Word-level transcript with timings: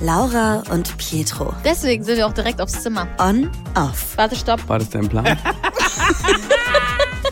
Laura 0.00 0.62
und 0.70 0.96
Pietro. 0.96 1.52
Deswegen 1.64 2.04
sind 2.04 2.18
wir 2.18 2.26
auch 2.26 2.32
direkt 2.32 2.60
aufs 2.60 2.82
Zimmer. 2.82 3.08
On, 3.18 3.50
off. 3.74 4.16
Warte, 4.16 4.36
stopp. 4.36 4.68
War 4.68 4.78
das 4.78 4.90
dein 4.90 5.08
Plan? 5.08 5.24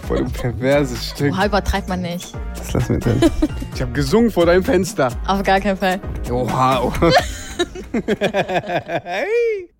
Voll 0.02 0.18
ein 0.18 0.30
perverses 0.32 1.10
Stück. 1.10 1.32
Oha, 1.32 1.46
übertreibt 1.46 1.88
man 1.88 2.02
nicht. 2.02 2.34
Das 2.56 2.72
lassen 2.72 2.94
wir 2.94 3.00
drin. 3.00 3.30
Ich 3.74 3.82
habe 3.82 3.92
gesungen 3.92 4.30
vor 4.30 4.46
deinem 4.46 4.64
Fenster. 4.64 5.12
Auf 5.26 5.42
gar 5.44 5.60
keinen 5.60 5.76
Fall. 5.76 6.00
Oha. 6.30 6.82
oha. 6.82 7.12
hey. 8.06 9.70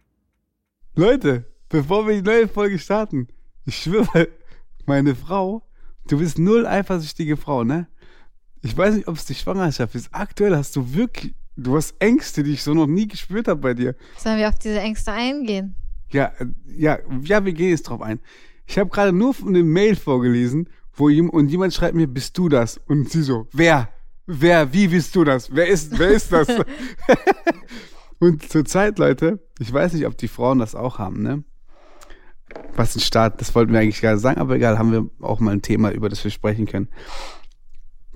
Leute, 0.94 1.44
bevor 1.68 2.06
wir 2.06 2.14
die 2.14 2.22
neue 2.22 2.48
Folge 2.48 2.78
starten, 2.78 3.28
ich 3.64 3.76
schwöre, 3.76 4.28
meine 4.86 5.16
Frau, 5.16 5.66
du 6.06 6.18
bist 6.18 6.38
null 6.38 6.66
eifersüchtige 6.66 7.36
Frau, 7.36 7.64
ne? 7.64 7.88
Ich 8.62 8.76
weiß 8.76 8.94
nicht, 8.94 9.08
ob 9.08 9.16
es 9.16 9.26
die 9.26 9.34
Schwangerschaft 9.34 9.94
ist. 9.94 10.08
Aktuell 10.12 10.56
hast 10.56 10.74
du 10.76 10.94
wirklich, 10.94 11.34
du 11.56 11.76
hast 11.76 11.94
Ängste, 11.98 12.42
die 12.42 12.52
ich 12.52 12.62
so 12.62 12.74
noch 12.74 12.86
nie 12.86 13.08
gespürt 13.08 13.48
habe 13.48 13.60
bei 13.60 13.74
dir. 13.74 13.94
Sollen 14.18 14.38
wir 14.38 14.48
auf 14.48 14.58
diese 14.58 14.80
Ängste 14.80 15.12
eingehen? 15.12 15.74
Ja, 16.10 16.32
äh, 16.38 16.46
ja, 16.66 16.98
ja, 17.22 17.44
wir 17.44 17.52
gehen 17.52 17.70
jetzt 17.70 17.84
drauf 17.84 18.02
ein. 18.02 18.20
Ich 18.66 18.78
habe 18.78 18.90
gerade 18.90 19.12
nur 19.12 19.34
eine 19.46 19.62
Mail 19.62 19.96
vorgelesen, 19.96 20.68
wo 20.92 21.08
jem, 21.08 21.30
und 21.30 21.48
jemand 21.48 21.74
schreibt 21.74 21.94
mir, 21.94 22.06
bist 22.06 22.36
du 22.38 22.48
das? 22.48 22.78
Und 22.86 23.10
sie 23.10 23.22
so, 23.22 23.48
wer? 23.52 23.88
Wer? 24.26 24.72
Wie 24.72 24.88
bist 24.88 25.14
du 25.14 25.24
das? 25.24 25.54
Wer 25.54 25.68
ist, 25.68 25.98
wer 25.98 26.08
ist 26.10 26.32
das? 26.32 26.48
und 28.18 28.48
zur 28.50 28.64
Zeit, 28.64 28.98
Leute, 28.98 29.40
ich 29.58 29.72
weiß 29.72 29.92
nicht, 29.92 30.06
ob 30.06 30.16
die 30.16 30.28
Frauen 30.28 30.58
das 30.58 30.74
auch 30.74 30.98
haben, 30.98 31.22
ne? 31.22 31.44
Was 32.74 32.96
ein 32.96 33.00
Start, 33.00 33.40
das 33.40 33.54
wollten 33.54 33.72
wir 33.72 33.80
eigentlich 33.80 34.00
gerade 34.00 34.18
sagen, 34.18 34.40
aber 34.40 34.56
egal, 34.56 34.78
haben 34.78 34.92
wir 34.92 35.10
auch 35.20 35.40
mal 35.40 35.52
ein 35.52 35.62
Thema, 35.62 35.90
über 35.90 36.08
das 36.08 36.22
wir 36.24 36.30
sprechen 36.30 36.66
können. 36.66 36.88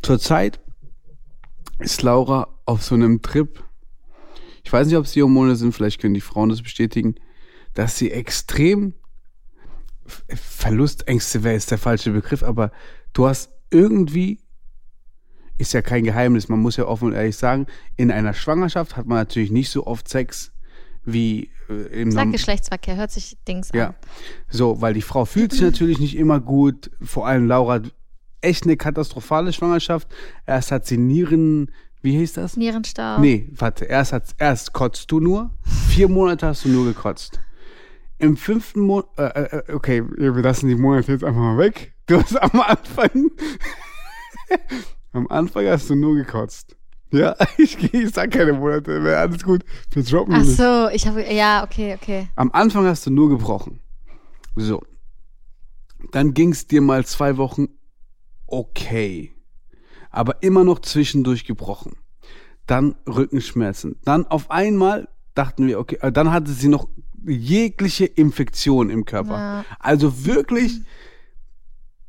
Zurzeit 0.03 0.61
ist 1.81 2.03
Laura 2.03 2.49
auf 2.67 2.83
so 2.83 2.95
einem 2.95 3.23
Trip. 3.23 3.63
Ich 4.65 4.73
weiß 4.73 4.87
nicht, 4.87 4.97
ob 4.97 5.07
es 5.07 5.13
die 5.13 5.23
Hormone 5.23 5.57
sind, 5.57 5.73
vielleicht 5.73 6.01
können 6.01 6.15
die 6.15 6.21
Frauen 6.21 6.51
das 6.51 6.63
bestätigen, 6.63 7.15
dass 7.75 7.99
sie 7.99 8.11
extrem 8.11 8.95
Verlustängste 10.07 11.45
wäre 11.45 11.55
ist 11.55 11.71
der 11.71 11.79
falsche 11.79 12.11
Begriff, 12.11 12.43
aber 12.43 12.73
du 13.13 13.27
hast 13.27 13.51
irgendwie, 13.71 14.41
ist 15.57 15.73
ja 15.73 15.83
kein 15.83 16.05
Geheimnis, 16.05 16.49
man 16.49 16.61
muss 16.61 16.77
ja 16.77 16.87
offen 16.87 17.09
und 17.09 17.13
ehrlich 17.15 17.37
sagen, 17.37 17.67
in 17.97 18.11
einer 18.11 18.35
Schwangerschaft 18.35 18.97
hat 18.97 19.07
man 19.07 19.19
natürlich 19.19 19.51
nicht 19.51 19.71
so 19.71 19.87
oft 19.87 20.09
Sex 20.09 20.53
wie 21.05 21.51
äh, 21.69 22.03
im 22.03 22.11
Sag 22.11 22.33
Geschlechtsverkehr, 22.33 22.97
hört 22.97 23.11
sich 23.11 23.39
Dings 23.47 23.71
ja. 23.73 23.89
an. 23.89 23.95
So, 24.49 24.81
weil 24.81 24.95
die 24.95 25.03
Frau 25.03 25.25
fühlt 25.25 25.53
sich 25.53 25.63
natürlich 25.63 25.99
nicht 25.99 26.17
immer 26.17 26.41
gut. 26.41 26.91
Vor 27.01 27.27
allem 27.27 27.47
Laura 27.47 27.81
echt 28.41 28.65
eine 28.65 28.77
katastrophale 28.77 29.53
Schwangerschaft. 29.53 30.09
Erst 30.47 30.73
hat 30.73 30.87
sie 30.87 30.99
Nieren, 30.99 31.71
wie 32.03 32.17
hieß 32.17 32.35
das? 32.35 32.57
Nierenstau. 32.57 33.19
Nee, 33.19 33.49
warte, 33.53 33.85
erst, 33.85 34.13
hat, 34.13 34.35
erst 34.39 34.73
kotzt 34.73 35.11
du 35.11 35.21
nur. 35.21 35.51
Vier 35.89 36.09
Monate 36.09 36.47
hast 36.47 36.65
du 36.65 36.71
nur 36.71 36.87
gekotzt. 36.87 37.41
Im 38.19 38.37
fünften 38.37 38.81
Monat, 38.81 39.07
äh, 39.19 39.23
äh, 39.25 39.73
okay, 39.73 40.03
wir 40.07 40.33
lassen 40.33 40.69
die 40.69 40.75
Monate 40.75 41.13
jetzt 41.13 41.25
einfach 41.25 41.41
mal 41.41 41.59
weg. 41.59 41.95
Du 42.07 42.21
hast 42.21 42.37
am 42.37 42.61
Anfang, 42.61 43.31
am 45.13 45.27
Anfang 45.29 45.67
hast 45.67 45.91
du 45.91 45.95
nur 45.95 46.17
gekotzt. 46.17 46.77
Ja, 47.13 47.35
ich, 47.59 47.93
ich 47.93 48.11
sag 48.11 48.31
keine 48.31 48.53
Monate 48.55 49.01
mehr, 49.01 49.19
alles 49.19 49.43
gut. 49.43 49.65
Wir 49.91 50.03
droppen 50.03 50.35
Ach 50.35 50.45
so, 50.45 50.89
ich 50.89 51.07
habe, 51.07 51.23
ja, 51.33 51.65
okay, 51.65 51.95
okay. 52.01 52.29
Am 52.37 52.51
Anfang 52.53 52.87
hast 52.87 53.07
du 53.07 53.11
nur 53.11 53.29
gebrochen. 53.29 53.81
So. 54.57 54.83
Dann 56.13 56.33
ging 56.33 56.53
es 56.53 56.67
dir 56.67 56.81
mal 56.81 57.05
zwei 57.05 57.37
Wochen 57.37 57.69
okay. 58.51 59.33
Aber 60.11 60.43
immer 60.43 60.65
noch 60.65 60.81
zwischendurch 60.81 61.45
gebrochen. 61.45 61.97
Dann 62.67 62.97
Rückenschmerzen. 63.07 63.97
Dann 64.05 64.27
auf 64.27 64.51
einmal 64.51 65.09
dachten 65.35 65.67
wir, 65.67 65.79
okay, 65.79 65.99
äh, 66.01 66.13
dann 66.13 66.33
hatte 66.33 66.53
sie 66.53 66.69
noch 66.69 66.89
jegliche 67.25 68.07
Infektion 68.07 68.91
im 68.91 69.05
Körper. 69.05 69.37
Ja. 69.37 69.65
Also 69.79 70.25
wirklich 70.25 70.81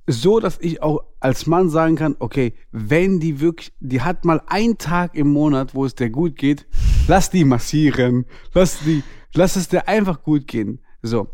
so, 0.08 0.40
dass 0.40 0.60
ich 0.60 0.82
auch 0.82 1.04
als 1.20 1.46
Mann 1.46 1.70
sagen 1.70 1.96
kann, 1.96 2.16
okay, 2.20 2.54
wenn 2.72 3.20
die 3.20 3.40
wirklich, 3.40 3.72
die 3.80 4.02
hat 4.02 4.26
mal 4.26 4.42
einen 4.48 4.78
Tag 4.78 5.16
im 5.16 5.30
Monat, 5.30 5.76
wo 5.76 5.86
es 5.86 5.96
der 5.96 6.10
gut 6.10 6.36
geht, 6.36 6.68
lass 7.08 7.30
die 7.30 7.46
massieren, 7.46 8.26
lass 8.54 8.80
die, 8.80 9.04
lass 9.34 9.56
es 9.56 9.70
dir 9.70 9.88
einfach 9.88 10.24
gut 10.24 10.48
gehen. 10.48 10.80
So. 11.02 11.30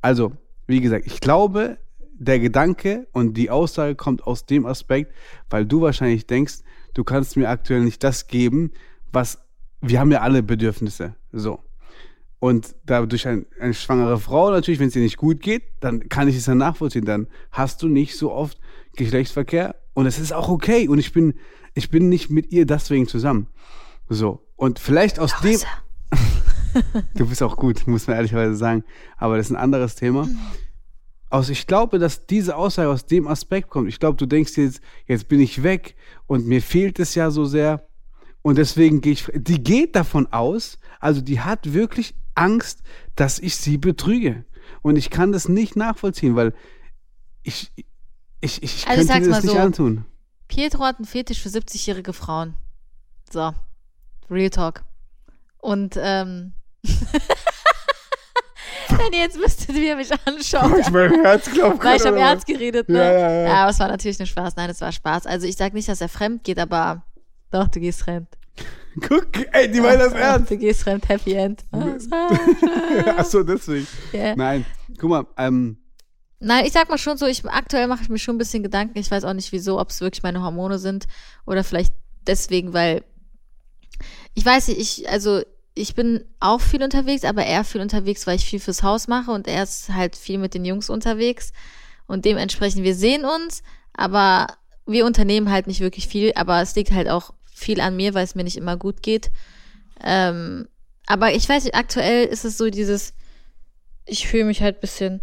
Also, 0.00 0.32
wie 0.66 0.80
gesagt, 0.80 1.06
ich 1.06 1.20
glaube, 1.20 1.78
der 2.18 2.40
Gedanke 2.40 3.06
und 3.12 3.34
die 3.34 3.50
Aussage 3.50 3.94
kommt 3.94 4.24
aus 4.24 4.46
dem 4.46 4.66
Aspekt, 4.66 5.12
weil 5.50 5.64
du 5.66 5.80
wahrscheinlich 5.80 6.26
denkst, 6.26 6.58
du 6.94 7.04
kannst 7.04 7.36
mir 7.36 7.48
aktuell 7.48 7.80
nicht 7.80 8.02
das 8.02 8.26
geben, 8.26 8.72
was, 9.12 9.38
wir 9.80 10.00
haben 10.00 10.10
ja 10.10 10.20
alle 10.20 10.42
Bedürfnisse. 10.42 11.14
So. 11.32 11.60
Und 12.40 12.74
dadurch 12.84 13.26
ein, 13.26 13.46
eine 13.58 13.74
schwangere 13.74 14.18
Frau 14.18 14.50
natürlich, 14.50 14.78
wenn 14.80 14.88
es 14.88 14.96
ihr 14.96 15.02
nicht 15.02 15.16
gut 15.16 15.40
geht, 15.40 15.62
dann 15.80 16.08
kann 16.08 16.28
ich 16.28 16.36
es 16.36 16.46
ja 16.46 16.54
nachvollziehen. 16.54 17.04
Dann 17.04 17.26
hast 17.50 17.82
du 17.82 17.88
nicht 17.88 18.16
so 18.16 18.32
oft 18.32 18.58
Geschlechtsverkehr 18.96 19.76
und 19.94 20.06
es 20.06 20.18
ist 20.18 20.32
auch 20.32 20.48
okay. 20.48 20.88
Und 20.88 20.98
ich 20.98 21.12
bin, 21.12 21.34
ich 21.74 21.90
bin 21.90 22.08
nicht 22.08 22.30
mit 22.30 22.52
ihr 22.52 22.66
deswegen 22.66 23.08
zusammen. 23.08 23.48
So. 24.08 24.46
Und 24.56 24.78
vielleicht 24.78 25.18
aus 25.18 25.34
dem. 25.40 25.58
du 27.14 27.28
bist 27.28 27.42
auch 27.42 27.56
gut, 27.56 27.86
muss 27.86 28.06
man 28.06 28.16
ehrlicherweise 28.16 28.54
sagen. 28.56 28.84
Aber 29.16 29.36
das 29.36 29.46
ist 29.46 29.52
ein 29.52 29.56
anderes 29.56 29.96
Thema. 29.96 30.28
Aus, 31.30 31.50
ich 31.50 31.66
glaube, 31.66 31.98
dass 31.98 32.26
diese 32.26 32.56
Aussage 32.56 32.88
aus 32.88 33.04
dem 33.04 33.28
Aspekt 33.28 33.68
kommt. 33.68 33.88
Ich 33.88 34.00
glaube, 34.00 34.16
du 34.16 34.26
denkst 34.26 34.56
jetzt, 34.56 34.80
jetzt 35.06 35.28
bin 35.28 35.40
ich 35.40 35.62
weg 35.62 35.94
und 36.26 36.46
mir 36.46 36.62
fehlt 36.62 36.98
es 36.98 37.14
ja 37.14 37.30
so 37.30 37.44
sehr. 37.44 37.86
Und 38.40 38.56
deswegen 38.56 39.00
gehe 39.00 39.12
ich, 39.12 39.26
die 39.34 39.62
geht 39.62 39.94
davon 39.94 40.26
aus, 40.32 40.78
also 41.00 41.20
die 41.20 41.40
hat 41.40 41.74
wirklich 41.74 42.14
Angst, 42.34 42.82
dass 43.14 43.38
ich 43.38 43.56
sie 43.56 43.76
betrüge. 43.76 44.44
Und 44.80 44.96
ich 44.96 45.10
kann 45.10 45.32
das 45.32 45.48
nicht 45.48 45.76
nachvollziehen, 45.76 46.34
weil 46.36 46.54
ich, 47.42 47.72
ich, 48.40 48.62
ich 48.62 48.86
Also 48.86 49.02
ich 49.02 49.08
könnte 49.08 49.24
dir 49.24 49.28
das 49.28 49.28
mal 49.28 49.42
nicht 49.42 49.56
so. 49.56 49.58
antun. 49.58 50.04
Pietro 50.46 50.84
hat 50.84 50.96
einen 50.96 51.04
Fetisch 51.04 51.42
für 51.42 51.50
70-jährige 51.50 52.12
Frauen. 52.12 52.54
So. 53.30 53.52
Real 54.30 54.50
Talk. 54.50 54.84
Und, 55.58 55.98
ähm. 56.00 56.52
Wenn 58.98 59.12
ihr 59.12 59.20
jetzt 59.20 59.38
wüsstet, 59.38 59.74
wie 59.74 59.86
er 59.88 59.96
mich 59.96 60.10
anschaut. 60.24 60.90
mein 60.92 61.22
Herz 61.22 61.50
klopft 61.50 61.84
Weil 61.84 61.96
ich 61.96 62.06
aber- 62.06 62.18
ernst 62.18 62.46
geredet, 62.46 62.88
ne? 62.88 62.98
Ja, 62.98 63.12
ja, 63.12 63.30
ja. 63.48 63.54
aber 63.62 63.70
es 63.70 63.78
war 63.80 63.88
natürlich 63.88 64.18
nur 64.18 64.26
Spaß. 64.26 64.56
Nein, 64.56 64.70
es 64.70 64.80
war 64.80 64.92
Spaß. 64.92 65.26
Also 65.26 65.46
ich 65.46 65.56
sag 65.56 65.74
nicht, 65.74 65.88
dass 65.88 66.00
er 66.00 66.08
fremd 66.08 66.44
geht, 66.44 66.58
aber 66.58 67.04
doch, 67.50 67.68
du 67.68 67.80
gehst 67.80 68.00
fremd. 68.02 68.28
Guck, 69.08 69.28
ey, 69.52 69.70
die 69.70 69.80
meinen 69.80 69.98
das 70.00 70.12
Ja, 70.12 70.18
ernst. 70.18 70.50
Du 70.50 70.56
gehst 70.56 70.82
fremd, 70.82 71.08
Happy 71.08 71.32
End. 71.34 71.64
Ach 73.16 73.24
so, 73.24 73.42
deswegen. 73.42 73.86
Ja. 74.12 74.34
Nein, 74.34 74.64
guck 74.98 75.10
mal, 75.10 75.26
ähm, 75.36 75.78
Nein, 76.40 76.64
ich 76.66 76.72
sag 76.72 76.88
mal 76.88 76.98
schon 76.98 77.16
so, 77.16 77.26
ich, 77.26 77.44
aktuell 77.46 77.88
mache 77.88 78.02
ich 78.02 78.08
mir 78.08 78.18
schon 78.18 78.36
ein 78.36 78.38
bisschen 78.38 78.62
Gedanken. 78.62 78.98
Ich 78.98 79.10
weiß 79.10 79.24
auch 79.24 79.32
nicht 79.32 79.50
wieso, 79.52 79.80
ob 79.80 79.90
es 79.90 80.00
wirklich 80.00 80.22
meine 80.22 80.42
Hormone 80.42 80.78
sind 80.78 81.06
oder 81.46 81.64
vielleicht 81.64 81.92
deswegen, 82.26 82.72
weil 82.72 83.02
ich 84.34 84.44
weiß 84.46 84.68
nicht, 84.68 84.78
ich, 84.80 85.10
also 85.10 85.42
ich 85.78 85.94
bin 85.94 86.24
auch 86.40 86.60
viel 86.60 86.82
unterwegs, 86.82 87.24
aber 87.24 87.44
eher 87.44 87.64
viel 87.64 87.80
unterwegs, 87.80 88.26
weil 88.26 88.36
ich 88.36 88.44
viel 88.44 88.60
fürs 88.60 88.82
Haus 88.82 89.08
mache 89.08 89.30
und 89.30 89.46
er 89.46 89.62
ist 89.62 89.90
halt 89.90 90.16
viel 90.16 90.38
mit 90.38 90.54
den 90.54 90.64
Jungs 90.64 90.90
unterwegs 90.90 91.52
und 92.06 92.24
dementsprechend, 92.24 92.84
wir 92.84 92.94
sehen 92.94 93.24
uns, 93.24 93.62
aber 93.92 94.48
wir 94.86 95.06
unternehmen 95.06 95.50
halt 95.50 95.66
nicht 95.66 95.80
wirklich 95.80 96.08
viel, 96.08 96.32
aber 96.34 96.60
es 96.62 96.74
liegt 96.74 96.90
halt 96.90 97.08
auch 97.08 97.32
viel 97.44 97.80
an 97.80 97.96
mir, 97.96 98.14
weil 98.14 98.24
es 98.24 98.34
mir 98.34 98.44
nicht 98.44 98.56
immer 98.56 98.76
gut 98.76 99.02
geht. 99.02 99.30
Ähm, 100.02 100.68
aber 101.06 101.32
ich 101.32 101.48
weiß 101.48 101.64
nicht, 101.64 101.74
aktuell 101.74 102.26
ist 102.26 102.44
es 102.44 102.56
so 102.56 102.70
dieses, 102.70 103.14
ich 104.06 104.26
fühle 104.28 104.44
mich 104.44 104.62
halt 104.62 104.78
ein 104.78 104.80
bisschen 104.80 105.20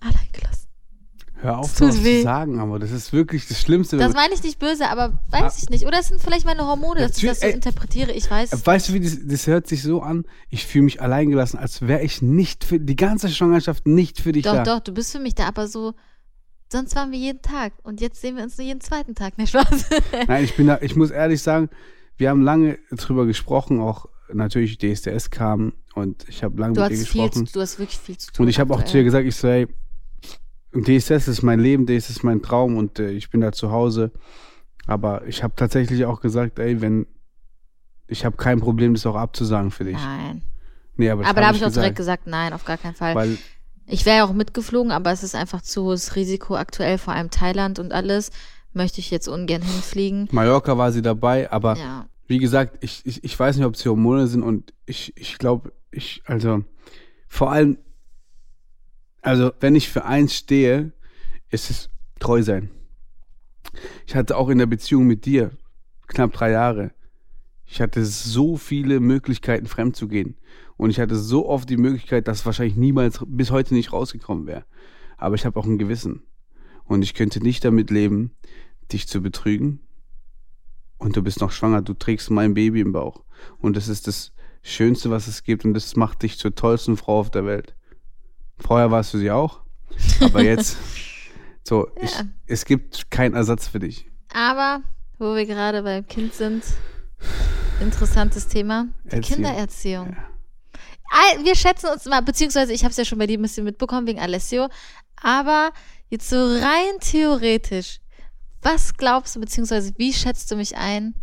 allein 0.00 0.28
gelassen. 0.32 0.55
Hör 1.46 1.58
auf, 1.58 1.80
weh. 1.80 2.18
zu 2.18 2.22
sagen, 2.22 2.58
aber 2.60 2.78
das 2.78 2.90
ist 2.90 3.12
wirklich 3.12 3.46
das 3.48 3.60
Schlimmste. 3.60 3.96
Das 3.96 4.12
meine 4.14 4.34
ich 4.34 4.42
nicht 4.42 4.58
böse, 4.58 4.88
aber 4.88 5.22
weiß 5.30 5.62
ich 5.62 5.70
nicht. 5.70 5.86
Oder 5.86 6.00
es 6.00 6.08
sind 6.08 6.20
vielleicht 6.20 6.44
meine 6.44 6.66
Hormone, 6.66 7.00
dass 7.00 7.16
ich 7.16 7.28
das 7.28 7.40
so 7.40 7.46
interpretiere. 7.46 8.12
Ich 8.12 8.30
weiß. 8.30 8.66
Weißt 8.66 8.88
du, 8.88 8.92
wie 8.92 9.00
das, 9.00 9.18
das 9.24 9.46
hört 9.46 9.66
sich 9.66 9.82
so 9.82 10.02
an? 10.02 10.24
Ich 10.50 10.66
fühle 10.66 10.84
mich 10.84 11.00
alleingelassen, 11.00 11.58
als 11.58 11.82
wäre 11.82 12.02
ich 12.02 12.20
nicht 12.22 12.64
für 12.64 12.78
die 12.78 12.96
ganze 12.96 13.28
Schwangerschaft 13.28 13.86
nicht 13.86 14.20
für 14.20 14.32
dich 14.32 14.44
Doch, 14.44 14.54
da. 14.54 14.64
doch, 14.64 14.80
du 14.80 14.92
bist 14.92 15.12
für 15.12 15.20
mich 15.20 15.34
da, 15.34 15.46
aber 15.48 15.68
so, 15.68 15.94
sonst 16.70 16.94
waren 16.96 17.12
wir 17.12 17.18
jeden 17.18 17.42
Tag. 17.42 17.72
Und 17.82 18.00
jetzt 18.00 18.20
sehen 18.20 18.36
wir 18.36 18.42
uns 18.42 18.58
nur 18.58 18.66
jeden 18.66 18.80
zweiten 18.80 19.14
Tag. 19.14 19.38
Ne, 19.38 19.46
Spaß. 19.46 19.86
Nein, 20.28 20.44
ich 20.44 20.56
bin 20.56 20.66
da, 20.66 20.78
ich 20.82 20.96
muss 20.96 21.10
ehrlich 21.10 21.42
sagen, 21.42 21.70
wir 22.16 22.30
haben 22.30 22.42
lange 22.42 22.78
drüber 22.90 23.26
gesprochen, 23.26 23.80
auch 23.80 24.06
natürlich 24.32 24.78
DSDS 24.78 25.30
kam 25.30 25.72
und 25.94 26.28
ich 26.28 26.42
habe 26.42 26.58
lange 26.60 26.74
Du 26.74 26.80
mit 26.80 26.90
viel, 26.90 26.98
gesprochen. 26.98 27.46
zu, 27.46 27.52
du 27.54 27.60
hast 27.60 27.78
wirklich 27.78 27.98
viel 27.98 28.16
zu 28.18 28.32
tun. 28.32 28.44
Und 28.44 28.50
ich 28.50 28.58
habe 28.58 28.72
auch 28.74 28.78
zu 28.78 28.84
aktuell. 28.86 29.04
gesagt, 29.04 29.26
ich 29.26 29.36
so, 29.36 29.48
hey, 29.48 29.68
DSS 30.84 31.28
ist 31.28 31.42
mein 31.42 31.60
Leben, 31.60 31.86
DSS 31.86 32.10
ist 32.10 32.22
mein 32.24 32.42
Traum 32.42 32.76
und 32.76 32.98
äh, 32.98 33.10
ich 33.10 33.30
bin 33.30 33.40
da 33.40 33.52
zu 33.52 33.70
Hause. 33.70 34.12
Aber 34.86 35.26
ich 35.26 35.42
habe 35.42 35.54
tatsächlich 35.56 36.04
auch 36.04 36.20
gesagt, 36.20 36.58
ey, 36.58 36.80
wenn 36.80 37.06
ich 38.08 38.24
habe 38.24 38.36
kein 38.36 38.60
Problem, 38.60 38.94
das 38.94 39.04
auch 39.06 39.16
abzusagen 39.16 39.70
für 39.70 39.84
dich. 39.84 39.96
Nein. 39.96 40.42
Nee, 40.96 41.10
aber 41.10 41.26
Aber 41.26 41.34
da 41.34 41.40
hab 41.40 41.46
habe 41.48 41.56
ich 41.56 41.62
auch 41.64 41.68
gesagt, 41.68 41.82
direkt 41.84 41.96
gesagt, 41.96 42.26
nein, 42.26 42.52
auf 42.52 42.64
gar 42.64 42.78
keinen 42.78 42.94
Fall. 42.94 43.14
Weil 43.14 43.36
Ich 43.86 44.06
wäre 44.06 44.18
ja 44.18 44.24
auch 44.24 44.32
mitgeflogen, 44.32 44.92
aber 44.92 45.10
es 45.10 45.22
ist 45.22 45.34
einfach 45.34 45.60
zu 45.60 45.84
hohes 45.84 46.14
Risiko 46.16 46.56
aktuell, 46.56 46.98
vor 46.98 47.14
allem 47.14 47.30
Thailand 47.30 47.78
und 47.78 47.92
alles. 47.92 48.30
Möchte 48.72 49.00
ich 49.00 49.10
jetzt 49.10 49.26
ungern 49.26 49.62
hinfliegen. 49.62 50.28
Mallorca 50.32 50.76
war 50.76 50.92
sie 50.92 51.02
dabei, 51.02 51.50
aber 51.50 51.76
Ja. 51.76 52.06
wie 52.26 52.38
gesagt, 52.38 52.76
ich, 52.84 53.00
ich, 53.04 53.24
ich 53.24 53.38
weiß 53.38 53.56
nicht, 53.56 53.64
ob 53.64 53.74
es 53.74 53.84
Hormone 53.86 54.26
sind 54.26 54.42
und 54.42 54.72
ich, 54.84 55.16
ich 55.16 55.38
glaube, 55.38 55.72
ich, 55.90 56.22
also 56.26 56.62
vor 57.26 57.50
allem, 57.50 57.78
also 59.26 59.50
wenn 59.58 59.74
ich 59.74 59.88
für 59.88 60.04
eins 60.04 60.34
stehe, 60.34 60.92
ist 61.50 61.68
es 61.68 61.90
treu 62.20 62.44
sein. 62.44 62.70
Ich 64.06 64.14
hatte 64.14 64.36
auch 64.36 64.48
in 64.48 64.58
der 64.58 64.66
Beziehung 64.66 65.04
mit 65.08 65.26
dir 65.26 65.50
knapp 66.06 66.32
drei 66.32 66.52
Jahre. 66.52 66.92
Ich 67.64 67.80
hatte 67.80 68.04
so 68.04 68.56
viele 68.56 69.00
Möglichkeiten, 69.00 69.66
fremd 69.66 69.96
zu 69.96 70.06
gehen. 70.06 70.36
Und 70.76 70.90
ich 70.90 71.00
hatte 71.00 71.16
so 71.16 71.48
oft 71.48 71.68
die 71.68 71.76
Möglichkeit, 71.76 72.28
dass 72.28 72.46
wahrscheinlich 72.46 72.76
niemals 72.76 73.18
bis 73.26 73.50
heute 73.50 73.74
nicht 73.74 73.92
rausgekommen 73.92 74.46
wäre. 74.46 74.64
Aber 75.16 75.34
ich 75.34 75.44
habe 75.44 75.58
auch 75.58 75.66
ein 75.66 75.78
Gewissen. 75.78 76.22
Und 76.84 77.02
ich 77.02 77.14
könnte 77.14 77.40
nicht 77.40 77.64
damit 77.64 77.90
leben, 77.90 78.30
dich 78.92 79.08
zu 79.08 79.20
betrügen. 79.20 79.80
Und 80.98 81.16
du 81.16 81.22
bist 81.24 81.40
noch 81.40 81.50
schwanger, 81.50 81.82
du 81.82 81.94
trägst 81.94 82.30
mein 82.30 82.54
Baby 82.54 82.80
im 82.80 82.92
Bauch. 82.92 83.24
Und 83.58 83.76
das 83.76 83.88
ist 83.88 84.06
das 84.06 84.32
Schönste, 84.62 85.10
was 85.10 85.26
es 85.26 85.42
gibt. 85.42 85.64
Und 85.64 85.74
das 85.74 85.96
macht 85.96 86.22
dich 86.22 86.38
zur 86.38 86.54
tollsten 86.54 86.96
Frau 86.96 87.18
auf 87.18 87.30
der 87.32 87.44
Welt. 87.44 87.74
Vorher 88.58 88.90
warst 88.90 89.12
du 89.14 89.18
sie 89.18 89.30
auch. 89.30 89.60
Aber 90.20 90.42
jetzt, 90.42 90.76
so, 91.64 91.88
Ja. 91.96 92.02
ich, 92.04 92.12
es 92.46 92.64
gibt 92.64 93.10
keinen 93.10 93.34
Ersatz 93.34 93.68
für 93.68 93.78
dich. 93.78 94.06
Aber, 94.32 94.82
wo 95.18 95.34
wir 95.34 95.46
gerade 95.46 95.82
beim 95.82 96.06
Kind 96.06 96.34
sind, 96.34 96.62
interessantes 97.80 98.48
Thema, 98.48 98.88
die 99.04 99.16
Erziehung. 99.16 99.36
Kindererziehung. 99.36 100.16
All- 101.10 101.44
Wir 101.44 101.54
schätzen 101.54 101.88
uns 101.90 102.06
immer, 102.06 102.22
beziehungsweise 102.22 102.72
ich 102.72 102.82
habe 102.82 102.90
es 102.90 102.96
ja 102.96 103.04
schon 103.04 103.18
bei 103.18 103.26
dir 103.26 103.38
ein 103.38 103.42
bisschen 103.42 103.64
mitbekommen 103.64 104.06
wegen 104.06 104.18
Alessio, 104.20 104.68
aber 105.22 105.70
jetzt 106.08 106.28
so 106.28 106.36
rein 106.36 106.98
theoretisch, 107.00 108.00
was 108.62 108.94
glaubst 108.96 109.36
du, 109.36 109.40
beziehungsweise 109.40 109.92
wie 109.98 110.12
schätzt 110.12 110.50
du 110.50 110.56
mich 110.56 110.76
ein, 110.76 111.14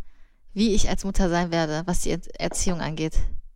wie 0.54 0.74
ich 0.74 0.88
als 0.90 1.04
Mutter 1.04 1.30
sein 1.30 1.52
werde, 1.52 1.84
was 1.86 2.02
die 2.02 2.12
Er- 2.12 2.20
Erziehung 2.40 2.80
angeht? 2.80 3.14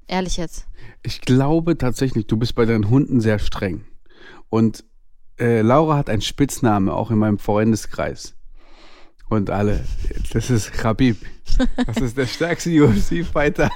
Ehrlich 0.08 0.38
jetzt. 0.38 0.68
Ich 1.04 1.22
glaube 1.22 1.78
tatsächlich, 1.78 2.28
du 2.28 2.38
bist 2.38 2.56
bei 2.56 2.66
deinen 2.66 2.90
Hunden 2.90 3.20
sehr 3.22 3.40
streng. 3.40 3.86
Und 4.50 4.86
äh, 5.40 5.62
Laura 5.62 5.98
hat 5.98 6.10
einen 6.10 6.22
Spitzname, 6.22 6.94
auch 6.94 7.12
in 7.12 7.18
meinem 7.18 7.40
Freundeskreis. 7.40 8.36
Und 9.30 9.50
alle, 9.50 9.84
das 10.32 10.50
ist 10.50 10.72
Khabib. 10.72 11.18
Das 11.86 11.98
ist 11.98 12.18
der 12.18 12.28
stärkste 12.28 12.70
UFC-Fighter 12.82 13.70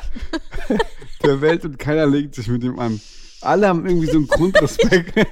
der 1.24 1.42
Welt 1.42 1.66
und 1.66 1.78
keiner 1.78 2.08
legt 2.08 2.36
sich 2.36 2.48
mit 2.48 2.64
ihm 2.64 2.80
an. 2.80 3.02
Alle 3.42 3.68
haben 3.68 3.86
irgendwie 3.86 4.08
so 4.08 4.18
einen 4.18 4.28
Grundrespekt. 4.28 5.14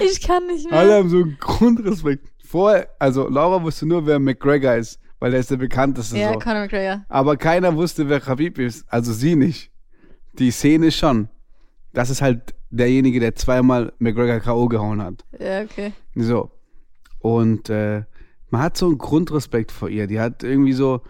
Ich 0.00 0.22
kann 0.22 0.46
nicht 0.46 0.68
mehr. 0.68 0.78
Alle 0.78 0.94
haben 0.94 1.10
so 1.10 1.18
einen 1.18 1.36
Grundrespekt. 1.38 2.26
Vorher, 2.44 2.88
also 2.98 3.28
Laura 3.28 3.62
wusste 3.62 3.86
nur, 3.86 4.06
wer 4.06 4.18
McGregor 4.18 4.74
ist, 4.74 4.98
weil 5.20 5.30
der 5.30 5.40
ist 5.40 5.50
der 5.50 5.58
bekannteste 5.58 6.18
ja, 6.18 6.32
so. 6.32 6.38
Conor 6.38 6.62
McGregor. 6.62 7.04
Aber 7.08 7.36
keiner 7.36 7.76
wusste, 7.76 8.08
wer 8.08 8.20
Khabib 8.20 8.58
ist. 8.58 8.84
Also 8.88 9.12
sie 9.12 9.36
nicht. 9.36 9.71
Die 10.38 10.50
Szene 10.50 10.90
schon. 10.90 11.28
Das 11.92 12.10
ist 12.10 12.22
halt 12.22 12.54
derjenige, 12.70 13.20
der 13.20 13.34
zweimal 13.34 13.92
McGregor 13.98 14.40
K.O. 14.40 14.66
gehauen 14.68 15.02
hat. 15.02 15.24
Ja, 15.38 15.62
okay. 15.62 15.92
So. 16.14 16.50
Und 17.18 17.68
äh, 17.68 18.04
man 18.50 18.62
hat 18.62 18.76
so 18.76 18.86
einen 18.86 18.98
Grundrespekt 18.98 19.72
vor 19.72 19.88
ihr. 19.88 20.06
Die 20.06 20.20
hat 20.20 20.42
irgendwie 20.42 20.72
so, 20.72 21.02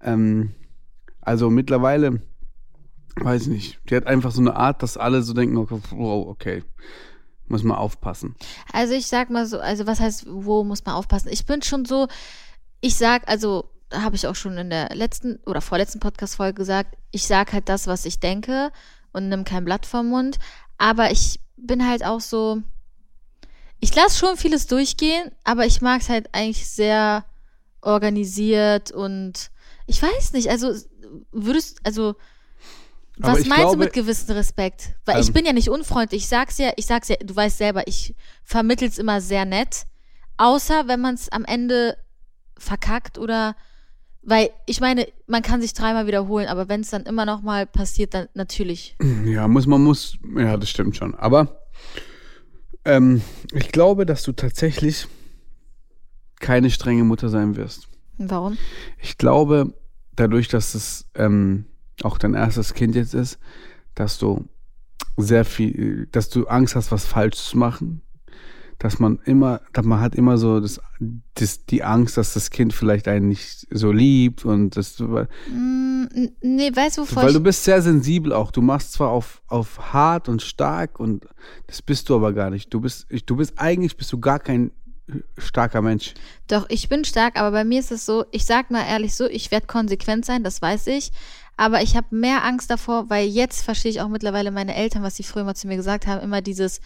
ähm, 0.00 0.54
also 1.20 1.50
mittlerweile, 1.50 2.22
weiß 3.16 3.48
nicht, 3.48 3.80
die 3.88 3.96
hat 3.96 4.06
einfach 4.06 4.30
so 4.30 4.40
eine 4.40 4.56
Art, 4.56 4.82
dass 4.82 4.96
alle 4.96 5.22
so 5.22 5.34
denken, 5.34 5.56
okay, 5.56 5.80
wow, 5.90 6.28
okay, 6.28 6.62
muss 7.46 7.64
man 7.64 7.76
aufpassen. 7.76 8.36
Also 8.72 8.94
ich 8.94 9.06
sag 9.06 9.30
mal 9.30 9.46
so, 9.46 9.58
also 9.58 9.86
was 9.86 10.00
heißt, 10.00 10.26
wo 10.28 10.64
muss 10.64 10.84
man 10.84 10.94
aufpassen? 10.94 11.28
Ich 11.30 11.46
bin 11.46 11.62
schon 11.62 11.84
so, 11.84 12.08
ich 12.80 12.96
sag, 12.96 13.28
also 13.28 13.70
habe 13.92 14.16
ich 14.16 14.26
auch 14.26 14.34
schon 14.34 14.56
in 14.58 14.70
der 14.70 14.94
letzten 14.94 15.36
oder 15.46 15.60
vorletzten 15.60 16.00
Podcast-Folge 16.00 16.54
gesagt, 16.54 16.96
ich 17.10 17.26
sag 17.26 17.52
halt 17.52 17.68
das, 17.68 17.86
was 17.86 18.04
ich 18.04 18.20
denke 18.20 18.70
und 19.12 19.28
nimm 19.28 19.44
kein 19.44 19.64
Blatt 19.64 19.86
vom 19.86 20.08
Mund. 20.08 20.38
Aber 20.76 21.10
ich 21.10 21.40
bin 21.56 21.86
halt 21.88 22.04
auch 22.04 22.20
so, 22.20 22.62
ich 23.80 23.94
lasse 23.94 24.18
schon 24.18 24.36
vieles 24.36 24.66
durchgehen, 24.66 25.30
aber 25.44 25.64
ich 25.66 25.80
mag 25.80 26.00
es 26.02 26.08
halt 26.08 26.34
eigentlich 26.34 26.68
sehr 26.68 27.24
organisiert 27.80 28.90
und 28.90 29.50
ich 29.86 30.02
weiß 30.02 30.32
nicht, 30.32 30.50
also 30.50 30.74
würdest, 31.32 31.80
also 31.84 32.14
was 33.16 33.40
ich 33.40 33.46
meinst 33.48 33.62
glaube- 33.62 33.76
du 33.78 33.84
mit 33.84 33.92
gewissen 33.92 34.30
Respekt? 34.32 34.90
Weil 35.04 35.20
ich 35.20 35.28
Ähm. 35.28 35.32
bin 35.32 35.46
ja 35.46 35.52
nicht 35.52 35.70
unfreundlich. 35.70 36.22
Ich 36.22 36.28
sag's 36.28 36.58
ja, 36.58 36.72
ich 36.76 36.86
sag's 36.86 37.08
ja, 37.08 37.16
du 37.16 37.34
weißt 37.34 37.58
selber, 37.58 37.86
ich 37.88 38.14
vermittel's 38.44 38.98
immer 38.98 39.20
sehr 39.20 39.44
nett. 39.44 39.86
Außer 40.36 40.86
wenn 40.86 41.00
man 41.00 41.14
es 41.14 41.28
am 41.30 41.44
Ende 41.44 41.96
verkackt 42.58 43.18
oder 43.18 43.56
weil 44.22 44.50
ich 44.66 44.80
meine, 44.80 45.06
man 45.26 45.42
kann 45.42 45.60
sich 45.60 45.74
dreimal 45.74 46.06
wiederholen, 46.06 46.48
aber 46.48 46.68
wenn 46.68 46.80
es 46.80 46.90
dann 46.90 47.04
immer 47.04 47.24
noch 47.24 47.42
mal 47.42 47.66
passiert, 47.66 48.14
dann 48.14 48.28
natürlich. 48.34 48.96
Ja, 49.24 49.46
muss, 49.48 49.66
man 49.66 49.82
muss, 49.82 50.18
ja, 50.36 50.56
das 50.56 50.70
stimmt 50.70 50.96
schon. 50.96 51.14
Aber 51.14 51.60
ähm, 52.84 53.22
ich 53.52 53.72
glaube, 53.72 54.06
dass 54.06 54.22
du 54.22 54.32
tatsächlich 54.32 55.06
keine 56.40 56.70
strenge 56.70 57.04
Mutter 57.04 57.28
sein 57.28 57.56
wirst. 57.56 57.88
Warum? 58.16 58.56
Ich 59.00 59.18
glaube, 59.18 59.74
dadurch, 60.16 60.48
dass 60.48 60.74
es 60.74 61.06
ähm, 61.14 61.66
auch 62.02 62.18
dein 62.18 62.34
erstes 62.34 62.74
Kind 62.74 62.94
jetzt 62.94 63.14
ist, 63.14 63.38
dass 63.94 64.18
du 64.18 64.48
sehr 65.16 65.44
viel, 65.44 66.06
dass 66.12 66.28
du 66.28 66.46
Angst 66.46 66.74
hast, 66.76 66.92
was 66.92 67.04
falsch 67.06 67.36
zu 67.36 67.58
machen. 67.58 68.02
Dass 68.78 69.00
man 69.00 69.18
immer, 69.24 69.60
dass 69.72 69.84
man 69.84 70.00
hat 70.00 70.14
immer 70.14 70.38
so 70.38 70.60
das, 70.60 70.80
das, 71.34 71.66
die 71.66 71.82
Angst, 71.82 72.16
dass 72.16 72.34
das 72.34 72.50
Kind 72.50 72.72
vielleicht 72.72 73.08
einen 73.08 73.28
nicht 73.28 73.66
so 73.70 73.90
liebt 73.90 74.44
und 74.44 74.76
das, 74.76 74.94
weil 75.00 75.28
Mm, 75.50 76.04
nee, 76.42 76.70
weißt 76.74 76.98
du, 76.98 77.02
wovor 77.02 77.24
du 77.24 77.38
ich, 77.38 77.42
bist 77.42 77.64
sehr 77.64 77.82
sensibel 77.82 78.32
auch. 78.32 78.52
Du 78.52 78.62
machst 78.62 78.92
zwar 78.92 79.10
auf, 79.10 79.42
auf 79.48 79.92
hart 79.92 80.28
und 80.28 80.42
stark 80.42 81.00
und 81.00 81.26
das 81.66 81.82
bist 81.82 82.08
du 82.08 82.14
aber 82.14 82.32
gar 82.32 82.50
nicht. 82.50 82.72
Du 82.72 82.80
bist, 82.80 83.06
du 83.26 83.36
bist 83.36 83.54
eigentlich 83.56 83.96
bist 83.96 84.12
du 84.12 84.20
gar 84.20 84.38
kein 84.38 84.70
starker 85.38 85.82
Mensch. 85.82 86.14
Doch, 86.48 86.66
ich 86.68 86.88
bin 86.88 87.04
stark, 87.04 87.38
aber 87.38 87.50
bei 87.50 87.64
mir 87.64 87.80
ist 87.80 87.92
es 87.92 88.06
so, 88.06 88.26
ich 88.30 88.44
sag 88.46 88.70
mal 88.70 88.86
ehrlich 88.86 89.14
so, 89.14 89.26
ich 89.26 89.50
werde 89.50 89.66
konsequent 89.66 90.24
sein, 90.24 90.44
das 90.44 90.60
weiß 90.62 90.86
ich. 90.88 91.12
Aber 91.56 91.82
ich 91.82 91.96
habe 91.96 92.06
mehr 92.10 92.44
Angst 92.44 92.70
davor, 92.70 93.10
weil 93.10 93.26
jetzt 93.26 93.62
verstehe 93.62 93.90
ich 93.90 94.00
auch 94.00 94.08
mittlerweile 94.08 94.50
meine 94.50 94.76
Eltern, 94.76 95.02
was 95.02 95.16
sie 95.16 95.24
früher 95.24 95.44
mal 95.44 95.56
zu 95.56 95.66
mir 95.66 95.76
gesagt 95.76 96.06
haben, 96.06 96.22
immer 96.22 96.40
dieses, 96.40 96.80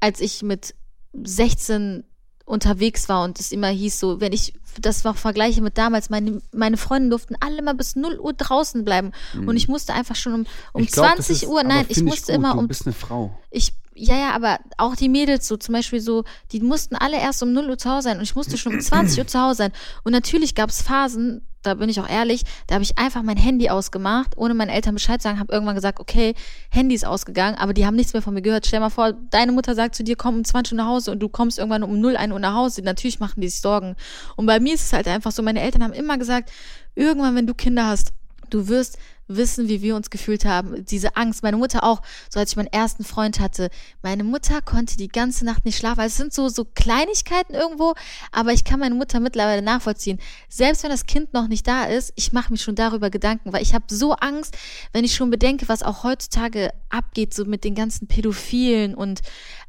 als 0.00 0.20
ich 0.20 0.42
mit 0.42 0.74
16 1.22 2.04
unterwegs 2.46 3.08
war 3.08 3.24
und 3.24 3.40
es 3.40 3.52
immer 3.52 3.68
hieß 3.68 3.98
so, 3.98 4.20
wenn 4.20 4.32
ich 4.34 4.52
das 4.80 5.04
noch 5.04 5.16
vergleiche 5.16 5.62
mit 5.62 5.78
damals, 5.78 6.10
meine, 6.10 6.42
meine 6.52 6.76
Freunde 6.76 7.08
durften 7.10 7.36
alle 7.40 7.62
mal 7.62 7.74
bis 7.74 7.96
0 7.96 8.18
Uhr 8.18 8.32
draußen 8.34 8.84
bleiben 8.84 9.12
und 9.46 9.56
ich 9.56 9.68
musste 9.68 9.94
einfach 9.94 10.16
schon 10.16 10.34
um, 10.34 10.46
um 10.74 10.82
Ich 10.82 10.90
glaub, 10.90 11.06
das 11.16 11.26
20 11.26 11.42
ist- 11.44 11.48
Uhr, 11.48 11.62
nein, 11.62 11.86
ich 11.88 12.02
musste 12.02 12.32
gut. 12.32 12.34
immer 12.34 12.52
Du 12.52 12.58
um 12.58 12.68
bist 12.68 12.84
eine 12.86 12.92
Frau. 12.92 13.38
ich, 13.50 13.72
ja, 13.94 14.16
ja, 14.16 14.30
aber 14.32 14.58
auch 14.76 14.96
die 14.96 15.08
Mädels 15.08 15.46
so, 15.46 15.56
zum 15.56 15.72
Beispiel 15.72 16.00
so, 16.00 16.24
die 16.52 16.60
mussten 16.60 16.96
alle 16.96 17.16
erst 17.18 17.42
um 17.42 17.52
0 17.52 17.70
Uhr 17.70 17.78
zu 17.78 17.90
Hause 17.90 18.02
sein 18.04 18.18
und 18.18 18.24
ich 18.24 18.34
musste 18.34 18.58
schon 18.58 18.74
um 18.74 18.80
20 18.80 19.18
Uhr 19.18 19.26
zu 19.26 19.40
Hause 19.40 19.58
sein. 19.58 19.72
Und 20.02 20.12
natürlich 20.12 20.54
gab 20.54 20.70
es 20.70 20.82
Phasen, 20.82 21.46
da 21.62 21.74
bin 21.74 21.88
ich 21.88 22.00
auch 22.00 22.08
ehrlich, 22.08 22.42
da 22.66 22.74
habe 22.74 22.84
ich 22.84 22.98
einfach 22.98 23.22
mein 23.22 23.36
Handy 23.36 23.70
ausgemacht, 23.70 24.36
ohne 24.36 24.54
meinen 24.54 24.68
Eltern 24.68 24.94
Bescheid 24.94 25.22
zu 25.22 25.28
sagen, 25.28 25.38
habe 25.38 25.52
irgendwann 25.52 25.74
gesagt, 25.74 26.00
okay, 26.00 26.34
Handy 26.70 26.94
ist 26.94 27.06
ausgegangen, 27.06 27.56
aber 27.56 27.72
die 27.72 27.86
haben 27.86 27.96
nichts 27.96 28.12
mehr 28.12 28.22
von 28.22 28.34
mir 28.34 28.42
gehört. 28.42 28.66
Stell 28.66 28.80
mal 28.80 28.90
vor, 28.90 29.12
deine 29.30 29.52
Mutter 29.52 29.74
sagt 29.74 29.94
zu 29.94 30.04
dir, 30.04 30.16
komm 30.16 30.36
um 30.36 30.44
20 30.44 30.72
Uhr 30.72 30.76
nach 30.78 30.86
Hause 30.86 31.10
und 31.12 31.20
du 31.20 31.28
kommst 31.28 31.58
irgendwann 31.58 31.82
um 31.82 32.00
0, 32.00 32.16
1 32.16 32.32
Uhr 32.32 32.40
nach 32.40 32.54
Hause. 32.54 32.82
Natürlich 32.82 33.20
machen 33.20 33.40
die 33.40 33.48
sich 33.48 33.60
Sorgen. 33.60 33.96
Und 34.36 34.46
bei 34.46 34.60
mir 34.60 34.74
ist 34.74 34.84
es 34.84 34.92
halt 34.92 35.08
einfach 35.08 35.32
so, 35.32 35.42
meine 35.42 35.60
Eltern 35.60 35.82
haben 35.82 35.94
immer 35.94 36.18
gesagt, 36.18 36.50
irgendwann, 36.94 37.34
wenn 37.34 37.46
du 37.46 37.54
Kinder 37.54 37.86
hast, 37.86 38.12
du 38.50 38.68
wirst 38.68 38.98
wissen, 39.28 39.68
wie 39.68 39.82
wir 39.82 39.96
uns 39.96 40.10
gefühlt 40.10 40.44
haben. 40.44 40.84
Diese 40.84 41.16
Angst. 41.16 41.42
Meine 41.42 41.56
Mutter 41.56 41.84
auch, 41.84 42.02
so 42.28 42.40
als 42.40 42.50
ich 42.50 42.56
meinen 42.56 42.72
ersten 42.72 43.04
Freund 43.04 43.40
hatte. 43.40 43.70
Meine 44.02 44.24
Mutter 44.24 44.60
konnte 44.60 44.96
die 44.96 45.08
ganze 45.08 45.44
Nacht 45.44 45.64
nicht 45.64 45.78
schlafen. 45.78 46.00
Also 46.00 46.12
es 46.12 46.16
sind 46.16 46.34
so, 46.34 46.48
so 46.48 46.64
Kleinigkeiten 46.64 47.54
irgendwo, 47.54 47.94
aber 48.32 48.52
ich 48.52 48.64
kann 48.64 48.80
meine 48.80 48.94
Mutter 48.94 49.20
mittlerweile 49.20 49.62
nachvollziehen. 49.62 50.18
Selbst 50.48 50.82
wenn 50.82 50.90
das 50.90 51.06
Kind 51.06 51.32
noch 51.32 51.48
nicht 51.48 51.66
da 51.66 51.84
ist, 51.84 52.12
ich 52.16 52.32
mache 52.32 52.52
mich 52.52 52.62
schon 52.62 52.74
darüber 52.74 53.10
Gedanken, 53.10 53.52
weil 53.52 53.62
ich 53.62 53.74
habe 53.74 53.84
so 53.88 54.12
Angst, 54.12 54.56
wenn 54.92 55.04
ich 55.04 55.14
schon 55.14 55.30
bedenke, 55.30 55.68
was 55.68 55.82
auch 55.82 56.04
heutzutage 56.04 56.70
abgeht, 56.90 57.34
so 57.34 57.44
mit 57.44 57.64
den 57.64 57.74
ganzen 57.74 58.06
Pädophilen 58.06 58.94
und 58.94 59.20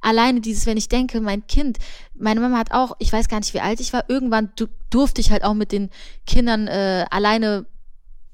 alleine 0.02 0.42
dieses, 0.42 0.66
wenn 0.66 0.78
ich 0.78 0.90
denke, 0.90 1.22
mein 1.22 1.48
Kind, 1.48 1.78
meine 2.14 2.40
Mama 2.40 2.58
hat 2.58 2.72
auch, 2.72 2.96
ich 3.00 3.12
weiß 3.12 3.28
gar 3.28 3.40
nicht, 3.40 3.54
wie 3.54 3.60
alt 3.60 3.80
ich 3.80 3.94
war, 3.94 4.10
irgendwann 4.10 4.52
du, 4.56 4.68
durfte 4.90 5.22
ich 5.22 5.32
halt 5.32 5.44
auch 5.44 5.54
mit 5.54 5.72
den 5.72 5.90
Kindern 6.26 6.68
äh, 6.68 7.06
alleine 7.10 7.66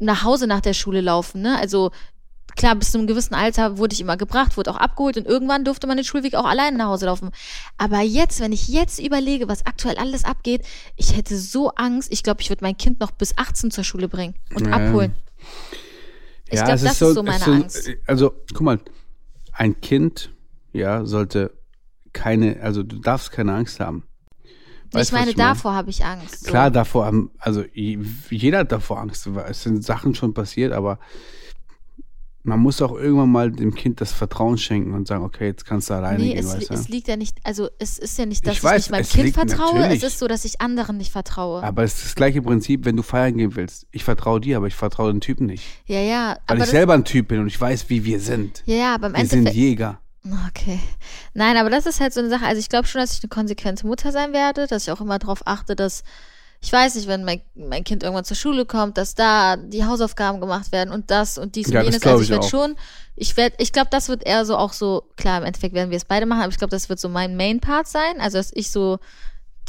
nach 0.02 0.24
Hause 0.24 0.48
nach 0.48 0.62
der 0.62 0.74
Schule 0.74 1.02
laufen, 1.02 1.42
ne? 1.42 1.58
Also 1.58 1.92
klar, 2.56 2.76
bis 2.76 2.92
zu 2.92 2.98
einem 2.98 3.08
gewissen 3.08 3.34
Alter 3.34 3.78
wurde 3.78 3.94
ich 3.94 4.02
immer 4.02 4.18
gebracht, 4.18 4.58
wurde 4.58 4.72
auch 4.72 4.78
abgeholt 4.78 5.18
und 5.18 5.26
irgendwann 5.26 5.64
durfte 5.64 5.88
man 5.88 5.98
den 5.98 6.04
Schulweg 6.04 6.36
auch 6.36 6.46
alleine 6.46 6.78
nach 6.78 6.88
Hause 6.88 7.06
laufen. 7.06 7.32
Aber 7.78 8.02
jetzt, 8.02 8.40
wenn 8.42 8.52
ich 8.52 8.68
jetzt 8.68 9.00
überlege, 9.00 9.48
was 9.48 9.66
aktuell 9.66 9.98
alles 9.98 10.26
abgeht, 10.26 10.66
ich 10.98 11.16
hätte 11.16 11.38
so 11.38 11.70
Angst. 11.76 12.12
Ich 12.12 12.24
glaube, 12.24 12.42
ich 12.42 12.50
würde 12.50 12.64
mein 12.64 12.78
Kind 12.78 13.00
noch 13.00 13.12
bis 13.12 13.38
18 13.38 13.72
zur 13.72 13.84
Schule 13.84 14.08
bringen 14.08 14.36
und 14.54 14.68
Ja. 14.68 14.74
abholen. 14.74 15.16
Ich 16.46 16.60
glaube, 16.60 16.74
es 16.74 16.84
das 16.84 17.02
ist 17.02 17.14
so 17.14 17.24
meine 17.24 17.38
es 17.38 17.48
Angst. 17.48 17.90
Also, 18.08 18.34
guck 18.54 18.62
mal, 18.62 18.80
ein 19.54 19.80
Kind, 19.80 20.32
ja, 20.74 21.06
sollte 21.06 21.52
keine, 22.12 22.62
also 22.62 22.84
du 22.84 23.00
darfst 23.00 23.32
keine 23.32 23.54
Angst 23.54 23.80
haben. 23.80 24.04
Weißt 24.94 25.10
ich 25.10 25.14
meine, 25.14 25.32
ich 25.32 25.38
meine? 25.38 25.50
davor 25.50 25.74
habe 25.74 25.90
ich 25.90 26.04
Angst. 26.06 26.42
So. 26.46 26.50
Klar, 26.50 26.70
davor 26.72 27.06
haben, 27.06 27.32
also 27.40 27.64
jeder 27.74 28.60
hat 28.60 28.72
davor 28.72 29.00
Angst. 29.00 29.34
weil 29.34 29.50
Es 29.52 29.64
sind 29.64 29.84
Sachen 29.84 30.16
schon 30.16 30.34
passiert, 30.34 30.74
aber 30.74 31.00
man 32.44 32.60
muss 32.60 32.82
auch 32.82 32.94
irgendwann 32.98 33.32
mal 33.32 33.52
dem 33.52 33.76
Kind 33.76 34.02
das 34.02 34.12
Vertrauen 34.12 34.58
schenken 34.58 34.94
und 34.96 35.08
sagen, 35.08 35.24
okay, 35.24 35.46
jetzt 35.46 35.64
kannst 35.64 35.92
du 35.92 35.94
alleine 35.94 36.18
Nee, 36.24 36.34
gehen, 36.34 36.40
es, 36.40 36.48
weißt 36.56 36.72
es 36.72 36.86
du? 36.88 36.92
liegt 36.92 37.08
ja 37.08 37.16
nicht, 37.16 37.38
also 37.44 37.70
es 37.78 38.00
ist 38.00 38.18
ja 38.18 38.26
nicht, 38.26 38.46
dass 38.48 38.54
Ich 38.54 38.58
ich, 38.58 38.64
weiß, 38.64 38.82
nicht 38.86 38.92
meinem 38.92 39.02
es 39.02 39.10
Kind 39.12 39.34
vertraue, 39.36 39.80
natürlich. 39.80 40.04
es 40.04 40.14
ist 40.14 40.20
so, 40.20 40.28
dass 40.28 40.44
ich 40.44 40.60
anderen 40.60 40.98
nicht 40.98 41.12
vertraue. 41.12 41.62
Aber 41.62 41.84
es 41.84 41.94
ist 41.98 42.06
das 42.06 42.16
gleiche 42.16 42.42
Prinzip, 42.42 42.84
wenn 42.86 42.96
du 42.96 43.04
feiern 43.04 43.38
gehen 43.38 43.56
willst. 43.56 43.86
Ich 43.92 44.04
vertraue 44.04 44.42
dir, 44.42 44.58
aber 44.58 44.66
ich 44.66 44.74
vertraue 44.76 45.14
den 45.14 45.22
Typen 45.22 45.46
nicht. 45.46 45.64
ja, 45.86 46.00
ja, 46.00 46.30
Weil 46.48 46.56
aber 46.58 46.64
ich 46.66 46.72
selber 46.72 46.94
ein 46.96 47.06
Typ 47.06 47.28
bin 47.28 47.40
und 47.42 47.48
ich 47.48 47.62
weiß, 47.62 47.90
wie 47.92 48.04
wir 48.06 48.20
sind. 48.20 48.64
ja, 48.66 48.76
ja, 48.76 48.96
aber 48.96 49.08
im 49.08 49.14
Wir 49.14 49.26
sind 49.28 49.40
Endeffekt, 49.40 49.56
Jäger. 49.58 50.01
Okay. 50.48 50.80
Nein, 51.34 51.58
aber 51.58 51.70
das 51.70 51.86
ist 51.86 52.00
halt 52.00 52.14
so 52.14 52.20
eine 52.20 52.30
Sache, 52.30 52.46
also 52.46 52.60
ich 52.60 52.70
glaube 52.70 52.88
schon, 52.88 53.02
dass 53.02 53.14
ich 53.14 53.24
eine 53.24 53.30
konsequente 53.30 53.88
Mutter 53.88 54.12
sein 54.12 54.34
werde, 54.34 54.68
dass 54.68 54.84
ich 54.84 54.92
auch 54.92 55.02
immer 55.02 55.20
darauf 55.20 55.46
achte, 55.46 55.76
dass, 55.76 56.04
ich 56.62 56.72
weiß 56.72 56.96
nicht, 56.96 57.08
wenn 57.08 57.24
mein, 57.24 57.42
mein 57.56 57.84
Kind 57.84 58.04
irgendwann 58.04 58.26
zur 58.26 58.38
Schule 58.38 58.66
kommt, 58.66 58.98
dass 58.98 59.16
da 59.16 59.58
die 59.58 59.86
Hausaufgaben 59.86 60.40
gemacht 60.40 60.72
werden 60.72 60.92
und 60.92 61.10
das 61.10 61.38
und 61.38 61.56
dies 61.56 61.70
Ja, 61.70 61.80
und 61.80 61.86
jenes. 61.88 62.06
Also 62.06 62.22
ich 62.22 62.30
ich 62.30 62.36
werde 62.36 62.48
schon, 62.48 62.76
ich 63.16 63.38
werde, 63.38 63.56
ich 63.60 63.74
glaube, 63.74 63.90
das 63.92 64.10
wird 64.10 64.26
eher 64.26 64.46
so 64.46 64.58
auch 64.58 64.74
so, 64.74 65.10
klar, 65.18 65.40
im 65.40 65.46
Endeffekt 65.46 65.74
werden 65.74 65.90
wir 65.90 65.98
es 65.98 66.06
beide 66.06 66.26
machen, 66.26 66.42
aber 66.42 66.52
ich 66.52 66.58
glaube, 66.58 66.72
das 66.72 66.90
wird 66.90 67.00
so 67.00 67.10
mein 67.10 67.36
Main-Part 67.36 67.88
sein, 67.88 68.20
also 68.20 68.38
dass 68.38 68.52
ich 68.54 68.72
so 68.72 69.00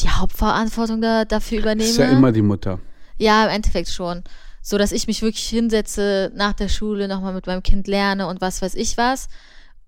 die 0.00 0.09
Hauptverantwortung 0.09 1.00
da, 1.00 1.25
dafür 1.25 1.59
übernehme. 1.61 1.88
ist 1.88 1.99
ja 1.99 2.11
immer 2.11 2.32
die 2.32 2.42
Mutter. 2.42 2.78
Ja, 3.18 3.44
im 3.44 3.50
Endeffekt 3.50 3.88
schon. 3.88 4.23
So, 4.62 4.78
dass 4.78 4.92
ich 4.92 5.06
mich 5.06 5.23
wirklich 5.23 5.47
hinsetze 5.49 6.30
nach 6.35 6.52
der 6.52 6.68
Schule, 6.68 7.09
nochmal 7.09 7.35
mit 7.35 7.47
meinem 7.47 7.62
Kind 7.62 7.88
lerne 7.88 8.26
und 8.28 8.40
was 8.40 8.62
weiß 8.62 8.75
ich 8.75 8.97
was. 8.97 9.28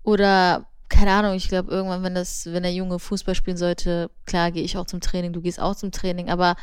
Oder, 0.05 0.67
keine 0.87 1.11
Ahnung, 1.11 1.33
ich 1.33 1.49
glaube, 1.49 1.71
irgendwann, 1.71 2.03
wenn 2.03 2.15
das, 2.15 2.45
wenn 2.45 2.63
der 2.63 2.73
Junge 2.73 2.99
Fußball 2.99 3.35
spielen 3.35 3.57
sollte, 3.57 4.09
klar, 4.25 4.51
gehe 4.51 4.63
ich 4.63 4.77
auch 4.77 4.85
zum 4.85 5.01
Training, 5.01 5.33
du 5.33 5.41
gehst 5.41 5.59
auch 5.59 5.75
zum 5.75 5.91
Training. 5.91 6.29
Aber 6.29 6.55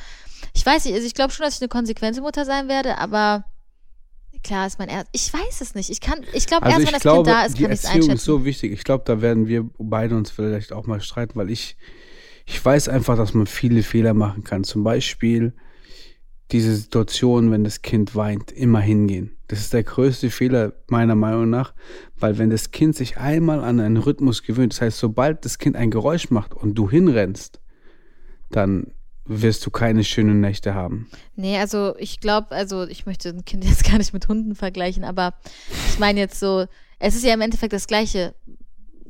ich 0.55 0.65
weiß 0.65 0.85
nicht, 0.85 0.95
also 0.95 1.07
ich 1.07 1.15
glaube 1.15 1.33
schon, 1.33 1.45
dass 1.45 1.57
ich 1.57 1.61
eine 1.61 1.69
konsequente 1.69 2.21
Mutter 2.21 2.45
sein 2.45 2.69
werde, 2.69 2.99
aber 2.99 3.45
klar 4.45 4.67
ist 4.67 4.79
mein 4.79 4.89
Erst. 4.89 5.09
Ich 5.13 5.33
weiß 5.33 5.61
es 5.61 5.75
nicht. 5.75 5.91
Ich 5.91 6.01
kann, 6.01 6.21
ich 6.33 6.47
glaube, 6.47 6.67
Also 6.67 6.79
erst 6.79 6.83
ich 6.83 6.87
wenn 6.87 6.95
das 6.95 7.03
glaube, 7.03 7.25
Kind 7.25 7.37
da 7.37 7.45
ist, 7.45 7.57
kann 7.59 7.73
ich 7.73 7.79
es 7.81 7.85
einschätzen. 7.87 8.13
ist 8.13 8.25
so 8.25 8.45
wichtig. 8.45 8.73
Ich 8.73 8.85
glaube, 8.85 9.05
da 9.07 9.21
werden 9.21 9.47
wir 9.49 9.69
beide 9.79 10.17
uns 10.17 10.31
vielleicht 10.31 10.73
auch 10.73 10.87
mal 10.87 11.01
streiten, 11.01 11.37
weil 11.37 11.51
ich, 11.51 11.77
ich 12.47 12.65
weiß 12.65 12.89
einfach, 12.89 13.17
dass 13.17 13.35
man 13.35 13.47
viele 13.47 13.83
Fehler 13.83 14.15
machen 14.15 14.45
kann. 14.45 14.65
Zum 14.65 14.85
Beispiel 14.85 15.53
diese 16.51 16.75
Situation, 16.77 17.51
wenn 17.51 17.65
das 17.65 17.83
Kind 17.83 18.15
weint, 18.15 18.53
immer 18.53 18.81
hingehen. 18.81 19.37
Das 19.53 19.61
ist 19.61 19.75
der 19.75 19.83
größte 19.83 20.31
Fehler 20.31 20.73
meiner 20.87 21.15
Meinung 21.15 21.51
nach, 21.51 21.75
weil 22.19 22.39
wenn 22.39 22.49
das 22.49 22.71
Kind 22.71 22.97
sich 22.97 23.19
einmal 23.19 23.63
an 23.63 23.81
einen 23.81 23.99
Rhythmus 23.99 24.43
gewöhnt, 24.43 24.73
das 24.73 24.81
heißt, 24.81 24.99
sobald 24.99 25.45
das 25.45 25.59
Kind 25.59 25.77
ein 25.77 25.91
Geräusch 25.91 26.31
macht 26.31 26.55
und 26.55 26.75
du 26.75 26.89
hinrennst, 26.89 27.61
dann 28.49 28.95
wirst 29.27 29.67
du 29.67 29.71
keine 29.71 30.05
schönen 30.05 30.41
Nächte 30.41 30.75
haben. 30.75 31.07
Nee, 31.37 31.59
also 31.59 31.95
ich 31.99 32.19
glaube, 32.19 32.53
also 32.53 32.87
ich 32.87 33.05
möchte 33.05 33.29
ein 33.29 33.45
Kind 33.45 33.67
jetzt 33.67 33.85
gar 33.91 33.99
nicht 33.99 34.15
mit 34.15 34.27
Hunden 34.27 34.55
vergleichen, 34.55 35.05
aber 35.05 35.35
ich 35.91 35.99
meine 35.99 36.21
jetzt 36.21 36.41
so, 36.41 36.65
es 36.99 37.15
ist 37.15 37.23
ja 37.23 37.35
im 37.35 37.43
Endeffekt 37.43 37.75
das 37.75 37.87
Gleiche. 37.87 38.35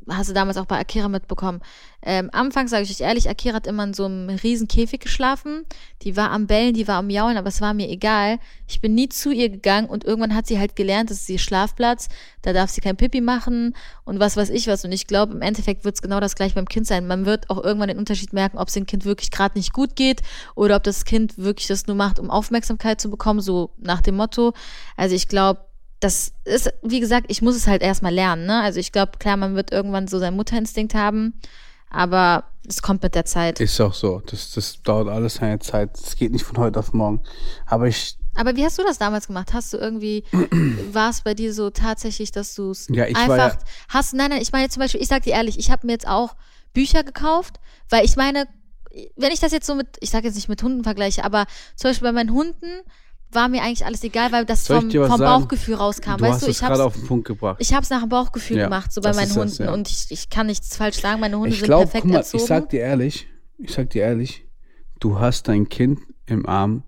Hast 0.09 0.29
du 0.29 0.33
damals 0.33 0.57
auch 0.57 0.65
bei 0.65 0.77
Akira 0.79 1.07
mitbekommen. 1.07 1.61
Ähm, 2.01 2.29
anfangs 2.33 2.71
sage 2.71 2.83
ich 2.83 2.91
euch 2.91 2.99
ehrlich, 2.99 3.29
Akira 3.29 3.55
hat 3.55 3.67
immer 3.67 3.85
in 3.85 3.93
so 3.93 4.05
einem 4.05 4.29
riesen 4.29 4.67
Käfig 4.67 4.99
geschlafen. 4.99 5.65
Die 6.01 6.17
war 6.17 6.31
am 6.31 6.47
Bellen, 6.47 6.73
die 6.73 6.87
war 6.87 6.97
am 6.97 7.09
Jaulen, 7.09 7.37
aber 7.37 7.47
es 7.47 7.61
war 7.61 7.73
mir 7.73 7.89
egal. 7.89 8.39
Ich 8.67 8.81
bin 8.81 8.93
nie 8.95 9.07
zu 9.07 9.31
ihr 9.31 9.49
gegangen 9.49 9.87
und 9.87 10.03
irgendwann 10.03 10.35
hat 10.35 10.47
sie 10.47 10.59
halt 10.59 10.75
gelernt, 10.75 11.09
das 11.09 11.21
ist 11.21 11.29
ihr 11.29 11.39
Schlafplatz, 11.39 12.09
da 12.41 12.51
darf 12.51 12.69
sie 12.69 12.81
kein 12.81 12.97
Pipi 12.97 13.21
machen 13.21 13.75
und 14.03 14.19
was 14.19 14.35
weiß 14.35 14.49
ich 14.49 14.67
was. 14.67 14.83
Und 14.83 14.91
ich 14.91 15.07
glaube, 15.07 15.33
im 15.33 15.41
Endeffekt 15.41 15.85
wird 15.85 15.95
es 15.95 16.01
genau 16.01 16.19
das 16.19 16.35
gleiche 16.35 16.55
beim 16.55 16.67
Kind 16.67 16.87
sein. 16.87 17.07
Man 17.07 17.25
wird 17.25 17.49
auch 17.49 17.63
irgendwann 17.63 17.87
den 17.87 17.97
Unterschied 17.97 18.33
merken, 18.33 18.57
ob 18.57 18.67
es 18.67 18.73
dem 18.73 18.85
Kind 18.85 19.05
wirklich 19.05 19.31
gerade 19.31 19.57
nicht 19.57 19.71
gut 19.71 19.95
geht 19.95 20.21
oder 20.55 20.75
ob 20.75 20.83
das 20.83 21.05
Kind 21.05 21.37
wirklich 21.37 21.67
das 21.67 21.87
nur 21.87 21.95
macht, 21.95 22.19
um 22.19 22.29
Aufmerksamkeit 22.29 22.99
zu 22.99 23.09
bekommen, 23.09 23.39
so 23.39 23.71
nach 23.77 24.01
dem 24.01 24.15
Motto. 24.15 24.53
Also 24.97 25.15
ich 25.15 25.29
glaube, 25.29 25.61
das 26.03 26.33
ist, 26.43 26.73
wie 26.81 26.99
gesagt, 26.99 27.27
ich 27.29 27.41
muss 27.41 27.55
es 27.55 27.67
halt 27.67 27.81
erstmal 27.81 28.13
lernen. 28.13 28.45
Ne? 28.45 28.61
Also 28.61 28.79
ich 28.79 28.91
glaube, 28.91 29.13
klar, 29.19 29.37
man 29.37 29.55
wird 29.55 29.71
irgendwann 29.71 30.07
so 30.07 30.19
seinen 30.19 30.35
Mutterinstinkt 30.35 30.93
haben, 30.93 31.33
aber 31.89 32.45
es 32.67 32.81
kommt 32.81 33.03
mit 33.03 33.15
der 33.15 33.25
Zeit. 33.25 33.59
Ist 33.59 33.79
auch 33.79 33.93
so. 33.93 34.21
Das, 34.25 34.51
das 34.51 34.81
dauert 34.83 35.07
alles 35.07 35.35
seine 35.35 35.59
Zeit. 35.59 35.91
Das 35.93 36.15
geht 36.15 36.31
nicht 36.31 36.43
von 36.43 36.57
heute 36.57 36.79
auf 36.79 36.93
morgen. 36.93 37.21
Aber 37.65 37.87
ich 37.87 38.17
Aber 38.35 38.55
wie 38.55 38.65
hast 38.65 38.77
du 38.79 38.83
das 38.83 38.97
damals 38.97 39.27
gemacht? 39.27 39.53
Hast 39.53 39.71
du 39.73 39.77
irgendwie, 39.77 40.23
war 40.91 41.09
es 41.09 41.21
bei 41.21 41.33
dir 41.33 41.53
so 41.53 41.69
tatsächlich, 41.69 42.31
dass 42.31 42.55
du 42.55 42.71
es 42.71 42.87
Ja, 42.89 43.05
einfach 43.05 43.37
ja- 43.37 43.57
hast? 43.89 44.13
Nein, 44.13 44.29
nein, 44.31 44.41
ich 44.41 44.51
meine 44.51 44.69
zum 44.69 44.81
Beispiel, 44.81 45.01
ich 45.01 45.07
sag 45.07 45.23
dir 45.23 45.33
ehrlich, 45.33 45.57
ich 45.57 45.71
habe 45.71 45.85
mir 45.87 45.93
jetzt 45.93 46.07
auch 46.07 46.35
Bücher 46.73 47.03
gekauft, 47.03 47.59
weil 47.89 48.03
ich 48.05 48.15
meine, 48.15 48.47
wenn 49.15 49.31
ich 49.31 49.39
das 49.39 49.51
jetzt 49.51 49.67
so 49.67 49.75
mit, 49.75 49.87
ich 50.01 50.09
sage 50.09 50.27
jetzt 50.27 50.35
nicht 50.35 50.49
mit 50.49 50.63
Hunden 50.63 50.83
vergleiche, 50.83 51.23
aber 51.23 51.45
zum 51.75 51.89
Beispiel 51.89 52.07
bei 52.07 52.11
meinen 52.13 52.33
Hunden 52.33 52.81
war 53.35 53.47
mir 53.49 53.61
eigentlich 53.63 53.85
alles 53.85 54.03
egal, 54.03 54.31
weil 54.31 54.45
das 54.45 54.65
Soll 54.65 54.81
vom, 54.81 54.91
vom? 54.91 55.19
Bauchgefühl 55.19 55.75
rauskam. 55.75 56.17
du 56.17 56.23
weißt 56.23 56.33
hast 56.33 56.41
du, 56.43 56.51
es 56.51 56.57
ich 56.57 56.63
hab's, 56.63 56.71
gerade 56.71 56.83
auf 56.85 56.93
den 56.93 57.07
Punkt 57.07 57.27
gebracht. 57.27 57.57
ich 57.59 57.73
hab's 57.73 57.89
nach 57.89 58.01
dem 58.01 58.09
Bauchgefühl 58.09 58.57
Ja, 58.57 58.63
gemacht, 58.65 58.91
so 58.93 59.01
bei 59.01 59.13
meinen 59.13 59.27
ist 59.27 59.35
das, 59.35 59.43
Hunden. 59.59 59.63
ja. 59.63 59.73
Und 59.73 59.89
ich, 59.89 60.05
ich 60.09 60.29
kann 60.29 60.47
nichts 60.47 60.75
falsch 60.75 60.99
sagen, 61.01 61.19
meine 61.19 61.37
Hunde 61.37 61.49
ich 61.49 61.57
sind 61.57 61.65
glaube, 61.65 61.83
perfekt 61.85 62.03
guck 62.03 62.11
mal, 62.11 62.17
erzogen. 62.19 62.41
ich 62.43 62.47
sag 62.47 62.69
dir 62.69 62.81
ehrlich, 62.81 63.27
ich 63.57 63.71
sag 63.73 63.89
dir 63.89 64.03
ehrlich, 64.03 64.45
du 64.99 65.19
hast 65.19 65.47
dein 65.47 65.69
Kind 65.69 65.99
im 66.25 66.45
Arm 66.45 66.83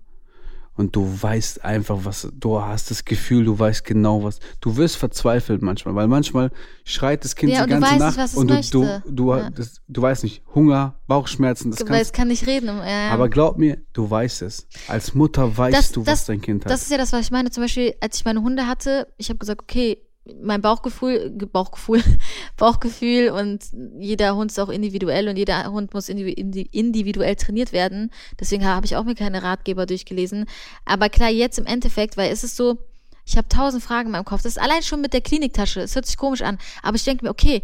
und 0.76 0.94
du 0.94 1.06
weißt 1.22 1.64
einfach, 1.64 1.98
was, 2.04 2.28
du 2.34 2.60
hast 2.60 2.90
das 2.90 3.04
Gefühl, 3.04 3.44
du 3.44 3.58
weißt 3.58 3.84
genau 3.84 4.22
was. 4.22 4.38
Du 4.60 4.76
wirst 4.76 4.96
verzweifelt 4.96 5.62
manchmal, 5.62 5.94
weil 5.94 6.06
manchmal 6.08 6.50
schreit 6.84 7.24
das 7.24 7.34
Kind 7.34 7.52
Ja, 7.52 7.64
die 7.64 7.70
ganze 7.70 7.88
weißt 7.90 7.98
Nacht 7.98 8.10
nicht, 8.16 8.22
was 8.24 8.32
es 8.32 8.36
und 8.38 8.50
du, 8.50 9.00
du, 9.04 9.12
du, 9.12 9.34
Ja. 9.34 9.50
das, 9.50 9.80
du 9.88 10.02
weißt 10.02 10.24
nicht, 10.24 10.42
Hunger, 10.54 10.94
Bauchschmerzen, 11.06 11.70
das 11.70 11.84
kannst 11.84 12.12
kann 12.12 12.28
nicht 12.28 12.46
reden. 12.46 12.66
Ja. 12.66 13.10
Aber 13.10 13.28
glaub 13.28 13.58
mir, 13.58 13.78
du 13.92 14.08
weißt 14.08 14.42
es. 14.42 14.66
Als 14.88 15.14
Mutter 15.14 15.56
weißt 15.56 15.76
Das- 15.78 15.92
du, 15.92 16.02
das- 16.02 16.12
was 16.20 16.24
dein 16.26 16.40
Kind 16.40 16.64
hat. 16.64 16.70
Das 16.70 16.82
ist 16.82 16.90
ja 16.90 16.98
das, 16.98 17.12
was 17.12 17.20
ich 17.22 17.30
meine. 17.30 17.50
Zum 17.50 17.62
Beispiel, 17.62 17.94
als 18.00 18.16
ich 18.18 18.24
meine 18.24 18.42
Hunde 18.42 18.66
hatte, 18.66 19.08
ich 19.16 19.28
habe 19.30 19.38
gesagt, 19.38 19.62
okay, 19.62 19.98
mein 20.42 20.60
Bauchgefühl, 20.60 21.30
Ge- 21.36 21.48
Bauchgefühl, 21.50 22.02
Bauchgefühl 22.56 23.30
und 23.30 23.64
jeder 23.98 24.34
Hund 24.36 24.50
ist 24.50 24.58
auch 24.58 24.68
individuell 24.68 25.28
und 25.28 25.36
jeder 25.36 25.70
Hund 25.70 25.94
muss 25.94 26.08
indivi- 26.08 26.36
indi- 26.36 26.68
individuell 26.72 27.36
trainiert 27.36 27.72
werden. 27.72 28.10
Deswegen 28.40 28.64
habe 28.64 28.86
ich 28.86 28.96
auch 28.96 29.04
mir 29.04 29.14
keine 29.14 29.42
Ratgeber 29.42 29.86
durchgelesen. 29.86 30.46
Aber 30.84 31.08
klar, 31.08 31.30
jetzt 31.30 31.58
im 31.58 31.66
Endeffekt, 31.66 32.16
weil 32.16 32.32
es 32.32 32.44
ist 32.44 32.56
so, 32.56 32.78
ich 33.24 33.36
habe 33.36 33.48
tausend 33.48 33.82
Fragen 33.82 34.06
in 34.08 34.12
meinem 34.12 34.24
Kopf. 34.24 34.42
Das 34.42 34.52
ist 34.52 34.62
allein 34.62 34.82
schon 34.82 35.00
mit 35.00 35.12
der 35.12 35.20
Kliniktasche. 35.20 35.80
Es 35.80 35.94
hört 35.94 36.06
sich 36.06 36.16
komisch 36.16 36.42
an. 36.42 36.58
Aber 36.82 36.96
ich 36.96 37.04
denke 37.04 37.24
mir, 37.24 37.30
okay, 37.30 37.62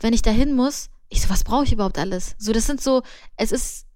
wenn 0.00 0.12
ich 0.14 0.22
da 0.22 0.30
hin 0.30 0.54
muss, 0.54 0.88
ich 1.08 1.20
so, 1.22 1.28
was 1.30 1.44
brauche 1.44 1.64
ich 1.64 1.72
überhaupt 1.72 1.98
alles? 1.98 2.34
So, 2.38 2.52
das 2.52 2.66
sind 2.66 2.80
so, 2.80 3.02
es 3.36 3.52
ist, 3.52 3.86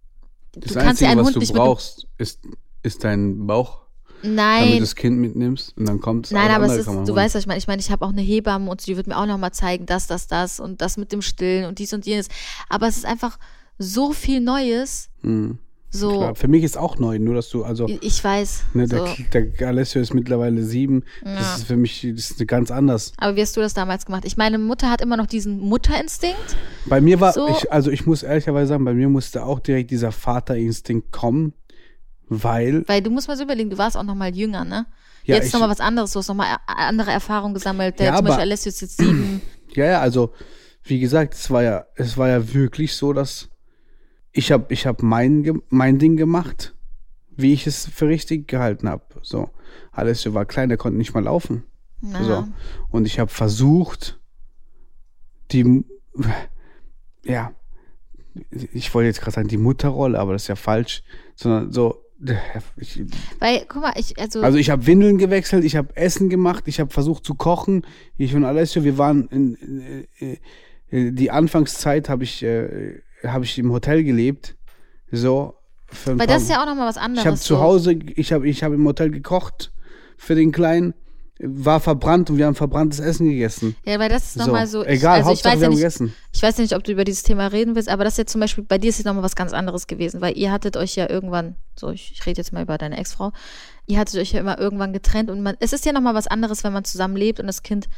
das 0.53 0.73
du 0.73 0.79
kannst 0.79 1.01
ja 1.01 1.09
Einzige, 1.09 1.11
einen 1.11 1.21
was 1.21 1.27
Hund 1.27 1.37
du 1.37 1.41
nicht 1.41 1.55
brauchst, 1.55 2.07
ist, 2.19 2.41
ist 2.83 3.03
dein 3.05 3.47
Bauch, 3.47 3.86
Nein, 4.23 4.73
du 4.73 4.81
das 4.81 4.95
Kind 4.97 5.19
mitnimmst 5.19 5.77
und 5.77 5.87
dann 5.89 6.01
kommt 6.01 6.27
es. 6.27 6.33
Nein, 6.33 6.51
aber 6.51 6.67
es 6.67 6.77
ist, 6.79 6.87
du 6.87 7.15
weißt, 7.15 7.35
was 7.35 7.43
ich 7.43 7.47
meine. 7.47 7.59
Ich 7.59 7.67
meine, 7.67 7.81
ich 7.81 7.91
habe 7.91 8.05
auch 8.05 8.11
eine 8.11 8.23
Hebamme 8.23 8.71
und 8.71 8.87
die 8.87 8.97
wird 8.97 9.07
mir 9.07 9.17
auch 9.17 9.27
nochmal 9.27 9.53
zeigen, 9.53 9.87
das, 9.87 10.07
das, 10.07 10.27
das 10.27 10.59
und 10.61 10.81
das 10.81 10.97
mit 10.97 11.13
dem 11.13 11.23
Stillen 11.23 11.67
und 11.67 11.79
dies 11.79 11.93
und 11.93 12.07
jenes. 12.07 12.29
Aber 12.69 12.89
es 12.89 12.97
ist 12.97 13.07
einfach 13.07 13.39
so 13.79 14.13
viel 14.13 14.41
Neues. 14.41 15.11
Hm, 15.23 15.59
So, 15.91 16.19
klar. 16.19 16.35
Für 16.35 16.49
mich 16.49 16.65
ist 16.65 16.77
auch 16.77 16.99
neu, 16.99 17.19
nur 17.19 17.35
dass 17.35 17.49
du, 17.51 17.63
also, 17.65 17.87
ich 17.89 18.23
weiß. 18.25 18.65
ne, 18.75 18.87
so. 18.89 19.07
der, 19.33 19.43
der 19.43 19.69
Alessio 19.69 20.01
ist 20.01 20.13
mittlerweile 20.15 20.63
sieben. 20.65 21.05
Ja. 21.25 21.35
Das 21.37 21.59
ist 21.59 21.67
für 21.67 21.77
mich 21.77 22.07
das 22.15 22.31
ist 22.33 22.49
ganz 22.49 22.71
anders. 22.71 23.13
Aber 23.19 23.37
wie 23.37 23.43
hast 23.43 23.57
du 23.57 23.61
das 23.61 23.75
damals 23.75 24.07
gemacht? 24.07 24.25
Ich 24.25 24.37
meine, 24.37 24.59
Mutter 24.59 24.91
hat 24.91 25.01
immer 25.01 25.17
noch 25.17 25.27
diesen 25.27 25.59
Mutterinstinkt. 25.61 26.57
Bei 26.87 27.01
mir 27.01 27.21
war, 27.21 27.33
So- 27.35 27.49
ich, 27.49 27.71
also 27.73 27.91
ich 27.91 28.07
muss 28.07 28.23
ehrlicherweise 28.23 28.69
sagen, 28.69 28.85
bei 28.85 28.95
mir 28.95 29.09
musste 29.09 29.45
auch 29.45 29.61
direkt 29.61 29.91
dieser 29.91 30.11
Vaterinstinkt 30.13 31.13
kommen, 31.13 31.53
weil, 32.29 32.87
Weil 32.89 33.03
du 33.03 33.11
musst 33.11 33.29
mal 33.29 33.37
so 33.37 33.45
überlegen, 33.45 33.71
du 33.71 33.79
warst 33.79 33.97
auch 33.97 34.03
noch 34.03 34.15
mal 34.15 34.35
jünger, 34.35 34.65
ne? 34.65 34.87
Ja, 35.25 35.37
jetzt 35.37 35.53
nochmal 35.53 35.69
was 35.69 35.81
anderes. 35.81 36.13
Du 36.13 36.19
hast 36.19 36.29
nochmal 36.29 36.57
andere 36.67 37.11
Erfahrungen 37.11 37.55
gesammelt. 37.55 37.99
Der 37.99 38.07
Ja, 38.07 38.17
zum 38.17 38.27
Beispiel 38.27 38.43
Alessio 38.43 38.69
ist 38.69 38.81
jetzt 38.81 38.99
sieben. 38.99 39.43
ja, 39.75 39.85
ja, 39.85 40.01
also, 40.01 40.33
wie 40.85 41.01
gesagt, 41.01 41.35
es 41.35 41.51
war 41.51 41.63
ja, 41.63 41.87
es 41.97 42.17
war 42.17 42.29
ja 42.29 42.55
wirklich 42.55 42.95
so, 42.95 43.13
dass 43.13 43.49
ich 44.33 44.53
habe 44.53 44.73
ich 44.73 44.87
hab 44.87 45.03
mein, 45.03 45.63
mein 45.69 45.99
Ding 45.99 46.17
gemacht, 46.17 46.75
wie 47.31 47.53
ich 47.53 47.67
es 47.67 47.87
für 47.87 48.07
richtig 48.07 48.47
gehalten 48.49 48.89
habe. 48.89 49.03
So, 49.23 49.51
Alessio 49.93 50.35
war 50.35 50.45
klein, 50.45 50.69
der 50.69 50.79
konnte 50.79 50.99
nicht 50.99 51.15
mal 51.15 51.25
laufen. 51.25 51.65
Ja. 52.03 52.23
So. 52.23 52.49
Und 52.91 53.07
ich 53.07 53.19
habe 53.19 53.31
versucht, 53.31 54.21
die, 55.53 55.85
ja, 57.25 57.53
ich 58.51 58.95
wollte 58.95 59.07
jetzt 59.07 59.21
gerade 59.21 59.35
sagen, 59.35 59.49
die 59.49 59.57
Mutterrolle, 59.57 60.19
aber 60.19 60.35
das 60.35 60.43
ist 60.43 60.49
ja 60.49 60.57
falsch, 60.57 61.03
sondern 61.35 61.73
so, 61.73 62.06
ich, 62.77 63.03
Weil, 63.41 63.65
guck 63.69 63.83
mal, 63.83 63.93
ich, 63.97 64.19
also, 64.19 64.41
also 64.41 64.57
ich 64.59 64.71
habe 64.71 64.87
Windeln 64.87 65.19
gewechselt, 65.19 65.65
ich 65.65 65.77
habe 65.77 65.95
Essen 65.97 66.31
gemacht, 66.31 66.65
ich 66.67 66.81
habe 66.81 66.91
versucht 66.91 67.25
zu 67.25 67.35
kochen. 67.35 67.87
Ich 68.17 68.35
und 68.35 68.45
Alessio, 68.45 68.85
wir 68.85 68.97
waren 68.97 69.29
in, 69.29 70.07
äh, 70.21 70.39
äh, 70.91 71.13
die 71.13 71.31
Anfangszeit 71.31 72.09
habe 72.09 72.25
ich 72.25 72.43
äh, 72.43 73.01
habe 73.23 73.45
ich 73.45 73.59
im 73.59 73.71
Hotel 73.73 74.05
gelebt, 74.05 74.57
so 75.11 75.55
für 75.87 76.19
weil 76.19 76.27
das 76.27 76.43
ist 76.43 76.51
ja 76.51 76.63
auch 76.63 76.67
nochmal 76.67 76.89
was 76.89 76.97
anderes. 76.97 77.23
ich 77.23 77.27
habe 77.27 77.37
zu 77.37 77.55
so. 77.55 77.61
Hause, 77.61 77.93
ich 77.93 78.33
habe 78.33 78.49
ich 78.49 78.63
habe 78.63 78.75
im 78.77 78.87
Hotel 78.87 79.11
gekocht 79.11 79.73
für 80.17 80.35
den 80.35 80.53
Kleinen 80.53 80.95
war 81.39 81.81
verbrannt 81.81 82.31
und 82.31 82.39
wir 82.39 82.47
haben 82.47 82.55
verbranntes 82.55 82.99
Essen 82.99 83.29
gegessen. 83.29 83.77
Ja, 83.85 83.99
weil 83.99 84.09
das 84.09 84.29
ist 84.29 84.37
nochmal 84.37 84.67
so. 84.67 84.83
Egal, 84.85 84.97
ich, 84.97 85.05
also 85.05 85.21
ich 85.21 85.27
Hauptsache 85.27 85.53
weiß 85.53 85.59
wir 85.59 85.61
ja 85.61 85.67
haben 85.67 85.71
nicht, 85.71 85.81
gegessen. 85.81 86.15
Ich 86.33 86.43
weiß 86.43 86.57
ja 86.57 86.63
nicht, 86.63 86.75
ob 86.75 86.85
du 86.85 86.93
über 86.93 87.05
dieses 87.05 87.23
Thema 87.23 87.49
reden 87.49 87.75
willst, 87.75 87.89
aber 87.89 88.05
das 88.05 88.15
ist 88.15 88.19
jetzt 88.19 88.33
zum 88.33 88.41
Beispiel, 88.41 88.65
bei 88.65 88.79
dir 88.79 88.89
ist 88.89 88.99
jetzt 88.99 89.07
nochmal 89.07 89.23
was 89.23 89.37
ganz 89.37 89.53
anderes 89.53 89.87
gewesen, 89.87 90.21
weil 90.23 90.37
ihr 90.37 90.51
hattet 90.51 90.77
euch 90.77 90.97
ja 90.97 91.11
irgendwann, 91.11 91.57
so, 91.79 91.91
ich, 91.91 92.13
ich 92.13 92.25
rede 92.25 92.39
jetzt 92.39 92.53
mal 92.53 92.63
über 92.63 92.79
deine 92.79 92.97
Ex-Frau, 92.97 93.33
ihr 93.87 93.99
hattet 93.99 94.17
euch 94.17 94.33
ja 94.33 94.41
immer 94.41 94.59
irgendwann 94.59 94.95
getrennt 94.95 95.31
und 95.31 95.43
man, 95.43 95.57
es 95.61 95.75
ist 95.75 95.85
ja 95.85 95.93
nochmal 95.93 96.15
was 96.15 96.27
anderes, 96.27 96.65
wenn 96.65 96.73
man 96.73 96.85
zusammen 96.85 97.17
lebt 97.17 97.39
und 97.39 97.47
das 97.47 97.63
Kind 97.63 97.89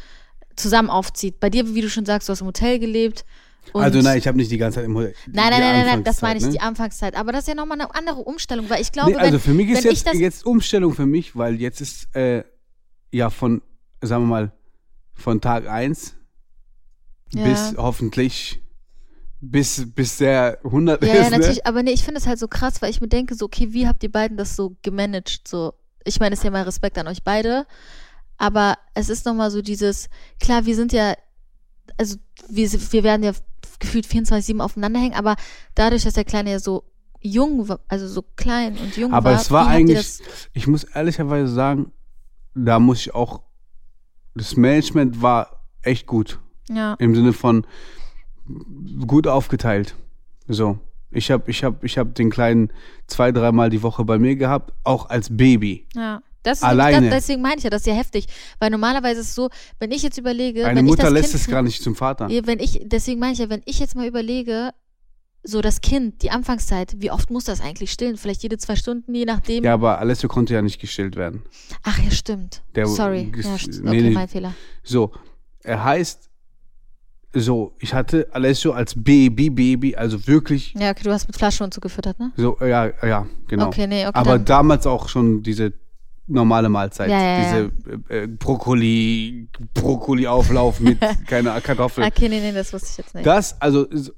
zusammen 0.56 0.90
aufzieht. 0.90 1.38
Bei 1.38 1.48
dir, 1.48 1.74
wie 1.74 1.80
du 1.80 1.88
schon 1.88 2.06
sagst, 2.06 2.28
du 2.28 2.32
hast 2.32 2.40
im 2.40 2.48
Hotel 2.48 2.80
gelebt. 2.80 3.24
Also 3.74 4.00
nein, 4.00 4.18
ich 4.18 4.26
habe 4.26 4.38
nicht 4.38 4.50
die 4.50 4.58
ganze 4.58 4.76
Zeit 4.76 4.86
im 4.86 4.96
Hotel. 4.96 5.14
Nein, 5.26 5.50
nein, 5.50 5.60
nein, 5.60 5.76
nein, 5.76 5.86
nein, 5.86 6.04
das 6.04 6.22
meine 6.22 6.38
ich, 6.38 6.44
ne? 6.46 6.52
die 6.52 6.60
Anfangszeit. 6.60 7.14
Aber 7.14 7.32
das 7.32 7.42
ist 7.42 7.48
ja 7.48 7.54
nochmal 7.54 7.80
eine 7.80 7.94
andere 7.94 8.20
Umstellung, 8.20 8.68
weil 8.68 8.80
ich 8.80 8.90
glaube, 8.92 9.10
Nee, 9.10 9.16
also 9.16 9.38
für 9.38 9.52
mich 9.52 9.68
ist 9.68 9.84
jetzt, 9.84 10.06
ich 10.12 10.20
jetzt 10.20 10.44
Umstellung 10.46 10.94
für 10.94 11.06
mich, 11.06 11.36
weil 11.36 11.60
jetzt 11.60 11.80
ist 11.80 12.14
äh, 12.16 12.44
ja 13.12 13.30
von, 13.30 13.62
sagen 14.02 14.24
wir 14.24 14.28
mal, 14.28 14.52
von 15.14 15.40
Tag 15.40 15.68
1 15.68 16.14
Ja. 17.34 17.44
bis 17.44 17.74
hoffentlich 17.76 18.60
bis, 19.40 19.92
bis 19.94 20.16
der 20.18 20.58
100 20.64 21.02
Ja, 21.02 21.12
ist. 21.12 21.18
ja, 21.18 21.30
ne? 21.30 21.38
natürlich, 21.38 21.66
aber 21.66 21.82
nee, 21.82 21.92
ich 21.92 22.04
finde 22.04 22.18
es 22.20 22.26
halt 22.26 22.38
so 22.38 22.48
krass, 22.48 22.82
weil 22.82 22.90
ich 22.90 23.00
mir 23.00 23.08
denke, 23.08 23.34
so, 23.34 23.44
okay, 23.44 23.72
wie 23.72 23.86
habt 23.86 24.02
ihr 24.02 24.10
beiden 24.10 24.36
das 24.36 24.56
so 24.56 24.76
gemanagt? 24.82 25.46
So, 25.46 25.74
ich 26.04 26.18
meine, 26.18 26.32
es 26.32 26.40
ist 26.40 26.44
ja 26.44 26.50
mal 26.50 26.62
Respekt 26.64 26.98
an 26.98 27.06
euch 27.06 27.22
beide, 27.22 27.66
aber 28.36 28.76
es 28.94 29.08
ist 29.08 29.26
nochmal 29.26 29.50
so 29.50 29.62
dieses, 29.62 30.08
klar, 30.40 30.66
wir 30.66 30.74
sind 30.74 30.92
ja, 30.92 31.14
also 31.96 32.16
wir, 32.48 32.70
wir 32.72 33.04
werden 33.04 33.22
ja 33.22 33.32
gefühlt 33.78 34.06
24-7 34.06 34.60
aufeinander 34.60 34.98
hängen, 35.00 35.14
aber 35.14 35.36
dadurch, 35.74 36.02
dass 36.02 36.14
der 36.14 36.24
Kleine 36.24 36.50
ja 36.50 36.58
so 36.58 36.84
jung 37.20 37.68
war, 37.68 37.80
also 37.88 38.08
so 38.08 38.22
klein 38.22 38.76
und 38.78 38.96
jung 38.96 39.12
Aber 39.12 39.30
war, 39.30 39.40
es 39.40 39.50
war 39.50 39.68
eigentlich, 39.68 40.18
ich 40.52 40.66
muss 40.66 40.84
ehrlicherweise 40.84 41.52
sagen, 41.52 41.92
da 42.64 42.78
muss 42.78 43.00
ich 43.00 43.14
auch, 43.14 43.42
das 44.34 44.56
Management 44.56 45.22
war 45.22 45.64
echt 45.82 46.06
gut. 46.06 46.38
Ja, 46.68 46.94
Im 46.94 47.14
Sinne 47.14 47.32
von 47.32 47.66
gut 49.06 49.26
aufgeteilt. 49.26 49.94
So. 50.46 50.78
Ich 51.10 51.30
habe 51.30 51.50
ich 51.50 51.64
hab, 51.64 51.82
ich 51.84 51.96
hab 51.96 52.14
den 52.14 52.28
Kleinen 52.28 52.70
zwei, 53.06 53.32
dreimal 53.32 53.70
die 53.70 53.82
Woche 53.82 54.04
bei 54.04 54.18
mir 54.18 54.36
gehabt, 54.36 54.74
auch 54.84 55.08
als 55.08 55.34
Baby. 55.34 55.86
ja. 55.94 56.22
Das 56.44 56.58
ist 56.58 56.64
Alleine. 56.64 57.10
Das, 57.10 57.18
deswegen 57.18 57.42
meine 57.42 57.56
ich 57.58 57.64
ja, 57.64 57.70
das 57.70 57.82
ist 57.82 57.86
ja 57.88 57.94
heftig, 57.94 58.26
weil 58.58 58.70
normalerweise 58.70 59.20
ist 59.20 59.28
es 59.28 59.34
so, 59.34 59.50
wenn 59.80 59.90
ich 59.90 60.02
jetzt 60.02 60.18
überlege, 60.18 60.66
Eine 60.66 60.82
Mutter 60.82 61.10
lässt 61.10 61.32
kind, 61.32 61.42
es 61.42 61.50
gar 61.50 61.62
nicht 61.62 61.82
zum 61.82 61.94
Vater. 61.96 62.28
Ja, 62.30 62.46
wenn 62.46 62.60
ich, 62.60 62.80
deswegen 62.84 63.20
meine 63.20 63.32
ich 63.32 63.40
ja, 63.40 63.50
wenn 63.50 63.60
ich 63.64 63.80
jetzt 63.80 63.96
mal 63.96 64.06
überlege, 64.06 64.70
so 65.44 65.60
das 65.60 65.80
Kind, 65.80 66.22
die 66.22 66.30
Anfangszeit, 66.30 66.96
wie 66.98 67.10
oft 67.10 67.30
muss 67.30 67.44
das 67.44 67.60
eigentlich 67.60 67.90
stillen? 67.92 68.16
Vielleicht 68.16 68.42
jede 68.42 68.58
zwei 68.58 68.76
Stunden, 68.76 69.14
je 69.14 69.24
nachdem. 69.24 69.64
Ja, 69.64 69.74
aber 69.74 69.98
Alessio 69.98 70.28
konnte 70.28 70.52
ja 70.54 70.62
nicht 70.62 70.80
gestillt 70.80 71.16
werden. 71.16 71.42
Ach 71.84 71.98
ja, 71.98 72.10
stimmt. 72.10 72.62
Der- 72.74 72.86
Sorry. 72.86 73.32
Ja, 73.36 73.54
st- 73.54 73.80
nee, 73.82 73.88
okay, 74.00 74.10
mein 74.10 74.28
Fehler. 74.28 74.54
So, 74.82 75.12
er 75.62 75.82
heißt, 75.84 76.28
so, 77.34 77.74
ich 77.78 77.94
hatte 77.94 78.26
Alessio 78.32 78.72
als 78.72 78.94
Baby, 78.94 79.50
Baby, 79.50 79.94
also 79.94 80.26
wirklich, 80.26 80.74
Ja, 80.78 80.90
okay, 80.90 81.04
du 81.04 81.12
hast 81.12 81.26
mit 81.28 81.36
Flasche 81.36 81.62
und 81.62 81.72
so 81.74 81.80
gefüttert, 81.80 82.18
ne? 82.18 82.32
so, 82.36 82.56
ja, 82.60 82.90
ja, 83.06 83.26
genau. 83.46 83.66
Okay, 83.68 83.86
nee, 83.86 84.06
okay. 84.06 84.18
aber 84.18 84.32
dann, 84.38 84.44
damals 84.46 84.86
auch 84.86 85.08
schon 85.08 85.42
diese 85.42 85.72
normale 86.26 86.68
Mahlzeit, 86.68 87.10
Ja, 87.10 87.38
ja, 87.38 87.68
diese 87.68 88.12
Äh, 88.14 88.26
Brokkoli, 88.26 89.48
Brokkoli-Auflauf 89.74 90.80
mit 90.80 90.98
keiner 91.26 91.60
Kartoffel. 91.60 92.04
okay, 92.04 92.28
nee, 92.28 92.40
nee, 92.40 92.52
das 92.52 92.72
wusste 92.72 92.88
ich 92.90 92.96
jetzt 92.98 93.14
nicht. 93.14 93.26
Das, 93.26 93.60
also, 93.60 93.86
so, 93.90 94.12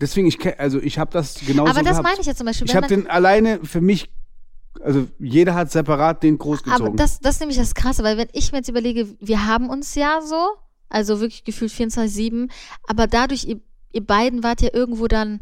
deswegen, 0.00 0.26
ich, 0.26 0.38
also 0.58 0.80
ich 0.80 0.98
habe 0.98 1.12
das 1.12 1.34
genauso 1.46 1.70
aber 1.70 1.82
das 1.82 1.92
gehabt. 1.92 2.04
meine 2.04 2.20
ich 2.20 2.26
ja 2.26 2.34
zum 2.34 2.46
Beispiel. 2.46 2.66
Ich 2.66 2.74
habe 2.74 2.86
den 2.86 3.08
alleine 3.08 3.60
für 3.64 3.80
mich, 3.80 4.10
also 4.82 5.06
jeder 5.18 5.54
hat 5.54 5.70
separat 5.70 6.22
den 6.22 6.38
großgezogen. 6.38 6.86
Aber 6.86 6.96
das, 6.96 7.20
das 7.20 7.36
ist 7.36 7.40
nämlich 7.40 7.58
das 7.58 7.74
Krasse, 7.74 8.02
weil 8.02 8.16
wenn 8.16 8.28
ich 8.32 8.52
mir 8.52 8.58
jetzt 8.58 8.68
überlege, 8.68 9.06
wir 9.20 9.46
haben 9.46 9.68
uns 9.68 9.94
ja 9.94 10.20
so, 10.22 10.48
also 10.88 11.20
wirklich 11.20 11.44
gefühlt 11.44 11.72
24-7, 11.72 12.50
aber 12.88 13.06
dadurch, 13.06 13.44
ihr, 13.44 13.60
ihr 13.92 14.04
beiden 14.04 14.42
wart 14.42 14.62
ja 14.62 14.70
irgendwo 14.72 15.06
dann, 15.06 15.40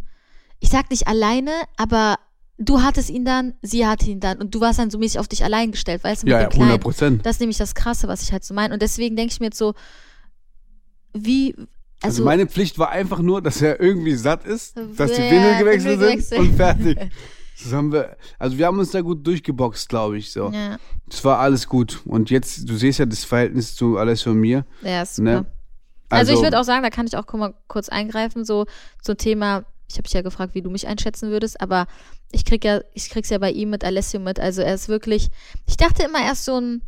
ich 0.60 0.70
sag 0.70 0.90
nicht 0.90 1.06
alleine, 1.06 1.52
aber 1.76 2.16
du 2.58 2.82
hattest 2.82 3.10
ihn 3.10 3.24
dann, 3.24 3.54
sie 3.62 3.86
hatte 3.86 4.10
ihn 4.10 4.20
dann 4.20 4.38
und 4.38 4.54
du 4.54 4.60
warst 4.60 4.78
dann 4.78 4.90
so 4.90 4.98
mäßig 4.98 5.20
auf 5.20 5.28
dich 5.28 5.44
allein 5.44 5.70
gestellt, 5.70 6.02
weißt 6.02 6.22
du, 6.22 6.26
mit 6.26 6.32
ja, 6.32 6.38
dem 6.40 6.42
ja, 6.42 6.48
Kleinen. 6.48 6.62
100 6.64 6.82
Prozent. 6.82 7.26
Das 7.26 7.36
ist 7.36 7.40
nämlich 7.40 7.58
das 7.58 7.74
Krasse, 7.74 8.08
was 8.08 8.22
ich 8.22 8.32
halt 8.32 8.44
so 8.44 8.52
meine. 8.52 8.74
Und 8.74 8.82
deswegen 8.82 9.14
denke 9.14 9.32
ich 9.32 9.40
mir 9.40 9.46
jetzt 9.46 9.58
so, 9.58 9.74
wie, 11.14 11.54
Also, 12.00 12.22
also, 12.22 12.24
meine 12.24 12.46
Pflicht 12.46 12.78
war 12.78 12.90
einfach 12.90 13.18
nur, 13.20 13.42
dass 13.42 13.60
er 13.60 13.80
irgendwie 13.80 14.14
satt 14.14 14.44
ist, 14.44 14.76
dass 14.96 15.12
die 15.12 15.20
Ja, 15.22 15.30
Windeln 15.30 15.58
gewechselt 15.58 15.98
sind 15.98 16.10
gewechselt. 16.10 16.40
und 16.40 16.54
fertig. 16.56 16.98
Das 17.60 17.72
haben 17.72 17.90
wir, 17.92 18.16
also 18.38 18.56
wir 18.56 18.66
haben 18.66 18.78
uns 18.78 18.92
da 18.92 19.00
gut 19.00 19.26
durchgeboxt, 19.26 19.88
glaube 19.88 20.16
ich, 20.16 20.30
so. 20.30 20.48
ja, 20.52 20.78
Das 21.08 21.24
war 21.24 21.40
alles 21.40 21.66
gut. 21.66 22.02
Und 22.04 22.30
jetzt, 22.30 22.70
du 22.70 22.76
siehst 22.76 23.00
ja 23.00 23.04
das 23.06 23.24
Verhältnis 23.24 23.74
zu 23.74 23.98
Alessio 23.98 24.30
und 24.30 24.38
mir. 24.38 24.64
ja, 24.82 25.02
ist 25.02 25.16
super. 25.16 25.40
Ne? 25.40 25.46
Also, 26.08 26.32
ich 26.34 26.40
würde 26.40 26.60
auch 26.60 26.62
sagen, 26.64 26.84
da 26.84 26.90
kann 26.90 27.08
ich 27.08 27.16
auch 27.16 27.26
mal, 27.32 27.54
kurz 27.66 27.88
eingreifen, 27.88 28.44
so 28.44 28.66
zum 29.02 29.16
Thema, 29.16 29.64
ich 29.88 29.94
habe 29.94 30.04
dich 30.04 30.12
ja 30.12 30.22
gefragt, 30.22 30.54
wie 30.54 30.62
du 30.62 30.70
mich 30.70 30.86
einschätzen 30.86 31.30
würdest, 31.30 31.60
aber 31.60 31.88
ich 32.30 32.44
krieg 32.44 32.64
ja, 32.64 32.80
ich 32.94 33.10
krieg's 33.10 33.28
ja 33.30 33.38
bei 33.38 33.50
ihm 33.50 33.70
mit 33.70 33.82
Alessio 33.82 34.20
mit. 34.20 34.38
Also 34.38 34.62
er 34.62 34.74
ist 34.74 34.88
wirklich, 34.88 35.28
ich 35.66 35.76
dachte 35.76 36.04
immer, 36.04 36.20
er 36.20 36.32
ist 36.34 36.44
so 36.44 36.60
ein 36.60 36.82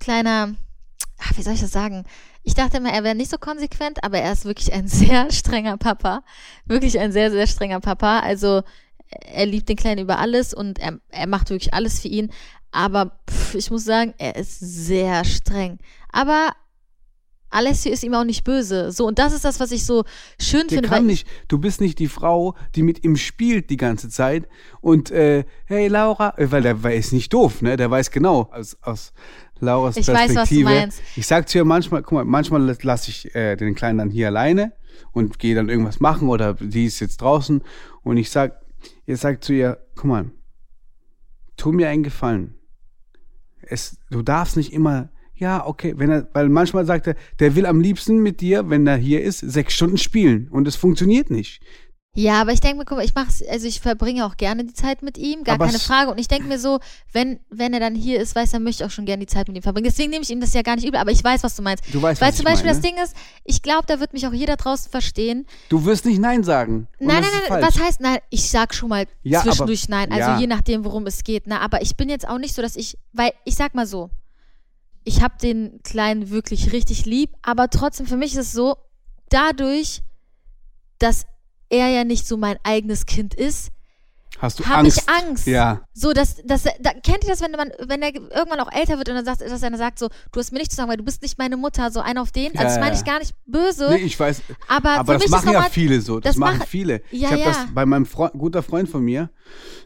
kleiner, 0.00 0.54
ach, 1.18 1.32
wie 1.38 1.42
soll 1.42 1.54
ich 1.54 1.62
das 1.62 1.72
sagen? 1.72 2.04
Ich 2.42 2.54
dachte 2.54 2.78
immer, 2.78 2.92
er 2.92 3.04
wäre 3.04 3.14
nicht 3.14 3.30
so 3.30 3.38
konsequent, 3.38 4.02
aber 4.02 4.18
er 4.18 4.32
ist 4.32 4.44
wirklich 4.44 4.72
ein 4.72 4.88
sehr 4.88 5.30
strenger 5.30 5.76
Papa. 5.76 6.22
Wirklich 6.66 6.98
ein 6.98 7.12
sehr, 7.12 7.30
sehr 7.30 7.46
strenger 7.46 7.80
Papa. 7.80 8.20
Also 8.20 8.62
er 9.26 9.46
liebt 9.46 9.68
den 9.68 9.76
Kleinen 9.76 10.02
über 10.02 10.18
alles 10.18 10.54
und 10.54 10.78
er, 10.78 10.98
er 11.10 11.26
macht 11.26 11.50
wirklich 11.50 11.74
alles 11.74 12.00
für 12.00 12.08
ihn. 12.08 12.30
Aber 12.72 13.18
pff, 13.28 13.54
ich 13.54 13.70
muss 13.70 13.84
sagen, 13.84 14.14
er 14.18 14.36
ist 14.36 14.58
sehr 14.60 15.24
streng. 15.24 15.78
Aber 16.12 16.50
Alessio 17.50 17.92
ist 17.92 18.04
ihm 18.04 18.14
auch 18.14 18.24
nicht 18.24 18.44
böse. 18.44 18.92
So, 18.92 19.06
und 19.06 19.18
das 19.18 19.32
ist 19.32 19.44
das, 19.44 19.58
was 19.58 19.72
ich 19.72 19.84
so 19.84 20.04
schön 20.40 20.68
Der 20.68 20.76
finde. 20.78 20.88
kann 20.88 21.06
nicht, 21.06 21.26
du 21.48 21.58
bist 21.58 21.80
nicht 21.80 21.98
die 21.98 22.06
Frau, 22.06 22.54
die 22.76 22.84
mit 22.84 23.02
ihm 23.04 23.16
spielt 23.16 23.70
die 23.70 23.76
ganze 23.76 24.08
Zeit 24.08 24.48
und 24.80 25.10
äh, 25.10 25.44
hey 25.66 25.88
Laura, 25.88 26.34
äh, 26.38 26.50
weil 26.52 26.62
der, 26.62 26.82
weil 26.84 26.96
ist 26.96 27.12
nicht 27.12 27.32
doof, 27.32 27.60
ne? 27.60 27.76
Der 27.76 27.90
weiß 27.90 28.12
genau 28.12 28.48
aus, 28.52 28.78
aus 28.82 29.12
Lauras 29.60 29.96
Ich 29.96 30.08
weiß, 30.08 30.14
was 30.14 30.26
du 30.28 30.34
Perspektive. 30.34 30.70
meinst. 30.70 31.02
Ich 31.16 31.26
sag 31.26 31.48
zu 31.48 31.58
ihr 31.58 31.64
manchmal, 31.64 32.02
guck 32.02 32.12
mal, 32.12 32.24
manchmal 32.24 32.76
lasse 32.82 33.10
ich 33.10 33.34
äh, 33.34 33.56
den 33.56 33.74
Kleinen 33.74 33.98
dann 33.98 34.10
hier 34.10 34.28
alleine 34.28 34.72
und 35.12 35.38
gehe 35.38 35.54
dann 35.54 35.68
irgendwas 35.68 36.00
machen 36.00 36.28
oder 36.28 36.54
die 36.54 36.86
ist 36.86 37.00
jetzt 37.00 37.20
draußen 37.20 37.62
und 38.02 38.16
ich 38.16 38.30
sag, 38.30 38.60
ihr 39.06 39.16
sagt 39.16 39.44
zu 39.44 39.52
ihr, 39.52 39.78
guck 39.94 40.04
mal, 40.06 40.30
tu 41.56 41.72
mir 41.72 41.88
einen 41.88 42.02
Gefallen. 42.02 42.54
Es, 43.62 43.98
du 44.10 44.22
darfst 44.22 44.56
nicht 44.56 44.72
immer, 44.72 45.10
ja, 45.34 45.66
okay, 45.66 45.94
wenn 45.96 46.10
er, 46.10 46.28
weil 46.32 46.48
manchmal 46.48 46.84
sagt 46.84 47.06
er, 47.06 47.14
der 47.38 47.54
will 47.54 47.66
am 47.66 47.80
liebsten 47.80 48.22
mit 48.22 48.40
dir, 48.40 48.68
wenn 48.68 48.86
er 48.86 48.96
hier 48.96 49.22
ist, 49.22 49.40
sechs 49.40 49.74
Stunden 49.74 49.98
spielen 49.98 50.48
und 50.48 50.66
es 50.66 50.76
funktioniert 50.76 51.30
nicht. 51.30 51.62
Ja, 52.16 52.40
aber 52.40 52.52
ich 52.52 52.58
denke 52.60 52.78
mir, 52.78 52.84
guck 52.84 52.98
mal, 52.98 53.04
ich 53.04 53.14
mach's, 53.14 53.40
also 53.48 53.68
ich 53.68 53.80
verbringe 53.80 54.26
auch 54.26 54.36
gerne 54.36 54.64
die 54.64 54.72
Zeit 54.74 55.00
mit 55.00 55.16
ihm, 55.16 55.44
gar 55.44 55.54
Aber 55.54 55.66
keine 55.66 55.78
Frage. 55.78 56.10
Und 56.10 56.18
ich 56.18 56.26
denke 56.26 56.48
mir 56.48 56.58
so, 56.58 56.80
wenn, 57.12 57.38
wenn 57.50 57.72
er 57.72 57.78
dann 57.78 57.94
hier 57.94 58.20
ist, 58.20 58.34
weiß 58.34 58.52
er, 58.52 58.58
möchte 58.58 58.82
ich 58.82 58.86
auch 58.88 58.92
schon 58.92 59.04
gerne 59.06 59.20
die 59.24 59.32
Zeit 59.32 59.46
mit 59.46 59.56
ihm 59.56 59.62
verbringen. 59.62 59.84
Deswegen 59.84 60.10
nehme 60.10 60.24
ich 60.24 60.30
ihm 60.30 60.40
das 60.40 60.52
ja 60.52 60.62
gar 60.62 60.74
nicht 60.74 60.84
übel, 60.84 60.98
aber 60.98 61.12
ich 61.12 61.22
weiß, 61.22 61.44
was 61.44 61.54
du 61.54 61.62
meinst. 61.62 61.84
Du 61.94 62.02
weißt, 62.02 62.20
Weil 62.20 62.30
was 62.30 62.36
zum 62.36 62.46
ich 62.46 62.52
Beispiel 62.52 62.72
meine. 62.72 62.80
das 62.80 62.90
Ding 62.90 63.00
ist, 63.02 63.16
ich 63.44 63.62
glaube, 63.62 63.84
da 63.86 64.00
wird 64.00 64.12
mich 64.12 64.26
auch 64.26 64.32
jeder 64.32 64.56
draußen 64.56 64.90
verstehen. 64.90 65.46
Du 65.68 65.84
wirst 65.84 66.04
nicht 66.04 66.18
Nein 66.18 66.42
sagen. 66.42 66.88
Nein, 66.98 67.22
nein, 67.22 67.30
nein, 67.48 67.62
was 67.62 67.78
heißt 67.78 68.00
nein? 68.00 68.18
Ich 68.30 68.50
sag 68.50 68.74
schon 68.74 68.88
mal 68.88 69.06
Ja, 69.22 69.42
zwischendurch 69.42 69.84
aber- 69.84 69.92
nein. 69.92 70.10
Also 70.10 70.30
ja. 70.30 70.38
je 70.40 70.48
nachdem, 70.48 70.84
worum 70.84 71.06
es 71.06 71.22
geht. 71.22 71.44
Na, 71.46 71.60
aber 71.60 71.80
ich 71.80 71.94
bin 71.96 72.08
jetzt 72.08 72.26
auch 72.26 72.38
nicht 72.38 72.56
so, 72.56 72.60
dass 72.60 72.74
ich, 72.74 72.98
weil 73.12 73.30
ich 73.44 73.54
sag 73.54 73.76
mal 73.76 73.86
so, 73.86 74.10
ich 75.04 75.22
habe 75.22 75.34
den 75.40 75.78
Kleinen 75.84 76.28
wirklich 76.30 76.72
richtig 76.72 77.06
lieb, 77.06 77.30
aber 77.42 77.70
trotzdem 77.70 78.06
für 78.06 78.16
mich 78.16 78.32
ist 78.32 78.46
es 78.48 78.52
so, 78.52 78.76
dadurch, 79.28 80.02
dass 80.98 81.24
er 81.70 81.88
ja 81.88 82.04
nicht 82.04 82.26
so 82.26 82.36
mein 82.36 82.58
eigenes 82.62 83.06
Kind 83.06 83.34
ist, 83.34 83.70
Hast 84.40 84.58
du 84.58 84.66
habe 84.66 84.88
ich 84.88 84.96
Angst? 85.08 85.10
Angst. 85.26 85.46
Ja. 85.46 85.82
So, 85.92 86.12
dass, 86.12 86.36
dass, 86.44 86.62
da, 86.62 86.92
kennt 87.04 87.24
ihr 87.24 87.30
das, 87.30 87.42
wenn 87.42 87.50
man, 87.52 87.70
wenn 87.86 88.00
er 88.00 88.14
irgendwann 88.14 88.60
auch 88.60 88.72
älter 88.72 88.96
wird 88.96 89.10
und 89.10 89.16
dann 89.16 89.24
sagt, 89.24 89.42
dass 89.42 89.62
einer 89.62 89.76
sagt 89.76 89.98
so, 89.98 90.08
du 90.32 90.40
hast 90.40 90.50
mir 90.50 90.58
nicht 90.58 90.70
zu 90.70 90.76
sagen, 90.76 90.88
weil 90.88 90.96
du 90.96 91.04
bist 91.04 91.20
nicht 91.20 91.38
meine 91.38 91.58
Mutter, 91.58 91.90
so 91.90 92.00
einer 92.00 92.22
auf 92.22 92.32
den. 92.32 92.46
Also 92.56 92.58
Ja, 92.58 92.64
das 92.64 92.80
meine 92.80 92.96
ich 92.96 93.04
gar 93.04 93.18
nicht 93.18 93.34
böse, 93.46 93.88
Nee, 93.90 93.98
ich 93.98 94.18
weiß. 94.18 94.40
aber, 94.68 94.92
Aber 94.92 95.18
das 95.18 95.28
machen 95.28 95.52
ja 95.52 95.62
viele 95.70 96.00
so. 96.00 96.20
Das, 96.20 96.32
das 96.32 96.36
machen 96.38 96.62
viele. 96.66 97.02
Ja, 97.10 97.26
ich 97.26 97.26
habe 97.26 97.40
ja. 97.40 97.46
das 97.48 97.58
bei 97.74 97.84
meinem 97.84 98.06
Freund, 98.06 98.32
guter 98.32 98.62
Freund 98.62 98.88
von 98.88 99.02
mir, 99.02 99.28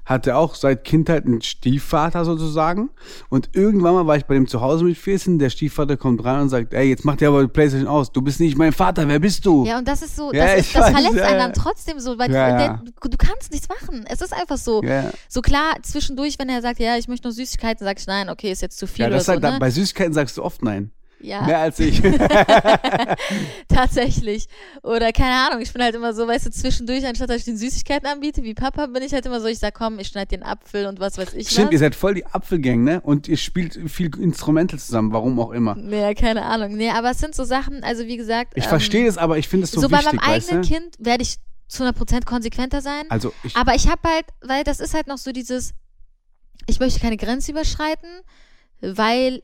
hatte 0.04 0.36
auch 0.36 0.54
seit 0.54 0.84
Kindheit 0.84 1.24
einen 1.24 1.40
Stiefvater 1.42 2.24
sozusagen. 2.24 2.90
Und 3.30 3.50
irgendwann 3.54 3.94
mal 3.94 4.06
war 4.06 4.16
ich 4.16 4.26
bei 4.26 4.34
dem 4.34 4.46
zu 4.46 4.60
Hause 4.60 4.84
mit 4.84 4.96
14. 4.96 5.38
Der 5.38 5.50
Stiefvater 5.50 5.96
kommt 5.96 6.24
rein 6.24 6.42
und 6.42 6.48
sagt, 6.50 6.74
ey, 6.74 6.88
jetzt 6.88 7.04
macht 7.04 7.22
der 7.22 7.28
aber 7.28 7.42
die 7.42 7.48
Playstation 7.48 7.88
aus. 7.88 8.12
Du 8.12 8.20
bist 8.22 8.38
nicht 8.38 8.56
mein 8.56 8.72
Vater. 8.72 9.08
Wer 9.08 9.18
bist 9.18 9.46
du? 9.46 9.64
Ja, 9.64 9.78
und 9.78 9.88
das 9.88 10.02
ist 10.02 10.14
so, 10.16 10.30
das, 10.30 10.54
ist, 10.60 10.74
das 10.76 10.82
weiß, 10.82 10.92
verletzt 10.92 11.20
einen 11.20 11.38
dann 11.38 11.52
trotzdem 11.54 11.98
so, 11.98 12.18
weil 12.18 12.28
du, 12.28 13.08
du 13.08 13.16
kannst 13.16 13.50
nichts 13.50 13.68
machen. 13.68 14.04
Es 14.06 14.20
ist 14.20 14.32
einfach 14.32 14.43
so. 14.58 14.82
Ja. 14.82 15.10
So 15.28 15.40
klar, 15.40 15.76
zwischendurch, 15.82 16.38
wenn 16.38 16.48
er 16.48 16.62
sagt, 16.62 16.78
ja, 16.80 16.96
ich 16.96 17.08
möchte 17.08 17.26
nur 17.26 17.32
Süßigkeiten, 17.32 17.84
sag 17.84 17.98
ich, 17.98 18.06
nein, 18.06 18.28
okay, 18.28 18.50
ist 18.52 18.62
jetzt 18.62 18.78
zu 18.78 18.86
viel 18.86 19.02
Ja, 19.02 19.06
oder 19.08 19.16
das 19.16 19.26
so, 19.26 19.32
sagt, 19.32 19.42
ne? 19.42 19.56
bei 19.58 19.70
Süßigkeiten 19.70 20.12
sagst 20.12 20.36
du 20.36 20.42
oft 20.42 20.62
nein. 20.62 20.90
Ja. 21.20 21.40
Mehr 21.42 21.58
als 21.60 21.80
ich. 21.80 22.02
Tatsächlich. 23.68 24.46
Oder 24.82 25.10
keine 25.12 25.34
Ahnung, 25.34 25.60
ich 25.62 25.72
bin 25.72 25.82
halt 25.82 25.94
immer 25.94 26.12
so, 26.12 26.26
weißt 26.26 26.46
du, 26.46 26.50
zwischendurch, 26.50 27.06
anstatt 27.06 27.30
dass 27.30 27.38
ich 27.38 27.44
den 27.44 27.56
Süßigkeiten 27.56 28.06
anbiete, 28.06 28.42
wie 28.42 28.54
Papa, 28.54 28.86
bin 28.86 29.02
ich 29.02 29.12
halt 29.12 29.24
immer 29.26 29.40
so, 29.40 29.46
ich 29.46 29.58
sag, 29.58 29.74
komm, 29.74 29.98
ich 29.98 30.08
schneide 30.08 30.36
den 30.36 30.42
Apfel 30.42 30.86
und 30.86 31.00
was 31.00 31.16
weiß 31.18 31.32
ich 31.34 31.48
Stimmt, 31.48 31.72
ihr 31.72 31.74
was. 31.74 31.80
seid 31.80 31.94
voll 31.94 32.14
die 32.14 32.26
Apfelgang, 32.26 32.84
ne? 32.84 33.00
Und 33.00 33.26
ihr 33.28 33.36
spielt 33.36 33.78
viel 33.90 34.10
Instrumente 34.18 34.76
zusammen, 34.76 35.12
warum 35.12 35.38
auch 35.40 35.52
immer. 35.52 35.74
Nee, 35.76 36.14
keine 36.14 36.42
Ahnung. 36.42 36.76
Nee, 36.76 36.90
aber 36.90 37.10
es 37.10 37.18
sind 37.18 37.34
so 37.34 37.44
Sachen, 37.44 37.82
also 37.84 38.06
wie 38.06 38.16
gesagt. 38.16 38.52
Ich 38.56 38.64
ähm, 38.64 38.70
verstehe 38.70 39.08
es, 39.08 39.16
aber 39.16 39.38
ich 39.38 39.48
finde 39.48 39.64
es 39.64 39.70
so, 39.70 39.80
So, 39.80 39.88
bei 39.88 39.98
wichtig, 39.98 40.20
meinem 40.20 40.30
weißt 40.34 40.48
eigenen 40.52 40.62
du? 40.62 40.68
Kind 40.74 40.96
werde 40.98 41.22
ich 41.22 41.36
zu 41.66 41.84
100% 41.84 42.24
konsequenter 42.24 42.80
sein. 42.80 43.04
Also 43.08 43.32
ich, 43.42 43.56
Aber 43.56 43.74
ich 43.74 43.88
habe 43.88 44.00
halt, 44.04 44.26
weil 44.42 44.64
das 44.64 44.80
ist 44.80 44.94
halt 44.94 45.06
noch 45.06 45.18
so 45.18 45.32
dieses, 45.32 45.74
ich 46.66 46.80
möchte 46.80 47.00
keine 47.00 47.16
Grenze 47.16 47.52
überschreiten, 47.52 48.08
weil, 48.80 49.42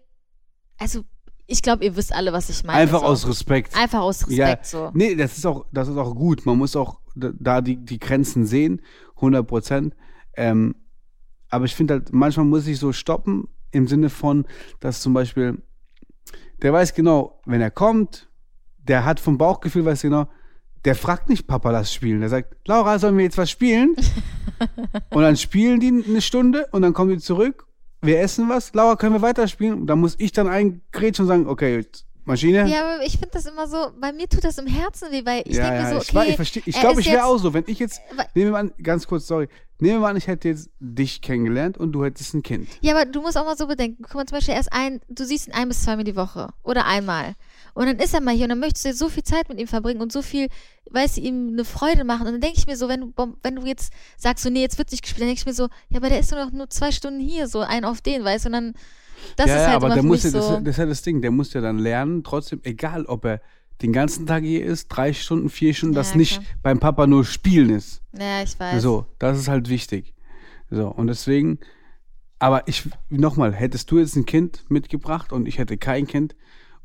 also 0.79 1.05
ich 1.47 1.63
glaube, 1.63 1.85
ihr 1.85 1.97
wisst 1.97 2.15
alle, 2.15 2.33
was 2.33 2.49
ich 2.49 2.63
meine. 2.63 2.79
einfach 2.79 3.01
so. 3.01 3.07
aus 3.07 3.29
Respekt. 3.29 3.77
Einfach 3.77 4.01
aus 4.01 4.29
Respekt 4.29 4.67
so. 4.67 4.91
Nee, 4.95 5.17
das 5.17 5.37
ist 5.37 5.47
auch, 5.47 5.67
das 5.73 5.89
ist 5.89 5.97
auch 5.97 6.15
gut. 6.15 6.47
Man 6.47 6.59
muss 6.59 6.77
auch 6.77 7.01
da 7.17 7.61
die, 7.61 7.77
die 7.77 7.99
Grenzen 7.99 8.47
sehen, 8.47 8.83
100 9.17 9.47
Prozent. 9.47 9.97
Ähm, 10.37 10.77
aber 11.49 11.65
ich 11.65 11.75
finde 11.75 11.95
halt, 11.95 12.13
manchmal 12.13 12.47
muss 12.47 12.67
ich 12.67 12.79
so 12.79 12.93
stoppen 12.93 13.49
im 13.73 13.89
Sinne 13.89 14.11
von, 14.11 14.47
dass 14.79 15.01
zum 15.01 15.13
Beispiel, 15.13 15.61
der 16.63 16.73
weiß 16.73 16.95
genau, 16.95 17.41
wenn 17.47 17.61
er 17.61 17.71
kommt, 17.71 18.29
der 18.79 19.05
hat 19.05 19.19
vom 19.21 19.37
Bauchgefühl, 19.37 19.85
weiß 19.85 20.03
genau, 20.03 20.29
der 20.85 20.95
fragt 20.95 21.29
nicht 21.29 21.47
Papa, 21.47 21.71
lass 21.71 21.93
spielen. 21.93 22.21
Der 22.21 22.29
sagt, 22.29 22.57
Laura, 22.67 22.99
sollen 22.99 23.17
wir 23.17 23.25
jetzt 23.25 23.39
was 23.39 23.51
spielen? 23.51 23.97
und 25.11 25.23
dann 25.23 25.37
spielen 25.37 25.81
die 25.81 26.05
eine 26.09 26.21
Stunde 26.21 26.67
und 26.73 26.83
dann 26.83 26.93
kommen 26.93 27.11
die 27.11 27.19
zurück. 27.19 27.67
Wir 28.03 28.21
essen 28.21 28.49
was. 28.49 28.73
Laura, 28.73 28.97
können 28.97 29.15
wir 29.15 29.23
weiterspielen? 29.23 29.81
Und 29.81 29.87
dann 29.87 30.01
muss 30.01 30.15
ich 30.19 30.33
dann 30.33 30.49
eingrätschen 30.49 31.25
und 31.25 31.29
sagen, 31.29 31.47
okay, 31.47 31.85
Maschine. 32.25 32.69
Ja, 32.69 32.95
aber 32.95 33.05
ich 33.05 33.13
finde 33.13 33.31
das 33.33 33.47
immer 33.47 33.67
so, 33.67 33.91
bei 34.01 34.13
mir 34.13 34.29
tut 34.29 34.45
das 34.45 34.59
im 34.59 34.67
Herzen 34.67 35.11
weh, 35.11 35.25
weil 35.25 35.43
ich 35.47 35.57
ja, 35.57 35.65
denke 35.65 35.77
ja, 35.77 35.95
mir 35.95 36.01
so, 36.01 36.19
okay, 36.19 36.31
ich 36.31 36.37
verstehe. 36.37 36.63
Ich 36.67 36.79
glaube, 36.79 37.01
ist 37.01 37.07
ich 37.07 37.13
wäre 37.13 37.25
auch 37.25 37.39
so, 37.39 37.53
wenn 37.53 37.65
ich 37.67 37.79
jetzt, 37.79 38.01
nehmen 38.35 38.49
wir 38.49 38.51
mal 38.53 38.61
an, 38.61 38.73
ganz 38.83 39.07
kurz, 39.07 39.27
sorry, 39.27 39.49
nehmen 39.81 39.97
wir 39.97 40.01
mal 40.01 40.11
an, 40.11 40.17
ich 40.17 40.27
hätte 40.27 40.49
jetzt 40.49 40.71
dich 40.79 41.23
kennengelernt 41.23 41.79
und 41.79 41.93
du 41.93 42.05
hättest 42.05 42.35
ein 42.35 42.43
Kind. 42.43 42.69
Ja, 42.81 42.95
aber 42.95 43.05
du 43.05 43.21
musst 43.21 43.37
auch 43.37 43.45
mal 43.45 43.57
so 43.57 43.67
bedenken, 43.67 44.03
guck 44.03 44.15
mal, 44.15 44.27
zum 44.27 44.37
Beispiel 44.39 44.55
erst 44.55 44.73
ein, 44.73 45.01
du 45.09 45.25
siehst 45.25 45.49
ihn 45.49 45.55
ein 45.55 45.69
bis 45.69 45.83
zweimal 45.83 46.05
die 46.05 46.17
Woche 46.17 46.51
oder 46.63 46.87
einmal. 46.87 47.35
Und 47.75 47.87
dann 47.87 47.97
ist 47.99 48.15
er 48.15 48.21
mal 48.21 48.35
hier 48.35 48.45
und 48.45 48.51
dann 48.51 48.61
möchtest 48.61 48.85
du 48.85 48.93
so 48.95 49.09
viel 49.09 49.23
Zeit 49.23 49.49
mit 49.49 49.59
ihm 49.59 49.67
verbringen 49.67 50.01
und 50.01 50.13
so 50.13 50.23
viel, 50.23 50.49
weißt 50.91 51.17
du, 51.17 51.21
ihm 51.21 51.49
eine 51.53 51.65
Freude 51.65 52.05
machen. 52.05 52.27
Und 52.27 52.33
dann 52.33 52.41
denke 52.41 52.59
ich 52.59 52.67
mir 52.67 52.77
so, 52.77 52.89
wenn 52.89 53.01
du, 53.01 53.13
wenn 53.43 53.57
du 53.57 53.67
jetzt 53.67 53.93
sagst, 54.17 54.45
so, 54.45 54.51
nee, 54.51 54.61
jetzt 54.61 54.79
wird 54.79 54.91
nicht 54.91 55.03
gespielt, 55.03 55.23
dann 55.23 55.29
denke 55.29 55.41
ich 55.41 55.47
mir 55.47 55.55
so, 55.55 55.69
ja, 55.89 55.99
aber 55.99 56.09
der 56.09 56.21
ist 56.21 56.33
doch 56.33 56.51
nur 56.53 56.69
zwei 56.71 56.93
Stunden 56.93 57.21
hier, 57.21 57.49
so 57.49 57.61
ein 57.61 57.85
auf 57.85 58.01
den, 58.01 58.25
weißt 58.25 58.45
du, 58.47 58.49
und 58.49 58.53
dann, 58.53 58.75
das 59.37 59.47
ja, 59.49 59.55
ist 59.57 59.61
ja, 59.63 59.67
halt 59.67 59.77
aber 59.77 59.87
immer 59.87 59.95
der 59.95 60.05
muss 60.05 60.23
ja, 60.23 60.31
so. 60.31 60.39
das, 60.39 60.49
das 60.49 60.69
ist 60.69 60.77
ja 60.79 60.87
das 60.87 61.03
Ding, 61.03 61.23
der 61.23 61.31
muss 61.31 61.53
ja 61.53 61.61
dann 61.61 61.79
lernen, 61.79 62.25
trotzdem, 62.25 62.61
egal 62.65 63.05
ob 63.07 63.25
er 63.25 63.41
den 63.83 63.93
ganzen 63.93 64.27
Tag 64.27 64.45
hier 64.45 64.65
ist, 64.65 64.89
drei 64.89 65.13
Stunden, 65.13 65.49
vier 65.49 65.73
Stunden, 65.75 65.95
Ja, 65.95 66.01
dass 66.01 66.15
nicht 66.15 66.35
klar. 66.35 66.45
beim 66.63 66.81
Papa 66.81 67.07
nur 67.07 67.25
Spielen 67.25 67.71
ist. 67.71 68.03
ja, 68.19 68.43
ich 68.43 68.59
weiß. 68.59 68.83
So, 68.83 69.07
das 69.19 69.39
ist 69.39 69.49
halt 69.49 69.69
wichtig. 69.69 70.15
So, 70.71 70.89
und 70.89 71.07
deswegen, 71.07 71.59
aber 72.39 72.69
ich, 72.69 72.89
nochmal, 73.09 73.53
hättest 73.55 73.91
du 73.91 73.99
jetzt 73.99 74.17
ein 74.17 74.27
Kind 74.27 74.65
mitgebracht 74.69 75.33
und 75.33 75.49
ich 75.49 75.59
hätte 75.59 75.77
kein 75.77 76.07
Kind 76.07 76.37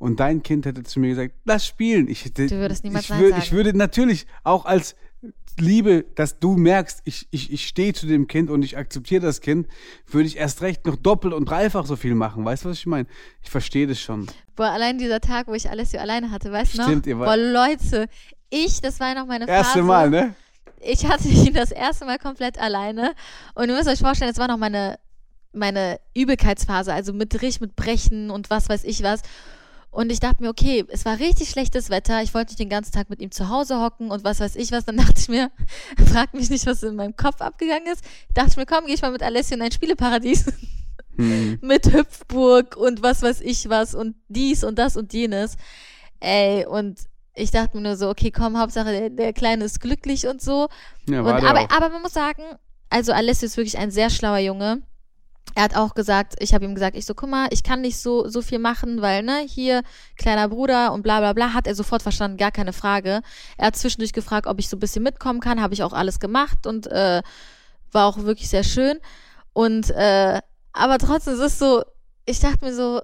und 0.05 0.19
dein 0.19 0.43
Kind 0.43 0.65
hätte 0.65 0.83
zu 0.83 0.99
mir 0.99 1.09
gesagt, 1.09 1.33
lass 1.45 1.65
spielen. 1.65 2.07
Ich 2.07 2.25
hätte, 2.25 2.45
Du 2.45 2.57
würdest 2.57 2.83
niemals 2.83 3.05
ich, 3.05 3.09
Nein 3.09 3.29
sagen. 3.29 3.41
ich 3.41 3.51
würde 3.51 3.75
natürlich 3.75 4.27
auch 4.43 4.65
als 4.65 4.95
Liebe, 5.57 6.05
dass 6.15 6.37
du 6.37 6.55
merkst, 6.57 7.01
ich, 7.05 7.27
ich, 7.31 7.51
ich 7.51 7.65
stehe 7.65 7.93
zu 7.93 8.05
dem 8.05 8.27
Kind 8.27 8.49
und 8.49 8.63
ich 8.63 8.77
akzeptiere 8.77 9.25
das 9.25 9.41
Kind, 9.41 9.67
würde 10.07 10.27
ich 10.27 10.37
erst 10.37 10.61
recht 10.61 10.85
noch 10.85 10.95
doppelt 10.95 11.33
und 11.33 11.49
dreifach 11.49 11.85
so 11.85 11.95
viel 11.95 12.13
machen. 12.13 12.45
Weißt 12.45 12.65
du, 12.65 12.69
was 12.69 12.77
ich 12.77 12.85
meine? 12.85 13.07
Ich 13.41 13.49
verstehe 13.49 13.87
das 13.87 13.99
schon. 13.99 14.27
Boah, 14.55 14.67
allein 14.67 14.97
dieser 14.97 15.21
Tag, 15.21 15.47
wo 15.47 15.53
ich 15.53 15.69
Alessio 15.69 15.99
alleine 15.99 16.29
hatte, 16.29 16.51
weißt 16.51 16.73
du 16.73 16.77
noch? 16.77 16.85
Stimmt, 16.85 17.07
ihr 17.07 17.15
Boah, 17.15 17.35
Leute, 17.35 18.07
ich, 18.49 18.81
das 18.81 18.99
war 18.99 19.09
ja 19.09 19.15
noch 19.15 19.27
meine 19.27 19.47
Erste 19.47 19.79
Phase. 19.79 19.83
Mal, 19.83 20.09
ne? 20.09 20.35
ich 20.81 21.05
hatte 21.07 21.27
ihn 21.27 21.53
das 21.55 21.71
erste 21.71 22.05
Mal 22.05 22.19
komplett 22.19 22.59
alleine. 22.59 23.13
Und 23.55 23.69
ihr 23.69 23.75
müsst 23.75 23.89
euch 23.89 23.99
vorstellen, 23.99 24.31
es 24.31 24.37
war 24.37 24.47
noch 24.47 24.57
meine, 24.57 24.99
meine 25.51 25.99
Übelkeitsphase, 26.13 26.93
also 26.93 27.13
mit 27.13 27.33
richtig 27.41 27.61
mit 27.61 27.75
Brechen 27.75 28.29
und 28.29 28.49
was 28.49 28.69
weiß 28.69 28.83
ich 28.83 29.01
was. 29.03 29.21
Und 29.95 30.11
ich 30.11 30.19
dachte 30.19 30.43
mir, 30.43 30.49
okay, 30.49 30.83
es 30.89 31.05
war 31.05 31.19
richtig 31.19 31.49
schlechtes 31.49 31.89
Wetter. 31.89 32.21
Ich 32.21 32.33
wollte 32.33 32.51
nicht 32.51 32.59
den 32.59 32.67
ganzen 32.67 32.91
Tag 32.91 33.09
mit 33.09 33.21
ihm 33.21 33.31
zu 33.31 33.47
Hause 33.47 33.79
hocken 33.79 34.11
und 34.11 34.25
was 34.25 34.41
weiß 34.41 34.57
ich 34.57 34.73
was. 34.73 34.83
Dann 34.83 34.97
dachte 35.05 35.13
ich 35.17 35.29
mir, 35.29 35.51
frag 36.11 36.33
mich 36.33 36.49
nicht, 36.49 36.65
was 36.65 36.83
in 36.83 36.97
meinem 36.97 37.15
Kopf 37.15 37.39
abgegangen 37.39 37.87
ist. 37.87 38.03
Dachte 38.33 38.49
ich 38.51 38.57
mir, 38.57 38.65
komm, 38.65 38.87
geh 38.87 38.93
ich 38.93 39.01
mal 39.01 39.11
mit 39.13 39.23
Alessio 39.23 39.55
in 39.55 39.61
ein 39.61 39.71
Spieleparadies. 39.71 40.45
Hm. 41.17 41.59
mit 41.61 41.93
Hüpfburg 41.93 42.75
und 42.75 43.01
was 43.01 43.21
weiß 43.21 43.39
ich 43.39 43.69
was 43.69 43.95
und 43.95 44.17
dies 44.27 44.65
und 44.65 44.77
das 44.77 44.97
und 44.97 45.13
jenes. 45.13 45.55
Ey, 46.19 46.65
und 46.65 46.99
ich 47.33 47.51
dachte 47.51 47.77
mir 47.77 47.83
nur 47.83 47.95
so, 47.95 48.09
okay, 48.09 48.31
komm, 48.31 48.59
Hauptsache 48.59 48.91
der, 48.91 49.09
der 49.11 49.31
Kleine 49.31 49.63
ist 49.63 49.79
glücklich 49.79 50.27
und 50.27 50.41
so. 50.41 50.67
Ja, 51.07 51.21
Und, 51.21 51.27
aber, 51.29 51.61
auch. 51.61 51.69
aber 51.69 51.87
man 51.87 52.01
muss 52.01 52.11
sagen, 52.11 52.43
also 52.89 53.13
Alessio 53.13 53.45
ist 53.45 53.55
wirklich 53.55 53.77
ein 53.77 53.91
sehr 53.91 54.09
schlauer 54.09 54.39
Junge. 54.39 54.81
Er 55.55 55.63
hat 55.63 55.75
auch 55.75 55.95
gesagt, 55.95 56.35
ich 56.39 56.53
habe 56.53 56.65
ihm 56.65 56.75
gesagt, 56.75 56.97
ich 56.97 57.05
so, 57.05 57.13
guck 57.13 57.29
mal, 57.29 57.47
ich 57.51 57.63
kann 57.63 57.81
nicht 57.81 57.97
so, 57.97 58.27
so 58.27 58.41
viel 58.41 58.59
machen, 58.59 59.01
weil, 59.01 59.23
ne, 59.23 59.39
hier, 59.47 59.83
kleiner 60.17 60.49
Bruder 60.49 60.91
und 60.91 61.01
bla 61.01 61.19
bla 61.19 61.31
bla, 61.31 61.53
hat 61.53 61.65
er 61.65 61.75
sofort 61.75 62.01
verstanden, 62.01 62.37
gar 62.37 62.51
keine 62.51 62.73
Frage. 62.73 63.21
Er 63.57 63.67
hat 63.67 63.77
zwischendurch 63.77 64.11
gefragt, 64.11 64.47
ob 64.47 64.59
ich 64.59 64.67
so 64.67 64.75
ein 64.75 64.81
bisschen 64.81 65.03
mitkommen 65.03 65.39
kann, 65.39 65.61
habe 65.61 65.73
ich 65.73 65.81
auch 65.81 65.93
alles 65.93 66.19
gemacht 66.19 66.67
und 66.67 66.87
äh, 66.87 67.21
war 67.93 68.05
auch 68.05 68.17
wirklich 68.17 68.49
sehr 68.49 68.63
schön. 68.63 68.99
Und, 69.53 69.89
äh, 69.91 70.41
aber 70.73 70.97
trotzdem 70.97 71.35
es 71.35 71.39
ist 71.39 71.59
so, 71.59 71.83
ich 72.25 72.41
dachte 72.41 72.65
mir 72.65 72.73
so, 72.73 73.01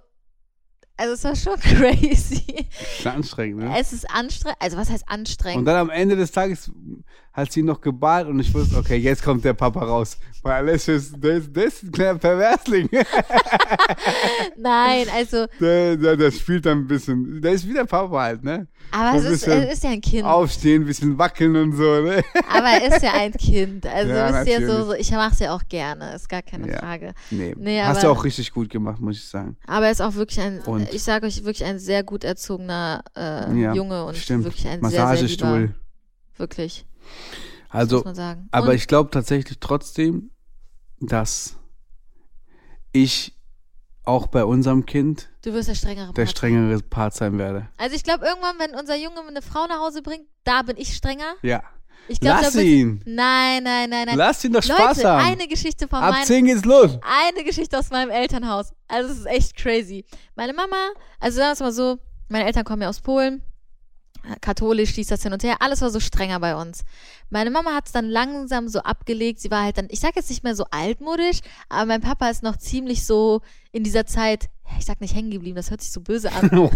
also 0.98 1.14
es 1.14 1.24
war 1.24 1.36
schon 1.36 1.60
crazy. 1.60 2.68
Ist 3.00 3.08
anstrengend, 3.08 3.64
ne? 3.64 3.76
Es 3.80 3.94
ist 3.94 4.10
anstrengend, 4.10 4.62
also 4.62 4.78
was 4.78 4.90
heißt 4.90 5.06
anstrengend? 5.08 5.60
Und 5.60 5.66
dann 5.66 5.78
am 5.78 5.90
Ende 5.90 6.16
des 6.16 6.32
Tages 6.32 6.70
hat 7.34 7.52
sie 7.52 7.64
noch 7.64 7.80
geballt 7.82 8.28
und 8.28 8.40
ich 8.40 8.54
wusste, 8.54 8.78
okay, 8.78 8.98
jetzt 8.98 9.24
kommt 9.24 9.46
der 9.46 9.54
Papa 9.54 9.84
raus. 9.84 10.18
Weil 10.44 10.54
Alessio 10.54 10.96
ist, 10.96 11.16
ist, 11.16 11.56
der 11.56 11.66
ist 11.66 11.84
ein 11.84 11.92
kleiner 11.92 12.18
Perversling. 12.20 12.90
Nein, 14.58 15.06
also, 15.14 15.46
Der, 15.60 15.96
der, 15.98 16.18
der 16.18 16.32
spielt 16.32 16.66
dann 16.66 16.80
ein 16.80 16.88
bisschen, 16.88 17.42
der 17.42 17.54
ist 17.54 17.68
wie 17.68 17.74
der 17.74 17.86
Papa 17.86 18.20
halt, 18.20 18.44
ne? 18.44 18.68
aber 18.92 19.18
es 19.18 19.26
ist, 19.26 19.48
es 19.48 19.74
ist 19.74 19.84
ja 19.84 19.92
ein 19.92 20.02
Kind. 20.02 20.26
Aufstehen, 20.26 20.82
ein 20.82 20.86
bisschen 20.86 21.18
wackeln 21.18 21.56
und 21.56 21.74
so, 21.74 21.84
ne? 22.02 22.22
Aber 22.54 22.68
er 22.68 22.94
ist 22.94 23.02
ja 23.04 23.14
ein 23.14 23.32
Kind. 23.34 23.86
Also 23.86 24.12
Ja, 24.12 24.34
wisst 24.34 24.48
ihr 24.60 24.68
so, 24.68 24.86
so, 24.86 24.94
ich 24.94 25.10
mache 25.12 25.32
es 25.34 25.40
ja 25.40 25.54
auch 25.56 25.62
gerne, 25.70 26.14
ist 26.16 26.28
gar 26.28 26.42
keine 26.42 26.70
Ja. 26.70 26.80
Frage. 26.80 27.14
Nee, 27.30 27.56
Nee, 27.58 27.82
hast 27.82 28.04
du 28.04 28.10
auch 28.10 28.24
richtig 28.26 28.52
gut 28.52 28.70
gemacht, 28.70 29.00
muss 29.00 29.18
ich 29.18 29.26
sagen. 29.28 29.56
Aber 29.68 29.86
er 29.86 29.92
ist 29.92 30.02
auch 30.02 30.16
wirklich 30.16 30.42
ein, 30.42 30.60
Und- 30.66 30.94
ich 30.94 31.04
sage 31.04 31.26
euch, 31.28 31.44
wirklich 31.46 31.64
ein 31.64 31.80
sehr 31.80 32.04
gut 32.04 32.24
erzogener 32.24 33.04
äh, 33.16 33.54
Ja, 33.62 33.74
Junge 33.74 34.04
und 34.06 34.18
stimmt. 34.18 34.44
wirklich 34.44 34.68
ein 34.68 34.82
sehr, 34.82 34.90
sehr 34.90 35.04
Massagestuhl. 35.06 35.60
lieber. 35.60 35.74
Wirklich, 36.38 36.86
Also, 37.70 38.04
aber 38.52 38.74
ich 38.74 38.88
glaube 38.88 39.12
tatsächlich 39.12 39.60
trotzdem, 39.60 40.32
dass 41.00 41.58
ich 42.92 43.34
auch 44.04 44.28
bei 44.28 44.44
unserem 44.44 44.86
Kind 44.86 45.30
Du 45.44 45.54
wirst 45.54 45.70
der 45.70 45.76
strengere 45.76 46.08
der 46.14 46.24
Part. 46.24 46.30
strengere 46.38 46.80
Part 46.82 47.14
sein 47.14 47.38
werde. 47.38 47.70
Also 47.78 47.96
ich 47.96 48.04
glaube, 48.04 48.26
irgendwann, 48.26 48.56
wenn 48.60 48.76
unser 48.78 48.96
Junge 48.96 49.22
eine 49.28 49.42
Frau 49.42 49.66
nach 49.68 49.80
Hause 49.80 50.02
bringt, 50.02 50.26
da 50.44 50.64
bin 50.64 50.76
ich 50.78 50.96
strenger. 50.96 51.36
Ja. 51.44 51.64
Ich 52.08 52.20
glaub, 52.20 52.42
Lass 52.42 52.56
ihn. 52.56 53.02
Nein, 53.06 53.64
nein, 53.64 53.90
nein, 53.90 54.06
nein. 54.08 54.18
Lass 54.18 54.44
ihn 54.44 54.52
doch 54.52 54.64
Spaß 54.64 54.98
Leute, 54.98 55.10
haben. 55.10 55.26
eine 55.32 55.48
Geschichte 55.48 55.88
von 55.88 56.00
Ab 56.00 56.12
meinem 56.14 56.26
10 56.26 56.46
geht's 56.46 56.66
los. 56.66 56.98
eine 57.04 57.44
Geschichte 57.46 57.78
aus 57.78 57.90
meinem 57.92 58.10
Elternhaus. 58.10 58.74
Also 58.88 59.12
es 59.14 59.20
ist 59.20 59.26
echt 59.28 59.56
crazy. 59.56 60.04
Meine 60.36 60.52
Mama, 60.54 60.90
also 61.20 61.38
sagen 61.38 61.50
wir 61.50 61.54
es 61.54 61.60
mal 61.60 61.72
so, 61.72 62.00
meine 62.28 62.46
Eltern 62.46 62.66
kommen 62.66 62.82
ja 62.82 62.90
aus 62.90 63.00
Polen, 63.00 63.44
katholisch, 64.42 64.94
dies, 64.94 65.08
das 65.08 65.24
hin 65.24 65.34
und 65.34 65.44
her, 65.44 65.58
alles 65.60 65.82
war 65.82 65.90
so 65.90 66.00
strenger 66.00 66.40
bei 66.40 66.56
uns. 66.56 66.84
Meine 67.30 67.52
Mama 67.52 67.74
hat 67.74 67.88
es 67.88 67.92
dann 67.92 68.10
langsam 68.10 68.68
so 68.68 68.80
abgelegt, 68.80 69.40
sie 69.40 69.52
war 69.52 69.64
halt 69.64 69.78
dann, 69.78 69.88
ich 69.90 70.00
sag 70.00 70.16
jetzt 70.16 70.30
nicht 70.30 70.44
mehr 70.44 70.56
so 70.56 70.66
altmodisch, 70.72 71.40
aber 71.70 71.86
mein 71.86 72.02
Papa 72.02 72.30
ist 72.30 72.44
noch 72.44 72.58
ziemlich 72.58 73.06
so 73.06 73.42
in 73.72 73.84
dieser 73.84 74.06
Zeit, 74.06 74.50
ich 74.78 74.86
sag 74.86 75.02
nicht 75.02 75.16
hängen 75.16 75.32
geblieben, 75.32 75.56
das 75.56 75.72
hört 75.72 75.82
sich 75.82 75.92
so 75.92 76.02
böse 76.02 76.32
an. 76.32 76.50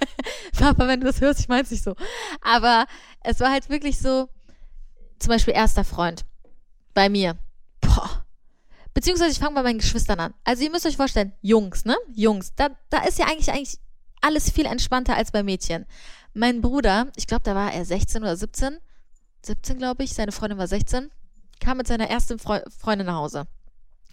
Papa, 0.58 0.86
wenn 0.86 1.00
du 1.00 1.06
das 1.06 1.20
hörst, 1.20 1.40
ich 1.40 1.48
mein's 1.48 1.70
nicht 1.70 1.84
so. 1.84 1.94
Aber 2.40 2.86
es 3.22 3.40
war 3.40 3.50
halt 3.50 3.68
wirklich 3.68 3.98
so, 3.98 4.28
zum 5.18 5.28
Beispiel 5.28 5.54
erster 5.54 5.84
Freund 5.84 6.24
bei 6.94 7.08
mir. 7.08 7.36
Boah. 7.80 8.24
Beziehungsweise 8.94 9.32
ich 9.32 9.38
fange 9.38 9.54
bei 9.54 9.62
meinen 9.62 9.78
Geschwistern 9.78 10.20
an. 10.20 10.34
Also 10.44 10.64
ihr 10.64 10.70
müsst 10.70 10.84
euch 10.84 10.96
vorstellen, 10.96 11.32
Jungs, 11.40 11.84
ne? 11.84 11.96
Jungs, 12.14 12.52
da, 12.56 12.68
da 12.90 13.04
ist 13.04 13.18
ja 13.18 13.26
eigentlich, 13.26 13.50
eigentlich 13.50 13.78
alles 14.20 14.50
viel 14.50 14.66
entspannter 14.66 15.16
als 15.16 15.32
bei 15.32 15.42
Mädchen. 15.42 15.86
Mein 16.34 16.62
Bruder, 16.62 17.08
ich 17.16 17.26
glaube, 17.26 17.42
da 17.44 17.54
war 17.54 17.72
er 17.72 17.84
16 17.84 18.22
oder 18.22 18.36
17, 18.36 18.78
17 19.44 19.78
glaube 19.78 20.04
ich, 20.04 20.14
seine 20.14 20.32
Freundin 20.32 20.58
war 20.58 20.66
16, 20.66 21.10
kam 21.60 21.76
mit 21.76 21.86
seiner 21.86 22.08
ersten 22.08 22.38
Freu 22.38 22.60
Freundin 22.78 23.06
nach 23.06 23.16
Hause. 23.16 23.46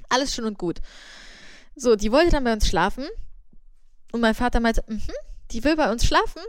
Alles 0.09 0.33
schön 0.33 0.45
und 0.45 0.57
gut. 0.57 0.79
So, 1.75 1.95
die 1.95 2.11
wollte 2.11 2.31
dann 2.31 2.43
bei 2.43 2.53
uns 2.53 2.67
schlafen 2.67 3.07
und 4.11 4.21
mein 4.21 4.35
Vater 4.35 4.59
meinte, 4.59 4.83
mhm, 4.87 5.01
die 5.51 5.63
will 5.63 5.75
bei 5.75 5.91
uns 5.91 6.05
schlafen, 6.05 6.41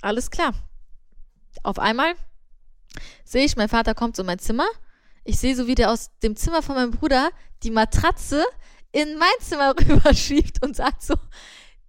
alles 0.00 0.30
klar. 0.30 0.54
Auf 1.62 1.78
einmal 1.78 2.14
sehe 3.24 3.44
ich, 3.44 3.56
mein 3.56 3.68
Vater 3.68 3.94
kommt 3.94 4.18
in 4.18 4.26
mein 4.26 4.38
Zimmer. 4.38 4.66
Ich 5.24 5.38
sehe 5.38 5.54
so, 5.54 5.66
wie 5.66 5.74
der 5.74 5.90
aus 5.90 6.10
dem 6.22 6.36
Zimmer 6.36 6.62
von 6.62 6.76
meinem 6.76 6.92
Bruder 6.92 7.30
die 7.62 7.70
Matratze 7.70 8.44
in 8.92 9.18
mein 9.18 9.28
Zimmer 9.40 9.74
rüberschiebt 9.88 10.64
und 10.64 10.74
sagt 10.74 11.02
so, 11.02 11.14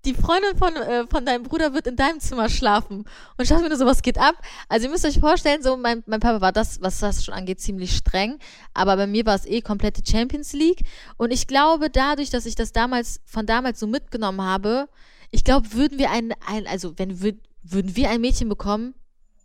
die 0.06 0.14
Freundin 0.14 0.58
von, 0.58 0.76
äh, 0.76 1.06
von 1.08 1.26
deinem 1.26 1.44
Bruder 1.44 1.74
wird 1.74 1.88
in 1.88 1.96
deinem 1.96 2.20
Zimmer 2.20 2.50
schlafen. 2.50 3.00
Und 3.00 3.44
ich 3.44 3.50
dachte 3.50 3.64
mir 3.64 3.70
nur 3.70 3.78
so, 3.78 3.86
was 3.86 4.02
geht 4.02 4.18
ab? 4.18 4.36
Also 4.70 4.86
ihr 4.86 4.92
müsst 4.92 5.06
euch 5.06 5.20
vorstellen, 5.20 5.62
so 5.62 5.76
mein, 5.76 6.04
mein 6.06 6.20
Papa 6.20 6.42
war 6.42 6.52
das, 6.52 6.82
was 6.82 7.00
das 7.00 7.24
schon 7.24 7.34
angeht, 7.34 7.60
ziemlich 7.60 7.96
streng. 7.96 8.40
Aber 8.74 8.96
bei 8.96 9.08
mir 9.08 9.26
war 9.26 9.36
es 9.36 9.46
eh 9.46 9.62
komplette 9.62 10.02
Champions 10.10 10.54
League. 10.54 10.84
Und 11.18 11.32
ich 11.32 11.48
glaube, 11.48 11.90
dadurch, 11.90 12.30
dass 12.30 12.46
ich 12.46 12.56
das 12.56 12.72
damals, 12.72 13.20
von 13.26 13.46
damals 13.46 13.80
so 13.80 13.88
mitgenommen 13.88 14.42
habe, 14.42 14.88
ich 15.32 15.44
glaube, 15.44 15.74
würden 15.74 15.98
wir 15.98 16.12
ein, 16.12 16.34
ein 16.48 16.66
also 16.66 16.98
wenn 16.98 17.22
würd, 17.22 17.38
würden 17.64 17.96
wir 17.96 18.10
ein 18.10 18.22
Mädchen 18.22 18.50
bekommen, 18.50 18.96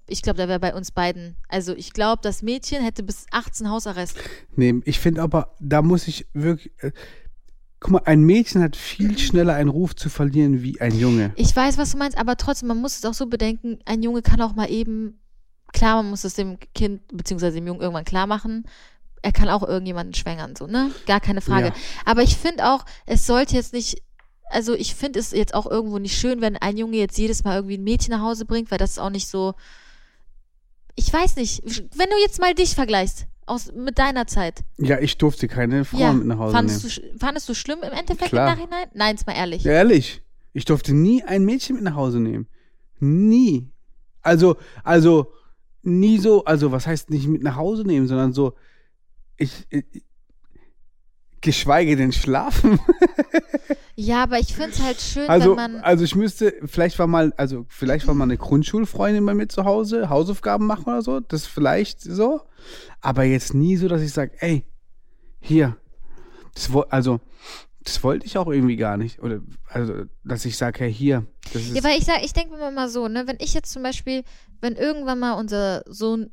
ich 0.07 0.23
glaube, 0.23 0.37
da 0.37 0.49
wäre 0.49 0.61
bei 0.61 0.75
uns 0.75 0.91
beiden. 0.91 1.37
Also 1.49 1.75
ich 1.75 1.93
glaube, 1.93 2.21
das 2.23 2.43
Mädchen 2.43 2.83
hätte 2.83 3.03
bis 3.03 3.27
18 3.31 3.71
Hausarrest. 3.71 4.19
Nee, 4.55 4.75
ich 4.85 5.01
finde 5.01 5.23
aber, 5.23 5.55
da 5.61 5.83
muss 5.83 6.07
ich 6.09 6.27
wirklich. 6.35 6.73
Äh, 6.83 6.93
guck 7.85 7.93
mal, 7.93 8.03
ein 8.07 8.23
Mädchen 8.23 8.63
hat 8.63 8.77
viel 8.77 9.19
schneller 9.19 9.53
einen 9.55 9.69
Ruf 9.69 9.95
zu 9.95 10.09
verlieren 10.09 10.63
wie 10.63 10.81
ein 10.81 10.99
Junge. 10.99 11.33
Ich 11.37 11.55
weiß, 11.55 11.77
was 11.77 11.93
du 11.93 11.99
meinst, 11.99 12.17
aber 12.17 12.39
trotzdem, 12.39 12.69
man 12.69 12.81
muss 12.81 12.97
es 12.97 13.05
auch 13.05 13.13
so 13.13 13.27
bedenken, 13.27 13.79
ein 13.85 14.03
Junge 14.03 14.23
kann 14.23 14.41
auch 14.41 14.55
mal 14.55 14.71
eben, 14.71 15.21
klar, 15.75 15.97
man 15.97 16.09
muss 16.09 16.25
es 16.25 16.33
dem 16.33 16.59
Kind 16.75 17.03
beziehungsweise 17.13 17.57
dem 17.57 17.67
Jungen 17.67 17.83
irgendwann 17.83 18.07
klar 18.07 18.27
machen. 18.27 18.65
Er 19.21 19.33
kann 19.33 19.51
auch 19.51 19.63
irgendjemanden 19.63 20.15
schwängern, 20.15 20.57
so, 20.57 20.67
ne? 20.67 20.93
Gar 21.05 21.21
keine 21.21 21.43
Frage. 21.43 21.69
Ja. 21.69 21.75
Aber 22.07 22.23
ich 22.23 22.39
finde 22.39 22.71
auch, 22.71 22.87
es 23.05 23.27
sollte 23.27 23.55
jetzt 23.55 23.75
nicht, 23.75 24.03
also 24.49 24.73
ich 24.73 24.95
finde 24.95 25.19
es 25.19 25.33
jetzt 25.33 25.53
auch 25.53 25.71
irgendwo 25.71 25.99
nicht 25.99 26.17
schön, 26.17 26.41
wenn 26.41 26.57
ein 26.57 26.79
Junge 26.79 26.97
jetzt 26.97 27.19
jedes 27.19 27.45
Mal 27.45 27.57
irgendwie 27.57 27.77
ein 27.77 27.85
Mädchen 27.85 28.13
nach 28.13 28.23
Hause 28.23 28.47
bringt, 28.47 28.71
weil 28.71 28.79
das 28.79 28.93
ist 28.93 28.99
auch 28.99 29.11
nicht 29.11 29.29
so. 29.29 29.53
Ich 30.95 31.13
weiß 31.13 31.37
nicht, 31.37 31.63
wenn 31.99 32.09
du 32.09 32.17
jetzt 32.23 32.41
mal 32.41 32.55
dich 32.55 32.75
vergleichst, 32.75 33.27
aus, 33.47 33.73
mit 33.73 33.99
deiner 33.99 34.27
Zeit. 34.27 34.65
Ja, 34.79 34.99
ich 34.99 35.19
durfte 35.19 35.49
keine 35.49 35.85
Frauen 35.85 36.19
mit 36.19 36.27
nach 36.29 36.39
Hause 36.39 36.55
fandest, 36.55 36.99
nehmen. 36.99 37.13
du, 37.13 37.19
fandest 37.19 37.49
du 37.49 37.55
schlimm 37.55 37.79
im 37.83 37.93
Endeffekt 37.93 38.31
Klar. 38.31 38.53
im 38.53 38.59
Nachhinein? 38.59 38.89
Nein, 38.95 39.15
ist 39.15 39.27
mal 39.27 39.35
ehrlich. 39.35 39.65
Ja, 39.65 39.73
ehrlich. 39.73 40.23
Ich 40.53 40.65
durfte 40.65 40.95
nie 40.95 41.23
ein 41.23 41.45
Mädchen 41.45 41.77
mit 41.77 41.85
nach 41.85 41.97
Hause 41.97 42.21
nehmen. 42.21 42.47
Nie. 43.01 43.71
Also, 44.23 44.57
also, 44.83 45.33
nie 45.83 46.19
so, 46.19 46.45
also, 46.45 46.73
was 46.73 46.87
heißt 46.87 47.11
nicht 47.11 47.27
mit 47.27 47.43
nach 47.43 47.57
Hause 47.57 47.85
nehmen, 47.85 48.07
sondern 48.07 48.33
so, 48.33 48.55
ich, 49.37 49.67
ich 49.71 49.85
geschweige 51.45 51.95
denn 51.97 52.11
schlafen. 52.13 52.81
Ja, 53.97 54.25
aber 54.25 54.41
ich 54.41 54.55
finde 54.57 54.71
es 54.71 54.83
halt 54.83 55.01
schön, 55.01 55.29
Also, 55.29 55.51
wenn 55.51 55.73
man. 55.73 55.77
also 55.77 56.03
ich 56.03 56.17
müsste, 56.17 56.53
vielleicht 56.65 56.99
war 56.99 57.07
mal, 57.07 57.33
also 57.37 57.65
vielleicht 57.69 58.09
war 58.09 58.15
mal 58.15 58.25
eine 58.25 58.37
Grundschulfreundin 58.37 59.25
bei 59.25 59.35
mir 59.35 59.47
zu 59.47 59.65
Hause, 59.65 60.09
Hausaufgaben 60.09 60.67
machen 60.67 60.87
oder 60.87 61.01
so, 61.01 61.21
das 61.21 61.47
vielleicht 61.47 62.01
so, 62.01 62.41
aber 63.01 63.23
jetzt 63.23 63.55
nie 63.55 63.77
so, 63.77 63.87
dass 63.87 64.03
ich 64.03 64.11
sage, 64.13 64.33
ey, 64.41 64.65
hier, 65.41 65.77
das, 66.55 66.71
also, 66.91 67.21
das 67.85 68.03
wollte 68.03 68.27
ich 68.27 68.37
auch 68.37 68.49
irgendwie 68.49 68.75
gar 68.77 68.97
nicht, 68.97 69.23
oder, 69.23 69.41
also, 69.69 70.07
dass 70.25 70.45
ich 70.45 70.57
sage, 70.57 70.81
hey, 70.81 70.93
hier, 70.93 71.25
Ja, 71.73 71.85
weil 71.85 71.97
ich 71.97 72.05
sag, 72.05 72.25
ich 72.25 72.33
denke 72.33 72.57
mir 72.57 72.73
mal 72.73 72.89
so, 72.89 73.07
ne, 73.07 73.29
wenn 73.29 73.37
ich 73.39 73.55
jetzt 73.55 73.71
zum 73.71 73.85
Beispiel, 73.85 74.25
wenn 74.61 74.75
irgendwann 74.75 75.21
mal 75.21 75.35
unser 75.35 75.85
Sohn, 75.87 76.31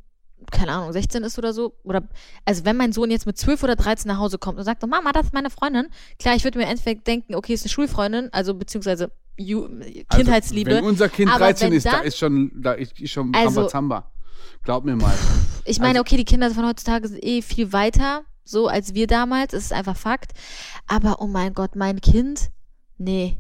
keine 0.52 0.72
Ahnung, 0.72 0.92
16 0.94 1.24
ist 1.24 1.38
oder 1.38 1.54
so, 1.54 1.74
oder, 1.84 2.02
also 2.46 2.66
wenn 2.66 2.78
mein 2.78 2.92
Sohn 2.94 3.12
jetzt 3.12 3.26
mit 3.26 3.38
12 3.38 3.64
oder 3.64 3.76
13 3.76 4.08
nach 4.08 4.18
Hause 4.18 4.38
kommt 4.38 4.58
und 4.58 4.64
sagt, 4.66 4.84
oh, 4.84 4.88
Mama, 4.88 5.12
das 5.12 5.28
ist 5.28 5.34
meine 5.34 5.50
Freundin, 5.50 5.88
klar, 6.20 6.36
ich 6.36 6.44
würde 6.44 6.58
mir 6.58 6.66
Endeffekt 6.66 7.06
denken, 7.08 7.36
okay, 7.36 7.54
ist 7.54 7.64
eine 7.64 7.70
Schulfreundin, 7.70 8.30
also 8.32 8.54
beziehungsweise 8.54 9.12
Ju 9.38 9.66
also, 9.66 9.82
Kindheitsliebe. 10.10 10.72
Wenn 10.72 10.84
unser 10.84 11.10
Kind 11.10 11.30
Aber 11.32 11.46
13 11.46 11.70
wenn 11.72 11.78
ist, 11.78 11.86
da 11.86 11.92
dann- 11.92 12.06
ist 12.06 12.18
schon, 12.18 12.52
da 12.62 12.74
ist 12.74 13.00
ist 13.00 13.12
schon 13.12 13.34
Also- 13.34 13.60
Rambazamba. 13.62 14.12
Glaub 14.64 14.86
mir 14.86 14.96
mal. 14.96 15.14
Ich 15.66 15.80
meine, 15.80 16.00
Also- 16.00 16.02
okay, 16.02 16.18
die 16.18 16.26
Kinder 16.26 16.52
von 16.52 16.66
heutzutage 16.68 17.08
sind 17.08 17.24
eh 17.24 17.42
viel 17.42 17.72
weiter, 17.74 18.24
so 18.44 18.68
als 18.68 18.94
wir 18.94 19.08
damals, 19.08 19.52
das 19.52 19.64
ist 19.66 19.74
einfach 19.74 19.96
Fakt. 19.96 20.32
Aber 20.88 21.22
oh 21.22 21.28
mein 21.28 21.54
Gott, 21.54 21.76
mein 21.76 22.02
Kind, 22.02 22.50
nee. 23.02 23.38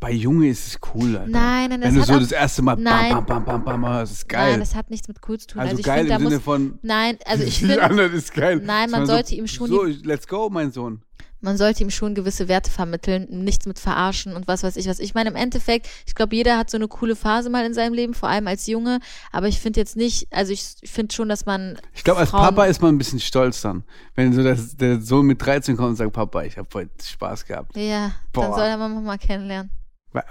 Bei 0.00 0.12
Junge 0.12 0.48
ist 0.48 0.66
es 0.66 0.78
cool, 0.94 1.16
Alter. 1.16 1.30
Nein, 1.30 1.70
nein, 1.70 1.80
das 1.80 1.90
Wenn 1.90 2.00
du 2.00 2.04
so 2.04 2.12
auch, 2.14 2.18
das 2.18 2.32
erste 2.32 2.62
Mal 2.62 2.76
Nein. 2.76 3.14
bam, 3.14 3.24
bam, 3.24 3.44
bam, 3.44 3.64
bam, 3.64 3.80
bam, 3.80 3.92
das 3.92 4.12
ist 4.12 4.28
geil. 4.28 4.50
Nein, 4.50 4.60
das 4.60 4.74
hat 4.74 4.90
nichts 4.90 5.08
mit 5.08 5.18
cool 5.28 5.38
zu 5.38 5.46
tun. 5.46 5.60
also, 5.60 5.70
Also, 5.70 5.80
ich 5.80 5.86
geil 5.86 5.98
finde, 5.98 6.10
da 6.10 6.16
im 6.16 6.22
Sinne 6.24 6.34
muss, 6.34 6.44
von, 6.44 6.78
nein, 6.82 7.18
also 7.24 7.44
ich 7.46 7.58
finde, 7.60 8.02
ist 8.02 8.34
geil. 8.34 8.56
Nein, 8.56 8.90
man 8.90 9.06
Sondern 9.06 9.06
sollte 9.06 9.34
ihm 9.34 9.46
schon 9.46 9.68
So, 9.68 9.84
let's 9.84 10.26
go, 10.26 10.50
mein 10.50 10.72
Sohn. 10.72 11.02
Man 11.42 11.56
sollte 11.56 11.82
ihm 11.82 11.90
schon 11.90 12.14
gewisse 12.14 12.48
Werte 12.48 12.70
vermitteln, 12.70 13.26
nichts 13.30 13.66
mit 13.66 13.78
verarschen 13.78 14.34
und 14.34 14.48
was 14.48 14.62
weiß 14.62 14.76
ich 14.76 14.88
was. 14.88 15.00
Ich 15.00 15.14
meine, 15.14 15.30
im 15.30 15.36
Endeffekt, 15.36 15.88
ich 16.06 16.14
glaube, 16.14 16.34
jeder 16.34 16.56
hat 16.56 16.70
so 16.70 16.78
eine 16.78 16.88
coole 16.88 17.16
Phase 17.16 17.50
mal 17.50 17.66
in 17.66 17.74
seinem 17.74 17.92
Leben, 17.94 18.14
vor 18.14 18.28
allem 18.28 18.46
als 18.46 18.66
Junge, 18.66 19.00
aber 19.32 19.48
ich 19.48 19.60
finde 19.60 19.80
jetzt 19.80 19.96
nicht, 19.96 20.28
also 20.30 20.52
ich, 20.52 20.76
finde 20.84 21.14
schon, 21.14 21.28
dass 21.28 21.44
man 21.44 21.78
Ich 21.94 22.04
glaube, 22.04 22.20
als 22.20 22.30
Papa 22.30 22.64
ist 22.66 22.80
man 22.80 22.94
ein 22.94 22.98
bisschen 22.98 23.20
stolz 23.20 23.60
dann. 23.60 23.84
Wenn 24.14 24.32
so 24.32 24.42
das, 24.42 24.76
der 24.76 25.00
Sohn 25.00 25.26
mit 25.26 25.44
13 25.44 25.76
kommt 25.76 25.90
und 25.90 25.96
sagt, 25.96 26.12
Papa, 26.12 26.42
ich 26.44 26.56
habe 26.56 26.68
heute 26.74 26.90
Spaß 27.04 27.44
gehabt. 27.44 27.76
ja, 27.76 28.12
Boah. 28.32 28.42
dann 28.42 28.54
soll 28.54 28.64
er 28.64 28.76
Mama 28.78 29.00
mal 29.00 29.18
kennenlernen. 29.18 29.70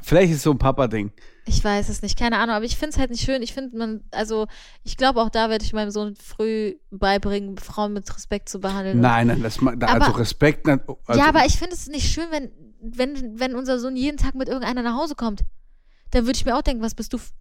Vielleicht 0.02 0.32
ist 0.32 0.38
es 0.38 0.44
so 0.44 0.52
ein 0.52 0.58
Papa-Ding. 0.58 1.12
Ich 1.46 1.64
weiß 1.64 1.90
es 1.90 2.02
nicht, 2.04 2.18
keine 2.20 2.38
Ahnung, 2.38 2.56
aber 2.56 2.66
ich 2.66 2.78
finde 2.78 2.92
es 2.94 3.00
halt 3.00 3.10
nicht 3.10 3.24
schön. 3.24 3.42
Ich 3.42 3.54
finde 3.54 3.76
man, 3.78 4.04
also 4.12 4.48
ich 4.84 4.96
glaube 4.96 5.22
auch 5.22 5.30
da 5.30 5.50
werde 5.50 5.66
ich 5.66 5.74
meinem 5.74 5.90
Sohn 5.92 6.16
früh 6.16 6.76
beibringen, 6.92 7.58
Frauen 7.58 7.94
mit 7.94 8.14
Respekt 8.16 8.48
zu 8.50 8.60
behandeln. 8.60 9.00
Nein, 9.00 9.28
nein, 9.28 9.42
das, 9.42 9.58
da, 9.58 9.88
Aber- 9.88 10.06
also 10.06 10.12
Respekt. 10.18 10.68
Also, 10.68 10.98
ja, 11.20 11.28
aber 11.28 11.46
ich 11.46 11.58
finde 11.58 11.74
es 11.74 11.88
nicht 11.88 12.12
schön, 12.12 12.26
wenn, 12.32 12.52
wenn, 12.82 13.40
wenn 13.40 13.56
unser 13.56 13.80
Sohn 13.80 13.96
jeden 13.96 14.18
Tag 14.18 14.36
mit 14.36 14.48
irgendeiner 14.50 14.84
nach 14.84 14.96
Hause 14.98 15.16
kommt. 15.16 15.42
Dann 16.12 16.26
würde 16.26 16.38
ich 16.38 16.46
mir 16.46 16.56
auch 16.56 16.62
denken, 16.62 16.84
was 16.84 16.94
bist 16.94 17.14
du? 17.14 17.18
f- 17.18 17.32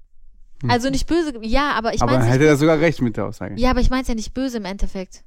Also 0.69 0.89
nicht 0.91 1.07
böse, 1.07 1.33
ja, 1.43 1.73
aber 1.73 1.93
ich 1.95 2.01
Hm. 2.01 2.09
aber 2.09 2.13
meine 2.19 2.25
dann 2.25 2.33
hätte 2.33 2.47
er 2.47 2.57
sogar 2.57 2.79
recht 2.81 3.03
mit 3.03 3.17
der 3.17 3.27
Aussage. 3.27 3.55
Ja, 3.59 3.71
aber 3.71 3.81
ich 3.81 3.91
meine 3.91 4.03
es 4.03 4.09
ja 4.09 4.15
nicht 4.15 4.33
böse 4.33 4.57
im 4.59 4.65
Endeffekt. 4.65 5.25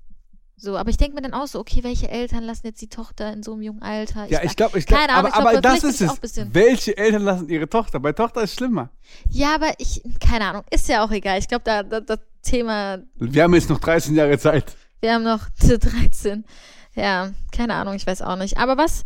So, 0.55 0.77
aber 0.77 0.89
ich 0.89 0.97
denke 0.97 1.15
mir 1.15 1.21
dann 1.21 1.33
auch 1.33 1.47
so, 1.47 1.59
okay, 1.59 1.83
welche 1.83 2.09
Eltern 2.09 2.43
lassen 2.43 2.67
jetzt 2.67 2.81
die 2.81 2.87
Tochter 2.87 3.33
in 3.33 3.43
so 3.43 3.53
einem 3.53 3.63
jungen 3.63 3.81
Alter? 3.81 4.25
Ja, 4.29 4.43
ich 4.43 4.55
glaube, 4.55 4.79
ich 4.79 4.85
glaub, 4.85 4.99
Keine 4.99 5.13
Ahnung, 5.13 5.33
aber, 5.33 5.53
ich 5.53 5.61
glaub, 5.61 5.65
aber 5.65 5.81
das 5.81 5.83
ist 5.83 6.01
ich 6.01 6.37
es. 6.37 6.53
Welche 6.53 6.95
Eltern 6.97 7.23
lassen 7.23 7.49
ihre 7.49 7.67
Tochter? 7.67 7.99
Bei 7.99 8.13
Tochter 8.13 8.43
ist 8.43 8.55
schlimmer. 8.55 8.89
Ja, 9.29 9.55
aber 9.55 9.73
ich, 9.79 10.01
keine 10.19 10.45
Ahnung, 10.45 10.63
ist 10.69 10.87
ja 10.87 11.03
auch 11.03 11.11
egal. 11.11 11.39
Ich 11.39 11.47
glaube, 11.47 11.63
da, 11.65 11.83
da, 11.83 11.99
das 11.99 12.19
Thema, 12.43 12.99
Wir 13.15 13.43
haben 13.43 13.53
jetzt 13.53 13.69
noch 13.69 13.79
13 13.79 14.15
Jahre 14.15 14.37
Zeit. 14.37 14.75
wir 15.01 15.13
haben 15.13 15.23
noch 15.23 15.49
13. 15.59 16.45
Ja, 16.95 17.31
keine 17.51 17.73
Ahnung, 17.73 17.95
ich 17.95 18.05
weiß 18.05 18.21
auch 18.21 18.35
nicht. 18.35 18.57
Aber 18.57 18.77
was, 18.77 19.03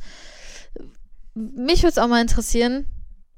mich 1.34 1.80
würde 1.84 1.90
es 1.90 1.98
auch 1.98 2.08
mal 2.08 2.22
interessieren, 2.22 2.86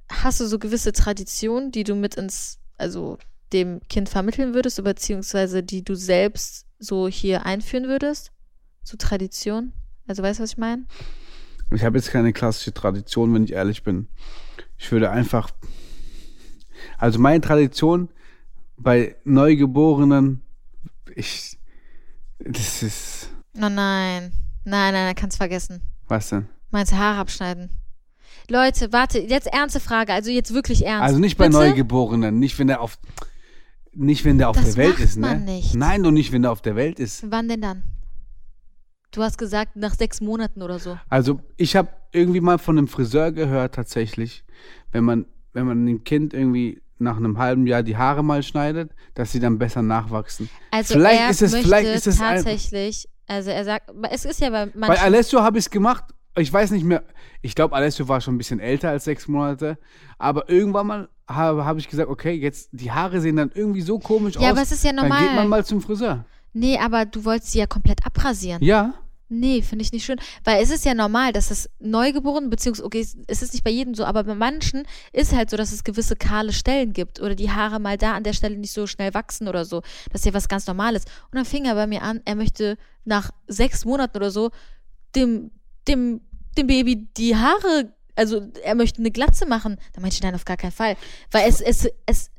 hast 0.09 0.39
du 0.39 0.47
so 0.47 0.57
gewisse 0.59 0.91
Traditionen, 0.91 1.71
die 1.71 1.83
du 1.83 1.95
mit 1.95 2.15
ins, 2.15 2.59
also 2.77 3.17
dem 3.53 3.81
Kind 3.89 4.09
vermitteln 4.09 4.53
würdest, 4.53 4.83
beziehungsweise 4.83 5.63
die 5.63 5.83
du 5.83 5.95
selbst 5.95 6.65
so 6.77 7.07
hier 7.07 7.45
einführen 7.45 7.87
würdest? 7.87 8.31
So 8.83 8.97
Tradition? 8.97 9.73
Also 10.07 10.23
weißt 10.23 10.39
du, 10.39 10.43
was 10.43 10.51
ich 10.51 10.57
meine? 10.57 10.85
Ich 11.71 11.83
habe 11.83 11.97
jetzt 11.97 12.11
keine 12.11 12.33
klassische 12.33 12.73
Tradition, 12.73 13.33
wenn 13.33 13.43
ich 13.43 13.53
ehrlich 13.53 13.83
bin. 13.83 14.07
Ich 14.77 14.91
würde 14.91 15.11
einfach. 15.11 15.51
Also 16.97 17.19
meine 17.19 17.41
Tradition 17.41 18.09
bei 18.77 19.15
Neugeborenen, 19.23 20.41
ich. 21.15 21.57
Das 22.39 22.81
ist. 22.81 23.29
Oh 23.55 23.69
nein. 23.69 24.31
Nein, 24.65 24.93
nein, 24.93 25.05
nein, 25.05 25.15
kannst 25.15 25.37
vergessen. 25.37 25.81
Was 26.07 26.29
denn? 26.29 26.47
Meinst 26.71 26.93
Haare 26.93 27.19
abschneiden? 27.19 27.69
Leute, 28.49 28.91
warte, 28.91 29.19
jetzt 29.19 29.47
ernste 29.47 29.79
Frage, 29.79 30.13
also 30.13 30.31
jetzt 30.31 30.53
wirklich 30.53 30.85
ernst. 30.85 31.03
Also 31.03 31.19
nicht 31.19 31.37
bei 31.37 31.47
Bitte? 31.47 31.59
Neugeborenen, 31.59 32.39
nicht 32.39 32.57
wenn 32.59 32.67
der 32.67 32.81
auf. 32.81 32.97
Nicht 34.01 34.23
wenn 34.23 34.37
der 34.37 34.49
auf 34.49 34.55
Das 34.55 34.75
der 34.75 34.77
Welt 34.77 34.93
macht 34.93 34.99
ist, 35.03 35.15
ne? 35.17 35.27
man 35.27 35.45
nicht. 35.45 35.75
Nein, 35.75 36.03
doch 36.03 36.11
nicht, 36.11 36.31
wenn 36.31 36.41
der 36.43 36.51
auf 36.51 36.61
der 36.61 36.75
Welt 36.75 36.99
ist. 36.99 37.29
Wann 37.29 37.49
denn 37.49 37.61
dann? 37.61 37.83
Du 39.11 39.23
hast 39.23 39.37
gesagt, 39.37 39.75
nach 39.75 39.95
sechs 39.95 40.21
Monaten 40.21 40.61
oder 40.61 40.79
so. 40.79 40.97
Also 41.09 41.39
ich 41.57 41.75
habe 41.75 41.89
irgendwie 42.11 42.41
mal 42.41 42.59
von 42.59 42.77
einem 42.77 42.87
Friseur 42.87 43.31
gehört 43.31 43.75
tatsächlich, 43.75 44.43
wenn 44.91 45.03
man 45.03 45.25
wenn 45.51 45.65
man 45.65 45.83
dem 45.85 46.03
Kind 46.03 46.33
irgendwie 46.33 46.81
nach 46.99 47.17
einem 47.17 47.39
halben 47.39 47.65
Jahr 47.65 47.81
die 47.81 47.97
Haare 47.97 48.23
mal 48.23 48.43
schneidet, 48.43 48.91
dass 49.15 49.31
sie 49.31 49.39
dann 49.39 49.57
besser 49.57 49.81
nachwachsen. 49.81 50.47
Also 50.69 50.93
Vielleicht 50.93 51.21
er 51.21 51.29
ist 51.31 51.41
es- 51.41 51.51
möchte 51.53 51.67
vielleicht 51.67 51.89
ist 51.95 52.07
es 52.07 52.21
ein- 52.21 52.35
tatsächlich, 52.35 53.09
also 53.27 53.49
er 53.49 53.65
sagt, 53.65 53.91
es 54.11 54.25
ist 54.25 54.39
ja 54.39 54.49
bei 54.51 54.67
Bei 54.67 54.87
manchen, 54.87 55.03
Alessio 55.03 55.41
habe 55.41 55.57
ich 55.57 55.65
es 55.65 55.69
gemacht. 55.71 56.03
Ich 56.37 56.53
weiß 56.53 56.69
nicht 56.71 56.83
mehr. 56.85 57.03
Ich 57.41 57.55
glaube, 57.55 57.75
Alessio 57.75 58.07
war 58.07 58.21
schon 58.21 58.35
ein 58.35 58.37
bisschen 58.37 58.59
älter 58.59 58.89
als 58.91 59.05
sechs 59.05 59.27
Monate. 59.27 59.79
Aber 60.19 60.47
irgendwann 60.49 60.87
mal 60.87 61.09
habe 61.29 61.63
hab 61.63 61.77
ich 61.77 61.87
gesagt, 61.87 62.09
okay, 62.09 62.33
jetzt 62.33 62.69
die 62.71 62.91
Haare 62.91 63.21
sehen 63.21 63.35
dann 63.37 63.51
irgendwie 63.53 63.81
so 63.81 63.99
komisch 63.99 64.35
aus. 64.37 64.43
Ja, 64.43 64.49
aber 64.49 64.61
es 64.63 64.71
ist 64.71 64.83
ja 64.83 64.91
Dann 64.91 65.03
geht 65.09 65.09
normal. 65.19 65.35
man 65.35 65.47
mal 65.47 65.65
zum 65.65 65.79
Friseur. 65.81 66.25
nee, 66.53 66.77
aber 66.77 67.05
du 67.05 67.23
wolltest 67.23 67.51
sie 67.51 67.59
ja 67.59 67.67
komplett 67.67 68.05
abrasieren. 68.05 68.63
Ja. 68.63 68.93
Nee, 69.31 69.61
finde 69.61 69.83
ich 69.83 69.91
nicht 69.91 70.05
schön. 70.05 70.19
Weil 70.43 70.63
es 70.63 70.71
ist 70.71 70.85
ja 70.85 70.95
normal, 70.95 71.31
dass 71.33 71.49
das 71.49 71.69
Neugeborene, 71.79 72.47
beziehungsweise, 72.47 72.83
okay, 72.87 73.01
es- 73.01 73.15
es 73.27 73.43
ist 73.43 73.53
nicht 73.53 73.63
bei 73.63 73.69
jedem 73.69 73.93
so, 73.93 74.03
aber 74.03 74.23
bei 74.23 74.33
manchen 74.33 74.87
ist 75.13 75.35
halt 75.35 75.51
so, 75.51 75.55
dass 75.57 75.71
es 75.71 75.83
gewisse 75.83 76.15
kahle 76.15 76.51
Stellen 76.51 76.93
gibt 76.93 77.19
oder 77.21 77.35
die 77.35 77.51
Haare 77.51 77.79
mal 77.79 77.95
da 77.95 78.13
an 78.15 78.23
der 78.23 78.33
Stelle 78.33 78.57
nicht 78.57 78.73
so 78.73 78.87
schnell 78.87 79.13
wachsen 79.13 79.47
oder 79.47 79.65
so. 79.65 79.83
Das 80.11 80.21
ist 80.21 80.25
ja 80.25 80.33
was 80.33 80.47
ganz 80.47 80.65
Normales. 80.65 81.03
Und 81.31 81.35
dann 81.35 81.45
fing 81.45 81.65
er 81.65 81.75
bei 81.75 81.85
mir 81.85 82.01
an, 82.01 82.21
er 82.25 82.33
möchte 82.33 82.75
nach 83.05 83.29
sechs 83.47 83.85
Monaten 83.85 84.17
oder 84.17 84.31
so 84.31 84.49
dem, 85.15 85.51
dem, 85.87 86.21
dem 86.57 86.65
Baby 86.65 87.07
die 87.15 87.35
Haare, 87.35 87.93
also 88.19 88.41
er 88.63 88.75
möchte 88.75 88.99
eine 88.99 89.11
Glatze 89.11 89.45
machen. 89.45 89.77
Da 89.93 90.01
meinte 90.01 90.15
ich, 90.15 90.21
nein, 90.21 90.35
auf 90.35 90.45
gar 90.45 90.57
keinen 90.57 90.71
Fall. 90.71 90.95
Weil 91.31 91.49
es, 91.49 91.61
es, 91.61 91.89
es, 92.05 92.29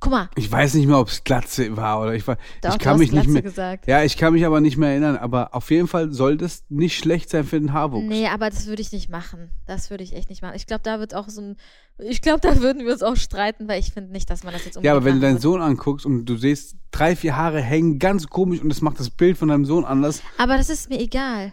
Guck 0.00 0.12
mal, 0.12 0.28
Ich 0.36 0.52
weiß 0.52 0.74
nicht 0.74 0.86
mehr, 0.86 0.98
ob 0.98 1.08
es 1.08 1.24
Glatze 1.24 1.76
war 1.78 2.02
oder 2.02 2.14
ich 2.14 2.26
war. 2.26 2.36
Doch, 2.60 2.72
ich 2.74 2.78
kann 2.78 2.98
mich 2.98 3.10
nicht 3.10 3.22
Glatze 3.22 3.30
mehr. 3.30 3.42
gesagt. 3.42 3.86
Ja, 3.86 4.02
ich 4.02 4.18
kann 4.18 4.34
mich 4.34 4.44
aber 4.44 4.60
nicht 4.60 4.76
mehr 4.76 4.90
erinnern. 4.90 5.16
Aber 5.16 5.54
auf 5.54 5.70
jeden 5.70 5.88
Fall 5.88 6.12
soll 6.12 6.36
das 6.36 6.64
nicht 6.68 6.98
schlecht 6.98 7.30
sein 7.30 7.44
für 7.44 7.58
den 7.58 7.72
Haarwuchs. 7.72 8.06
nee, 8.06 8.26
aber 8.28 8.50
das 8.50 8.66
würde 8.66 8.82
ich 8.82 8.92
nicht 8.92 9.08
machen. 9.08 9.50
Das 9.66 9.88
würde 9.88 10.04
ich 10.04 10.14
echt 10.14 10.28
nicht 10.28 10.42
machen. 10.42 10.56
Ich 10.56 10.66
glaube, 10.66 10.82
da 10.82 10.98
wird 11.00 11.14
auch 11.14 11.30
so 11.30 11.40
ein, 11.40 11.56
ich 11.96 12.20
glaube, 12.20 12.40
da 12.40 12.60
würden 12.60 12.84
wir 12.84 12.92
uns 12.92 13.02
auch 13.02 13.16
streiten, 13.16 13.66
weil 13.66 13.80
ich 13.80 13.92
finde 13.92 14.12
nicht, 14.12 14.28
dass 14.28 14.44
man 14.44 14.52
das 14.52 14.66
jetzt 14.66 14.74
Ja, 14.82 14.94
unbedingt 14.94 14.96
aber 14.96 15.04
wenn 15.06 15.14
du 15.14 15.20
deinen. 15.26 15.38
Sohn 15.40 15.62
anguckst 15.62 16.04
und 16.04 16.26
du 16.26 16.36
siehst, 16.36 16.76
drei, 16.90 17.16
vier 17.16 17.36
Haare 17.36 17.62
hängen 17.62 17.98
ganz 17.98 18.26
komisch 18.26 18.60
und 18.60 18.68
das 18.68 18.82
macht 18.82 19.00
das 19.00 19.08
Bild 19.08 19.38
von 19.38 19.48
deinem 19.48 19.64
Sohn 19.64 19.86
anders. 19.86 20.22
Aber 20.36 20.58
das 20.58 20.68
ist 20.68 20.90
mir 20.90 21.00
egal. 21.00 21.52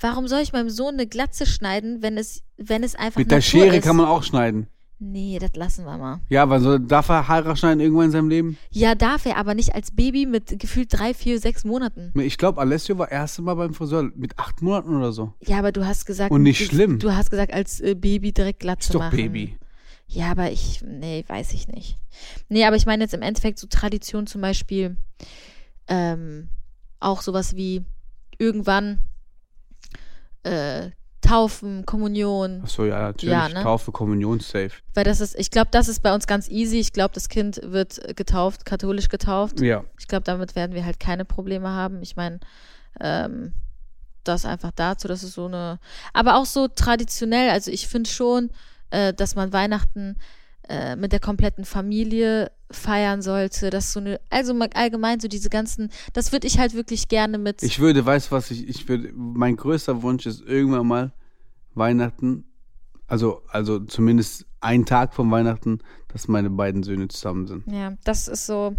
Warum 0.00 0.28
soll 0.28 0.40
ich 0.40 0.52
meinem 0.52 0.70
Sohn 0.70 0.94
eine 0.94 1.06
Glatze 1.06 1.46
schneiden, 1.46 2.02
wenn 2.02 2.18
es, 2.18 2.42
wenn 2.56 2.82
es 2.82 2.94
einfach 2.94 3.18
Mit 3.18 3.30
der 3.30 3.38
Natur 3.38 3.62
Schere 3.62 3.76
ist? 3.76 3.84
kann 3.84 3.96
man 3.96 4.06
auch 4.06 4.22
schneiden. 4.22 4.68
Nee, 4.98 5.38
das 5.38 5.54
lassen 5.56 5.84
wir 5.84 5.98
mal. 5.98 6.20
Ja, 6.30 6.48
weil 6.48 6.60
so 6.60 6.78
darf 6.78 7.10
er 7.10 7.28
Haare 7.28 7.54
schneiden 7.56 7.80
irgendwann 7.80 8.06
in 8.06 8.12
seinem 8.12 8.30
Leben? 8.30 8.56
Ja, 8.70 8.94
darf 8.94 9.26
er, 9.26 9.36
aber 9.36 9.54
nicht 9.54 9.74
als 9.74 9.90
Baby 9.90 10.24
mit 10.24 10.58
gefühlt 10.58 10.88
drei, 10.90 11.12
vier, 11.12 11.38
sechs 11.38 11.64
Monaten. 11.64 12.18
Ich 12.18 12.38
glaube, 12.38 12.60
Alessio 12.62 12.96
war 12.96 13.12
erste 13.12 13.42
Mal 13.42 13.54
beim 13.54 13.74
Friseur 13.74 14.10
mit 14.14 14.38
acht 14.38 14.62
Monaten 14.62 14.96
oder 14.96 15.12
so. 15.12 15.34
Ja, 15.44 15.58
aber 15.58 15.70
du 15.72 15.84
hast 15.84 16.06
gesagt. 16.06 16.30
Und 16.30 16.42
nicht 16.42 16.60
du, 16.60 16.64
schlimm. 16.64 16.98
Du 16.98 17.12
hast 17.14 17.30
gesagt, 17.30 17.52
als 17.52 17.80
äh, 17.80 17.94
Baby 17.94 18.32
direkt 18.32 18.60
Glatze 18.60 18.88
Ist 18.88 18.94
doch 18.94 19.00
machen. 19.00 19.16
Baby. 19.16 19.58
Ja, 20.06 20.30
aber 20.30 20.50
ich, 20.50 20.82
nee, 20.82 21.24
weiß 21.26 21.52
ich 21.52 21.68
nicht. 21.68 21.98
Nee, 22.48 22.64
aber 22.64 22.76
ich 22.76 22.86
meine 22.86 23.04
jetzt 23.04 23.12
im 23.12 23.22
Endeffekt 23.22 23.58
so 23.58 23.66
Tradition 23.66 24.26
zum 24.26 24.40
Beispiel, 24.40 24.96
ähm, 25.88 26.48
auch 27.00 27.20
sowas 27.20 27.54
wie 27.54 27.84
irgendwann 28.38 29.00
äh, 30.46 30.90
Taufen, 31.20 31.84
Kommunion, 31.86 32.62
Achso, 32.62 32.84
ja, 32.84 33.00
natürlich. 33.00 33.32
Ja, 33.32 33.48
ne? 33.48 33.62
Taufe, 33.62 33.90
Kommunion, 33.90 34.38
safe. 34.40 34.70
weil 34.94 35.04
das 35.04 35.20
ist, 35.20 35.34
ich 35.36 35.50
glaube, 35.50 35.68
das 35.72 35.88
ist 35.88 36.00
bei 36.00 36.14
uns 36.14 36.26
ganz 36.26 36.48
easy. 36.48 36.78
Ich 36.78 36.92
glaube, 36.92 37.14
das 37.14 37.28
Kind 37.28 37.60
wird 37.64 38.16
getauft, 38.16 38.64
katholisch 38.64 39.08
getauft. 39.08 39.60
Ja. 39.60 39.84
Ich 39.98 40.06
glaube, 40.06 40.22
damit 40.24 40.54
werden 40.54 40.74
wir 40.74 40.84
halt 40.84 41.00
keine 41.00 41.24
Probleme 41.24 41.68
haben. 41.68 42.00
Ich 42.02 42.14
meine, 42.14 42.38
ähm, 43.00 43.52
das 44.22 44.44
einfach 44.44 44.70
dazu, 44.74 45.08
das 45.08 45.22
ist 45.22 45.34
so 45.34 45.46
eine, 45.46 45.78
aber 46.12 46.36
auch 46.36 46.46
so 46.46 46.68
traditionell. 46.68 47.50
Also 47.50 47.70
ich 47.70 47.88
finde 47.88 48.08
schon, 48.08 48.50
äh, 48.90 49.12
dass 49.12 49.34
man 49.34 49.52
Weihnachten 49.52 50.16
äh, 50.68 50.96
mit 50.96 51.12
der 51.12 51.20
kompletten 51.20 51.64
Familie 51.64 52.52
feiern 52.70 53.22
sollte. 53.22 53.70
Das 53.70 53.86
ist 53.86 53.92
so 53.92 54.00
eine, 54.00 54.20
also 54.30 54.54
allgemein 54.74 55.20
so 55.20 55.28
diese 55.28 55.50
ganzen, 55.50 55.90
das 56.12 56.32
würde 56.32 56.46
ich 56.46 56.58
halt 56.58 56.74
wirklich 56.74 57.08
gerne 57.08 57.38
mit. 57.38 57.62
Ich 57.62 57.78
würde, 57.78 58.04
weißt 58.04 58.28
du 58.28 58.32
was, 58.32 58.50
ich, 58.50 58.68
ich 58.68 58.88
würde, 58.88 59.12
mein 59.14 59.56
größter 59.56 60.02
Wunsch 60.02 60.26
ist 60.26 60.42
irgendwann 60.42 60.86
mal 60.86 61.12
Weihnachten, 61.74 62.44
also, 63.06 63.42
also 63.48 63.78
zumindest 63.80 64.46
ein 64.60 64.84
Tag 64.84 65.14
von 65.14 65.30
Weihnachten, 65.30 65.78
dass 66.08 66.28
meine 66.28 66.50
beiden 66.50 66.82
Söhne 66.82 67.08
zusammen 67.08 67.46
sind. 67.46 67.64
ja, 67.70 67.96
das 68.04 68.28
ist 68.28 68.46
so. 68.46 68.74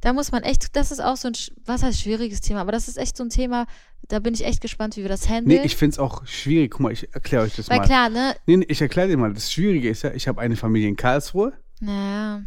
Da 0.00 0.12
muss 0.12 0.30
man 0.30 0.44
echt, 0.44 0.76
das 0.76 0.92
ist 0.92 1.00
auch 1.00 1.16
so 1.16 1.26
ein, 1.26 1.34
was 1.64 1.82
heißt 1.82 2.00
schwieriges 2.00 2.40
Thema, 2.40 2.60
aber 2.60 2.70
das 2.70 2.86
ist 2.86 2.98
echt 2.98 3.16
so 3.16 3.24
ein 3.24 3.30
Thema, 3.30 3.66
da 4.06 4.20
bin 4.20 4.32
ich 4.32 4.44
echt 4.44 4.60
gespannt, 4.60 4.96
wie 4.96 5.02
wir 5.02 5.08
das 5.08 5.28
handeln. 5.28 5.60
Nee, 5.60 5.66
ich 5.66 5.76
finde 5.76 5.94
es 5.94 5.98
auch 5.98 6.24
schwierig. 6.24 6.70
Guck 6.70 6.80
mal, 6.82 6.92
ich 6.92 7.12
erkläre 7.14 7.42
euch 7.42 7.56
das 7.56 7.68
Weil 7.68 7.78
mal. 7.78 7.86
klar, 7.86 8.08
ne? 8.08 8.36
Nee, 8.46 8.58
nee, 8.58 8.66
ich 8.68 8.80
erkläre 8.80 9.08
dir 9.08 9.16
mal. 9.16 9.32
Das 9.32 9.50
Schwierige 9.52 9.88
ist 9.88 10.02
ja, 10.02 10.12
ich 10.12 10.28
habe 10.28 10.40
eine 10.40 10.54
Familie 10.54 10.88
in 10.88 10.96
Karlsruhe, 10.96 11.52
Naja, 11.80 12.42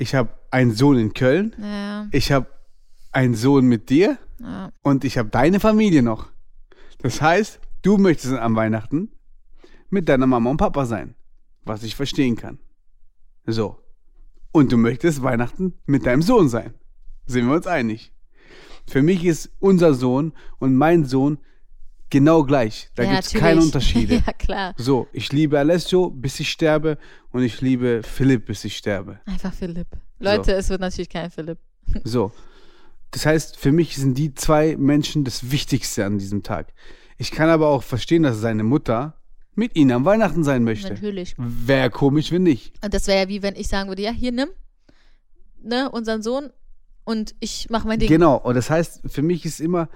ich 0.00 0.14
habe 0.14 0.30
einen 0.50 0.72
Sohn 0.72 0.98
in 0.98 1.12
Köln, 1.12 1.54
naja, 1.58 2.08
ich 2.10 2.32
habe 2.32 2.46
einen 3.12 3.34
Sohn 3.34 3.66
mit 3.66 3.90
dir 3.90 4.16
ja. 4.38 4.72
und 4.82 5.04
ich 5.04 5.18
habe 5.18 5.28
deine 5.28 5.60
Familie 5.60 6.02
noch. 6.02 6.28
Das 7.02 7.20
heißt, 7.20 7.60
du 7.82 7.98
möchtest 7.98 8.32
an 8.32 8.56
Weihnachten 8.56 9.10
mit 9.90 10.08
deiner 10.08 10.26
Mama 10.26 10.50
und 10.50 10.56
Papa 10.56 10.86
sein, 10.86 11.14
was 11.64 11.82
ich 11.82 11.96
verstehen 11.96 12.36
kann. 12.36 12.58
So. 13.44 13.78
Und 14.52 14.72
du 14.72 14.78
möchtest 14.78 15.22
Weihnachten 15.22 15.74
mit 15.84 16.06
deinem 16.06 16.22
Sohn 16.22 16.48
sein. 16.48 16.72
Sind 17.26 17.46
wir 17.46 17.54
uns 17.54 17.66
einig? 17.66 18.12
Für 18.88 19.02
mich 19.02 19.24
ist 19.24 19.50
unser 19.58 19.92
Sohn 19.92 20.32
und 20.58 20.76
mein 20.76 21.04
Sohn 21.04 21.38
genau 22.10 22.42
gleich. 22.44 22.90
Da 22.94 23.04
ja, 23.04 23.12
gibt 23.12 23.24
es 23.24 23.32
keine 23.32 23.60
Unterschiede. 23.62 24.22
ja, 24.26 24.32
klar. 24.32 24.74
So, 24.76 25.08
ich 25.12 25.32
liebe 25.32 25.58
Alessio, 25.58 26.10
bis 26.10 26.38
ich 26.40 26.50
sterbe 26.50 26.98
und 27.30 27.42
ich 27.42 27.60
liebe 27.60 28.02
Philipp, 28.02 28.46
bis 28.46 28.64
ich 28.64 28.76
sterbe. 28.76 29.20
Einfach 29.24 29.54
Philipp. 29.54 29.88
Leute, 30.18 30.52
es 30.52 30.68
wird 30.68 30.80
natürlich 30.80 31.08
kein 31.08 31.30
Philipp. 31.30 31.58
So. 32.04 32.30
Das 33.10 33.26
heißt, 33.26 33.56
für 33.56 33.72
mich 33.72 33.96
sind 33.96 34.16
die 34.16 34.34
zwei 34.34 34.76
Menschen 34.76 35.24
das 35.24 35.50
Wichtigste 35.50 36.04
an 36.04 36.18
diesem 36.18 36.44
Tag. 36.44 36.72
Ich 37.18 37.32
kann 37.32 37.48
aber 37.48 37.66
auch 37.68 37.82
verstehen, 37.82 38.22
dass 38.22 38.38
seine 38.38 38.62
Mutter 38.62 39.14
mit 39.56 39.76
ihnen 39.76 39.90
am 39.90 40.04
Weihnachten 40.04 40.44
sein 40.44 40.62
möchte. 40.62 40.90
Natürlich. 40.90 41.34
Wäre 41.36 41.90
komisch, 41.90 42.30
wenn 42.30 42.44
nicht. 42.44 42.72
Und 42.84 42.94
das 42.94 43.08
wäre 43.08 43.22
ja 43.22 43.28
wie 43.28 43.42
wenn 43.42 43.56
ich 43.56 43.66
sagen 43.66 43.88
würde, 43.88 44.02
ja, 44.02 44.12
hier 44.12 44.30
nimm, 44.30 44.50
ne, 45.60 45.90
unseren 45.90 46.22
Sohn 46.22 46.50
und 47.04 47.34
ich 47.40 47.68
mache 47.70 47.88
mein 47.88 47.98
Ding. 47.98 48.08
Genau. 48.08 48.36
Und 48.36 48.54
das 48.54 48.70
heißt, 48.70 49.02
für 49.06 49.22
mich 49.22 49.44
ist 49.44 49.60
immer, 49.60 49.88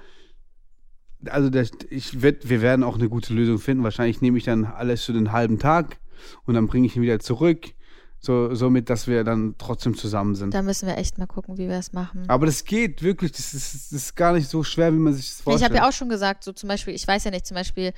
also 1.30 1.50
der, 1.50 1.66
ich 1.90 2.22
werd, 2.22 2.48
wir 2.48 2.60
werden 2.60 2.82
auch 2.82 2.96
eine 2.96 3.08
gute 3.08 3.34
Lösung 3.34 3.58
finden. 3.58 3.84
Wahrscheinlich 3.84 4.20
nehme 4.20 4.38
ich 4.38 4.44
dann 4.44 4.64
alles 4.64 5.04
für 5.04 5.12
den 5.12 5.32
halben 5.32 5.58
Tag 5.58 5.98
und 6.44 6.54
dann 6.54 6.66
bringe 6.66 6.86
ich 6.86 6.96
ihn 6.96 7.02
wieder 7.02 7.20
zurück. 7.20 7.74
So, 8.20 8.54
somit, 8.54 8.88
dass 8.88 9.06
wir 9.06 9.22
dann 9.22 9.56
trotzdem 9.58 9.94
zusammen 9.94 10.34
sind. 10.34 10.54
Da 10.54 10.62
müssen 10.62 10.86
wir 10.86 10.96
echt 10.96 11.18
mal 11.18 11.26
gucken, 11.26 11.58
wie 11.58 11.68
wir 11.68 11.76
es 11.76 11.92
machen. 11.92 12.24
Aber 12.28 12.46
das 12.46 12.64
geht 12.64 13.02
wirklich, 13.02 13.32
das 13.32 13.52
ist, 13.52 13.74
das 13.74 13.92
ist 13.92 14.16
gar 14.16 14.32
nicht 14.32 14.48
so 14.48 14.62
schwer, 14.62 14.94
wie 14.94 14.98
man 14.98 15.12
sich 15.12 15.28
das 15.28 15.38
ich 15.38 15.44
vorstellt. 15.44 15.70
habe 15.70 15.76
ja 15.76 15.88
auch 15.88 15.92
schon 15.92 16.08
gesagt, 16.08 16.42
so 16.42 16.52
zum 16.52 16.68
Beispiel, 16.70 16.94
ich 16.94 17.06
weiß 17.06 17.24
ja 17.24 17.30
nicht, 17.30 17.46
zum 17.46 17.54
Beispiel 17.54 17.92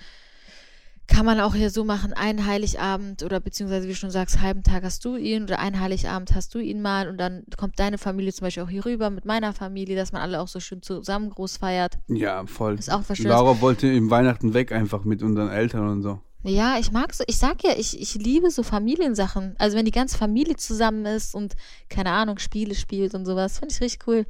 kann 1.08 1.24
man 1.24 1.40
auch 1.40 1.54
hier 1.54 1.70
so 1.70 1.84
machen, 1.84 2.12
einen 2.12 2.46
Heiligabend 2.46 3.22
oder 3.22 3.38
beziehungsweise 3.40 3.86
wie 3.86 3.92
du 3.92 3.96
schon 3.96 4.10
sagst, 4.10 4.40
halben 4.40 4.62
Tag 4.62 4.82
hast 4.82 5.04
du 5.04 5.16
ihn 5.16 5.44
oder 5.44 5.58
einen 5.58 5.80
Heiligabend 5.80 6.34
hast 6.34 6.54
du 6.54 6.58
ihn 6.58 6.82
mal 6.82 7.08
und 7.08 7.18
dann 7.18 7.44
kommt 7.56 7.78
deine 7.78 7.96
Familie 7.98 8.32
zum 8.32 8.46
Beispiel 8.46 8.62
auch 8.64 8.68
hier 8.68 8.84
rüber 8.84 9.10
mit 9.10 9.24
meiner 9.24 9.52
Familie, 9.52 9.96
dass 9.96 10.12
man 10.12 10.22
alle 10.22 10.40
auch 10.40 10.48
so 10.48 10.58
schön 10.58 10.82
zusammen 10.82 11.30
groß 11.30 11.58
feiert. 11.58 11.98
Ja, 12.08 12.44
voll. 12.46 12.78
Ist 12.78 12.90
auch 12.90 13.02
was 13.06 13.18
Schönes. 13.18 13.30
Laura 13.30 13.60
wollte 13.60 13.86
im 13.86 14.10
Weihnachten 14.10 14.52
weg 14.52 14.72
einfach 14.72 15.04
mit 15.04 15.22
unseren 15.22 15.48
Eltern 15.48 15.88
und 15.88 16.02
so. 16.02 16.20
Ja, 16.42 16.78
ich 16.78 16.92
mag 16.92 17.12
so, 17.12 17.24
ich 17.26 17.38
sag 17.38 17.64
ja, 17.64 17.72
ich, 17.76 18.00
ich 18.00 18.14
liebe 18.14 18.50
so 18.50 18.62
Familiensachen. 18.62 19.56
Also 19.58 19.76
wenn 19.76 19.84
die 19.84 19.90
ganze 19.90 20.16
Familie 20.16 20.56
zusammen 20.56 21.04
ist 21.06 21.34
und, 21.34 21.54
keine 21.88 22.10
Ahnung, 22.12 22.38
Spiele 22.38 22.74
spielt 22.74 23.14
und 23.14 23.26
sowas, 23.26 23.58
finde 23.58 23.74
ich 23.74 23.80
richtig 23.80 24.06
cool. 24.06 24.26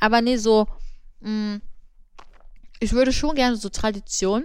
Aber 0.00 0.20
nee, 0.22 0.36
so, 0.36 0.66
mh, 1.20 1.60
ich 2.80 2.92
würde 2.92 3.12
schon 3.12 3.34
gerne 3.34 3.56
so 3.56 3.68
Tradition, 3.68 4.44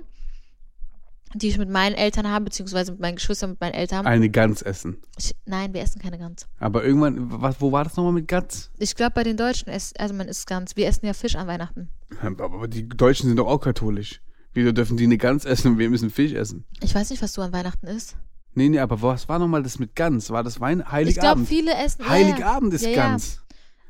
die 1.33 1.47
ich 1.47 1.57
mit 1.57 1.69
meinen 1.69 1.95
Eltern 1.95 2.29
habe, 2.29 2.45
beziehungsweise 2.45 2.91
mit 2.91 3.01
meinen 3.01 3.15
Geschwistern, 3.15 3.51
mit 3.51 3.61
meinen 3.61 3.73
Eltern. 3.73 4.05
Eine 4.05 4.29
Gans 4.29 4.61
essen. 4.61 4.97
Ich, 5.17 5.35
nein, 5.45 5.73
wir 5.73 5.81
essen 5.81 6.01
keine 6.01 6.17
Gans. 6.17 6.47
Aber 6.59 6.83
irgendwann, 6.83 7.41
was, 7.41 7.61
wo 7.61 7.71
war 7.71 7.83
das 7.83 7.95
nochmal 7.95 8.13
mit 8.13 8.27
Gans? 8.27 8.71
Ich 8.77 8.95
glaube, 8.95 9.13
bei 9.13 9.23
den 9.23 9.37
Deutschen, 9.37 9.69
ist, 9.69 9.99
also 9.99 10.13
man 10.13 10.27
isst 10.27 10.47
Gans. 10.47 10.75
Wir 10.75 10.87
essen 10.87 11.05
ja 11.05 11.13
Fisch 11.13 11.35
an 11.35 11.47
Weihnachten. 11.47 11.89
Aber 12.21 12.67
die 12.67 12.87
Deutschen 12.87 13.27
sind 13.27 13.37
doch 13.37 13.47
auch 13.47 13.59
katholisch. 13.59 14.21
Wieso 14.53 14.71
dürfen 14.71 14.97
die 14.97 15.05
eine 15.05 15.17
Gans 15.17 15.45
essen 15.45 15.71
und 15.71 15.77
wir 15.77 15.89
müssen 15.89 16.09
Fisch 16.09 16.33
essen? 16.33 16.65
Ich 16.81 16.93
weiß 16.93 17.09
nicht, 17.09 17.21
was 17.21 17.33
du 17.33 17.41
an 17.41 17.53
Weihnachten 17.53 17.87
isst. 17.87 18.17
Nee, 18.53 18.67
nee, 18.67 18.79
aber 18.79 19.01
was 19.01 19.29
war 19.29 19.39
nochmal 19.39 19.63
das 19.63 19.79
mit 19.79 19.95
Gans? 19.95 20.29
War 20.29 20.43
das 20.43 20.59
Wein 20.59 20.79
Ich 20.79 20.85
glaube, 20.85 20.91
Heiligabend? 20.91 21.47
viele 21.47 21.73
essen. 21.73 22.07
Heiligabend 22.07 22.73
ja. 22.73 22.75
ist 22.75 22.85
ja, 22.85 22.95
Gans. 22.95 23.41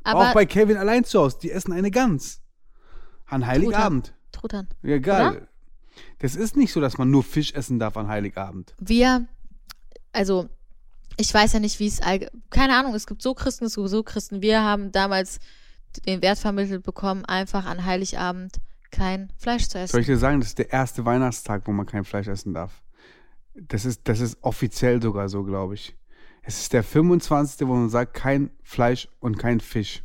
Ja. 0.06 0.13
auch 0.13 0.34
bei 0.34 0.45
Kevin 0.45 0.77
allein 0.77 1.04
zu 1.04 1.19
Hause, 1.19 1.38
die 1.41 1.51
essen 1.51 1.73
eine 1.73 1.89
Gans. 1.89 2.41
An 3.25 3.47
Heiligabend. 3.47 4.13
Truthahn. 4.32 4.67
Ja, 4.84 4.99
geil. 4.99 5.47
Das 6.19 6.36
ist 6.36 6.56
nicht 6.56 6.71
so, 6.71 6.80
dass 6.80 6.97
man 6.97 7.10
nur 7.12 7.23
Fisch 7.23 7.54
essen 7.54 7.80
darf 7.80 7.97
an 7.97 8.08
Heiligabend. 8.08 8.73
wir, 8.80 9.27
also 10.13 10.49
ich 11.17 11.34
weiß 11.34 11.54
ja 11.54 11.60
nicht, 11.60 11.80
wie 11.80 11.88
es 11.88 11.99
keine 12.49 12.75
Ahnung, 12.75 12.95
es 12.95 13.06
gibt 13.06 13.21
so 13.21 13.34
Christen, 13.34 13.65
es 13.65 13.75
gibt 13.75 13.89
so 13.89 14.04
Christen. 14.04 14.41
Wir 14.41 14.63
haben 14.63 14.91
damals 14.91 15.39
den 16.06 16.21
Wert 16.21 16.39
vermittelt 16.39 16.84
bekommen, 16.84 17.25
einfach 17.25 17.65
an 17.65 17.86
Heiligabend 17.86 18.58
kein 18.91 19.32
Fleisch 19.38 19.63
zu 19.63 19.71
Soll 19.71 19.82
essen. 19.84 19.99
ich 19.99 20.06
dir 20.06 20.17
sagen, 20.17 20.39
das 20.39 20.49
ist 20.49 20.58
der 20.58 20.71
erste 20.71 21.06
Weihnachtstag, 21.06 21.63
wo 21.65 21.71
man 21.71 21.86
kein 21.86 22.04
Fleisch 22.04 22.27
essen 22.27 22.54
darf. 22.54 22.82
Das 23.56 23.86
ist, 23.86 24.01
das 24.06 24.19
ist 24.19 24.38
offiziell 24.41 25.01
sogar 25.01 25.30
so, 25.30 25.43
glaube 25.43 25.75
ich. 25.75 25.95
Es 26.43 26.62
ist 26.62 26.73
der 26.73 26.84
25., 26.84 27.67
wo 27.67 27.73
man 27.73 27.89
sagt, 27.89 28.13
kein 28.13 28.51
Fleisch 28.63 29.08
und 29.19 29.38
kein 29.38 29.60
Fisch. 29.60 30.04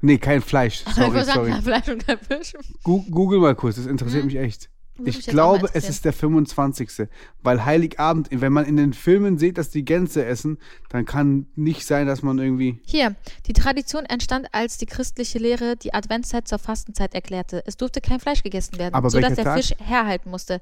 Nee, 0.00 0.18
kein 0.18 0.40
Fleisch. 0.42 0.84
Sorry, 0.94 1.24
sorry. 1.24 1.50
kein 1.50 1.62
Fleisch 1.62 1.88
und 1.88 2.06
kein 2.06 2.18
Fisch. 2.18 2.52
Google 2.84 3.40
mal 3.40 3.54
kurz, 3.54 3.76
das 3.76 3.86
interessiert 3.86 4.24
Mhm. 4.24 4.28
mich 4.32 4.36
echt. 4.38 4.70
Ich 5.04 5.26
glaube, 5.26 5.68
es 5.72 5.88
ist 5.88 6.04
der 6.04 6.12
25. 6.12 7.08
Weil 7.42 7.64
Heiligabend, 7.64 8.28
wenn 8.30 8.52
man 8.52 8.64
in 8.64 8.76
den 8.76 8.92
Filmen 8.92 9.38
sieht, 9.38 9.58
dass 9.58 9.70
die 9.70 9.84
Gänse 9.84 10.24
essen, 10.24 10.58
dann 10.88 11.04
kann 11.04 11.46
nicht 11.56 11.86
sein, 11.86 12.06
dass 12.06 12.22
man 12.22 12.38
irgendwie. 12.38 12.80
Hier, 12.86 13.14
die 13.46 13.52
Tradition 13.52 14.04
entstand, 14.04 14.48
als 14.52 14.78
die 14.78 14.86
christliche 14.86 15.38
Lehre 15.38 15.76
die 15.76 15.94
Adventszeit 15.94 16.48
zur 16.48 16.58
Fastenzeit 16.58 17.14
erklärte. 17.14 17.62
Es 17.66 17.76
durfte 17.76 18.00
kein 18.00 18.20
Fleisch 18.20 18.42
gegessen 18.42 18.78
werden, 18.78 18.94
Aber 18.94 19.10
sodass 19.10 19.34
der 19.34 19.44
Tag? 19.44 19.58
Fisch 19.58 19.74
herhalten 19.78 20.30
musste. 20.30 20.60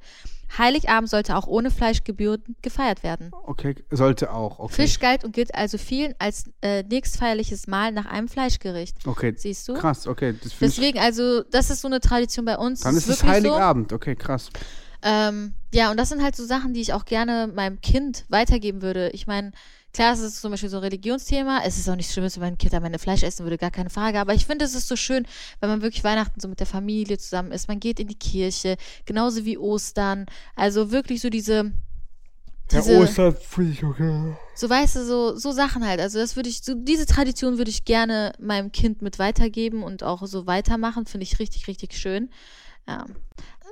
Heiligabend 0.59 1.11
sollte 1.11 1.37
auch 1.37 1.46
ohne 1.46 1.70
Fleisch 1.70 2.05
gebührend 2.05 2.44
gefeiert 2.62 3.03
werden. 3.03 3.31
Okay, 3.44 3.75
sollte 3.90 4.33
auch. 4.33 4.59
Okay. 4.59 4.75
Fisch 4.75 5.01
galt 5.01 5.25
und 5.25 5.33
gilt 5.33 5.55
also 5.55 5.77
vielen 5.77 6.14
als 6.18 6.44
äh, 6.62 6.83
nächstfeierliches 6.85 7.66
Mahl 7.66 7.92
nach 7.92 8.07
einem 8.07 8.29
Fleischgericht. 8.29 8.96
Okay. 9.07 9.35
Siehst 9.37 9.68
du? 9.68 9.75
Krass, 9.75 10.07
okay. 10.07 10.35
Deswegen, 10.61 10.99
also, 10.99 11.42
das 11.42 11.70
ist 11.70 11.81
so 11.81 11.89
eine 11.89 12.01
Tradition 12.01 12.45
bei 12.45 12.57
uns. 12.57 12.80
dann 12.80 12.95
Das 12.95 13.09
ist 13.09 13.22
es 13.22 13.24
Heiligabend. 13.24 13.93
Okay, 13.93 14.14
krass. 14.14 14.26
So. 14.27 14.51
Ähm, 15.03 15.55
ja, 15.72 15.91
und 15.91 15.99
das 15.99 16.09
sind 16.09 16.22
halt 16.22 16.35
so 16.37 16.45
Sachen, 16.45 16.74
die 16.74 16.81
ich 16.81 16.93
auch 16.93 17.05
gerne 17.05 17.51
meinem 17.55 17.81
Kind 17.81 18.24
weitergeben 18.29 18.83
würde. 18.83 19.11
Ich 19.11 19.27
meine, 19.27 19.53
Klar, 19.97 20.12
es 20.12 20.20
ist 20.20 20.43
zum 20.43 20.51
Beispiel 20.51 20.68
so 20.68 20.77
ein 20.77 20.83
Religionsthema. 20.83 21.62
Es 21.64 21.79
ist 21.79 21.89
auch 21.89 21.97
nicht 21.97 22.12
schlimm, 22.12 22.29
wenn 22.31 22.41
mein 22.43 22.59
Kind 22.59 22.74
am 22.74 22.85
Ende 22.85 22.99
Fleisch 22.99 23.22
essen 23.22 23.47
würde, 23.47 23.57
gar 23.57 23.70
keine 23.70 23.89
Frage. 23.89 24.20
Aber 24.20 24.35
ich 24.35 24.45
finde, 24.45 24.66
es 24.66 24.74
ist 24.74 24.89
so 24.89 24.95
schön, 24.95 25.27
wenn 25.61 25.70
man 25.70 25.81
wirklich 25.81 26.05
Weihnachten 26.05 26.39
so 26.39 26.49
mit 26.49 26.61
der 26.61 26.66
Familie 26.66 27.16
zusammen 27.16 27.51
ist. 27.51 27.66
Man 27.66 27.81
geht 27.81 27.99
in 27.99 28.07
die 28.07 28.18
Kirche, 28.18 28.77
genauso 29.07 29.47
wie 29.47 29.57
Ostern. 29.57 30.27
Also 30.55 30.91
wirklich 30.91 31.22
so 31.22 31.31
diese. 31.31 31.72
diese 32.70 32.99
Ostern 32.99 33.35
finde 33.41 33.72
ich 33.72 33.85
okay. 33.85 34.37
so 34.55 34.68
weißt 34.68 34.97
du, 34.97 35.05
so, 35.07 35.35
so 35.35 35.53
Sachen 35.53 35.83
halt. 35.87 35.99
Also 35.99 36.18
das 36.18 36.37
würde 36.37 36.51
ich, 36.51 36.61
so 36.62 36.74
diese 36.74 37.07
Tradition 37.07 37.57
würde 37.57 37.70
ich 37.70 37.87
gerne 37.87 38.33
meinem 38.39 38.72
Kind 38.72 39.01
mit 39.01 39.18
weitergeben 39.18 39.83
und 39.83 40.03
auch 40.03 40.27
so 40.27 40.47
weitermachen. 40.47 41.07
Finde 41.07 41.24
ich 41.24 41.39
richtig, 41.39 41.68
richtig 41.68 41.95
schön. 41.95 42.29
Ja. 42.87 43.07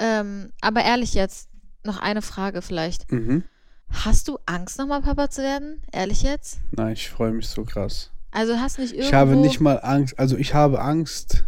Ähm, 0.01 0.53
aber 0.61 0.83
ehrlich 0.83 1.15
jetzt, 1.15 1.49
noch 1.85 1.99
eine 1.99 2.23
Frage 2.23 2.63
vielleicht. 2.63 3.11
Mhm. 3.13 3.45
Hast 3.91 4.29
du 4.29 4.39
Angst, 4.47 4.79
nochmal 4.79 5.03
Papa 5.03 5.31
zu 5.31 5.43
werden? 5.43 5.83
Ehrlich 5.93 6.23
jetzt? 6.23 6.59
Nein, 6.73 6.95
ich 6.95 7.09
freue 7.09 7.33
mich 7.33 7.49
so 7.49 7.65
krass. 7.65 8.11
Also 8.31 8.57
hast 8.59 8.79
nicht 8.79 8.93
irgendwo... 8.93 9.09
Ich 9.09 9.15
habe 9.15 9.37
nicht 9.37 9.61
mal 9.61 9.77
Angst, 9.77 10.19
also 10.19 10.37
ich 10.37 10.55
habe 10.55 10.81
Angst, 10.81 11.45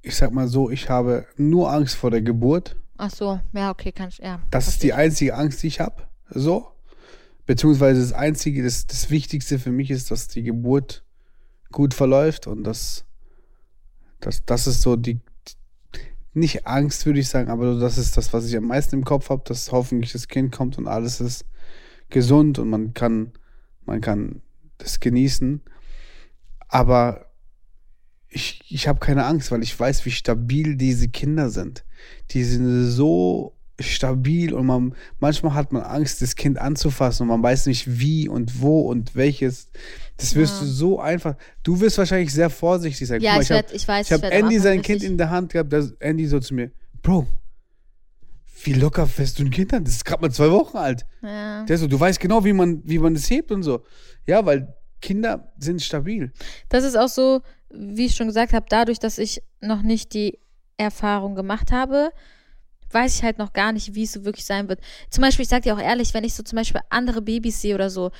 ich 0.00 0.16
sag 0.16 0.32
mal 0.32 0.48
so, 0.48 0.70
ich 0.70 0.88
habe 0.88 1.26
nur 1.36 1.70
Angst 1.70 1.96
vor 1.96 2.10
der 2.10 2.22
Geburt. 2.22 2.76
Ach 2.96 3.10
so, 3.10 3.40
ja, 3.52 3.70
okay, 3.70 3.92
kann 3.92 4.08
ich, 4.08 4.18
ja. 4.18 4.40
Das 4.50 4.68
ist 4.68 4.82
die 4.82 4.92
einzige 4.92 5.34
Angst, 5.34 5.62
die 5.62 5.66
ich 5.66 5.80
habe. 5.80 6.08
So. 6.30 6.72
Beziehungsweise 7.46 8.00
das 8.00 8.12
Einzige, 8.12 8.62
das, 8.62 8.86
das 8.86 9.10
Wichtigste 9.10 9.58
für 9.58 9.70
mich 9.70 9.90
ist, 9.90 10.10
dass 10.10 10.28
die 10.28 10.42
Geburt 10.42 11.04
gut 11.72 11.94
verläuft 11.94 12.46
und 12.46 12.64
das, 12.64 13.04
das, 14.20 14.44
das 14.44 14.66
ist 14.66 14.82
so 14.82 14.96
die, 14.96 15.20
nicht 16.34 16.66
Angst, 16.66 17.06
würde 17.06 17.20
ich 17.20 17.28
sagen, 17.28 17.50
aber 17.50 17.78
das 17.78 17.98
ist 17.98 18.16
das, 18.16 18.32
was 18.32 18.46
ich 18.46 18.56
am 18.56 18.64
meisten 18.64 18.96
im 18.96 19.04
Kopf 19.04 19.30
habe, 19.30 19.42
dass 19.44 19.72
hoffentlich 19.72 20.12
das 20.12 20.28
Kind 20.28 20.52
kommt 20.52 20.78
und 20.78 20.86
alles 20.86 21.20
ist 21.20 21.44
gesund 22.10 22.58
und 22.58 22.70
man 22.70 22.94
kann, 22.94 23.32
man 23.84 24.00
kann 24.00 24.42
das 24.78 25.00
genießen. 25.00 25.62
Aber 26.68 27.26
ich, 28.28 28.62
ich 28.68 28.88
habe 28.88 29.00
keine 29.00 29.24
Angst, 29.24 29.50
weil 29.50 29.62
ich 29.62 29.78
weiß, 29.78 30.04
wie 30.04 30.10
stabil 30.10 30.76
diese 30.76 31.08
Kinder 31.08 31.50
sind. 31.50 31.84
Die 32.30 32.44
sind 32.44 32.86
so 32.86 33.54
stabil 33.80 34.52
und 34.52 34.66
man, 34.66 34.94
manchmal 35.20 35.54
hat 35.54 35.72
man 35.72 35.82
Angst, 35.82 36.20
das 36.20 36.36
Kind 36.36 36.58
anzufassen 36.58 37.22
und 37.22 37.28
man 37.28 37.42
weiß 37.42 37.66
nicht 37.66 38.00
wie 38.00 38.28
und 38.28 38.60
wo 38.60 38.80
und 38.82 39.14
welches. 39.14 39.70
Das 40.18 40.34
wirst 40.34 40.54
Ja. 40.56 40.60
du 40.60 40.66
so 40.66 41.00
einfach. 41.00 41.36
Du 41.62 41.80
wirst 41.80 41.96
wahrscheinlich 41.96 42.32
sehr 42.32 42.50
vorsichtig 42.50 43.06
sein. 43.08 43.20
Ja, 43.22 43.34
mal, 43.36 43.42
ich, 43.42 43.50
hab- 43.50 43.56
werd, 43.56 43.72
ich 43.72 43.86
weiß, 43.88 44.06
ich 44.06 44.12
habe 44.12 44.30
Andy 44.30 44.58
sein 44.58 44.82
Kind 44.82 45.02
in 45.02 45.16
der 45.16 45.30
Hand 45.30 45.52
gehabt, 45.52 45.72
da 45.72 45.78
ist 45.78 45.94
Andy 46.00 46.26
so 46.26 46.38
zu 46.40 46.54
mir, 46.54 46.70
Bro, 47.02 47.26
wie 48.64 48.72
locker 48.74 49.06
fährst 49.06 49.38
du 49.38 49.44
ein 49.44 49.50
Kind 49.50 49.72
an? 49.72 49.84
Das 49.84 49.94
ist 49.94 50.04
gerade 50.04 50.20
mal 50.22 50.30
zwei 50.32 50.50
Wochen 50.50 50.76
alt. 50.76 51.06
Ja. 51.22 51.64
Der 51.64 51.78
so, 51.78 51.86
du 51.86 51.98
weißt 51.98 52.18
genau, 52.18 52.44
wie 52.44 52.52
man, 52.52 52.82
wie 52.84 52.98
man 52.98 53.14
das 53.14 53.30
hebt 53.30 53.52
und 53.52 53.62
so. 53.62 53.84
Ja, 54.26 54.44
weil 54.44 54.74
Kinder 55.00 55.52
sind 55.58 55.80
stabil. 55.80 56.32
Das 56.68 56.82
ist 56.84 56.96
auch 56.98 57.08
so, 57.08 57.40
wie 57.70 58.06
ich 58.06 58.16
schon 58.16 58.26
gesagt 58.26 58.52
habe, 58.52 58.66
dadurch, 58.68 58.98
dass 58.98 59.18
ich 59.18 59.40
noch 59.60 59.82
nicht 59.82 60.12
die 60.14 60.38
Erfahrung 60.76 61.36
gemacht 61.36 61.70
habe, 61.70 62.10
weiß 62.90 63.16
ich 63.16 63.22
halt 63.22 63.38
noch 63.38 63.52
gar 63.52 63.70
nicht, 63.72 63.94
wie 63.94 64.02
es 64.02 64.12
so 64.12 64.24
wirklich 64.24 64.44
sein 64.44 64.68
wird. 64.68 64.80
Zum 65.10 65.22
Beispiel, 65.22 65.44
ich 65.44 65.48
sag 65.48 65.62
dir 65.62 65.74
auch 65.74 65.80
ehrlich, 65.80 66.12
wenn 66.14 66.24
ich 66.24 66.34
so 66.34 66.42
zum 66.42 66.56
Beispiel 66.56 66.80
andere 66.90 67.22
Babys 67.22 67.60
sehe 67.60 67.74
oder 67.76 67.90
so, 67.90 68.10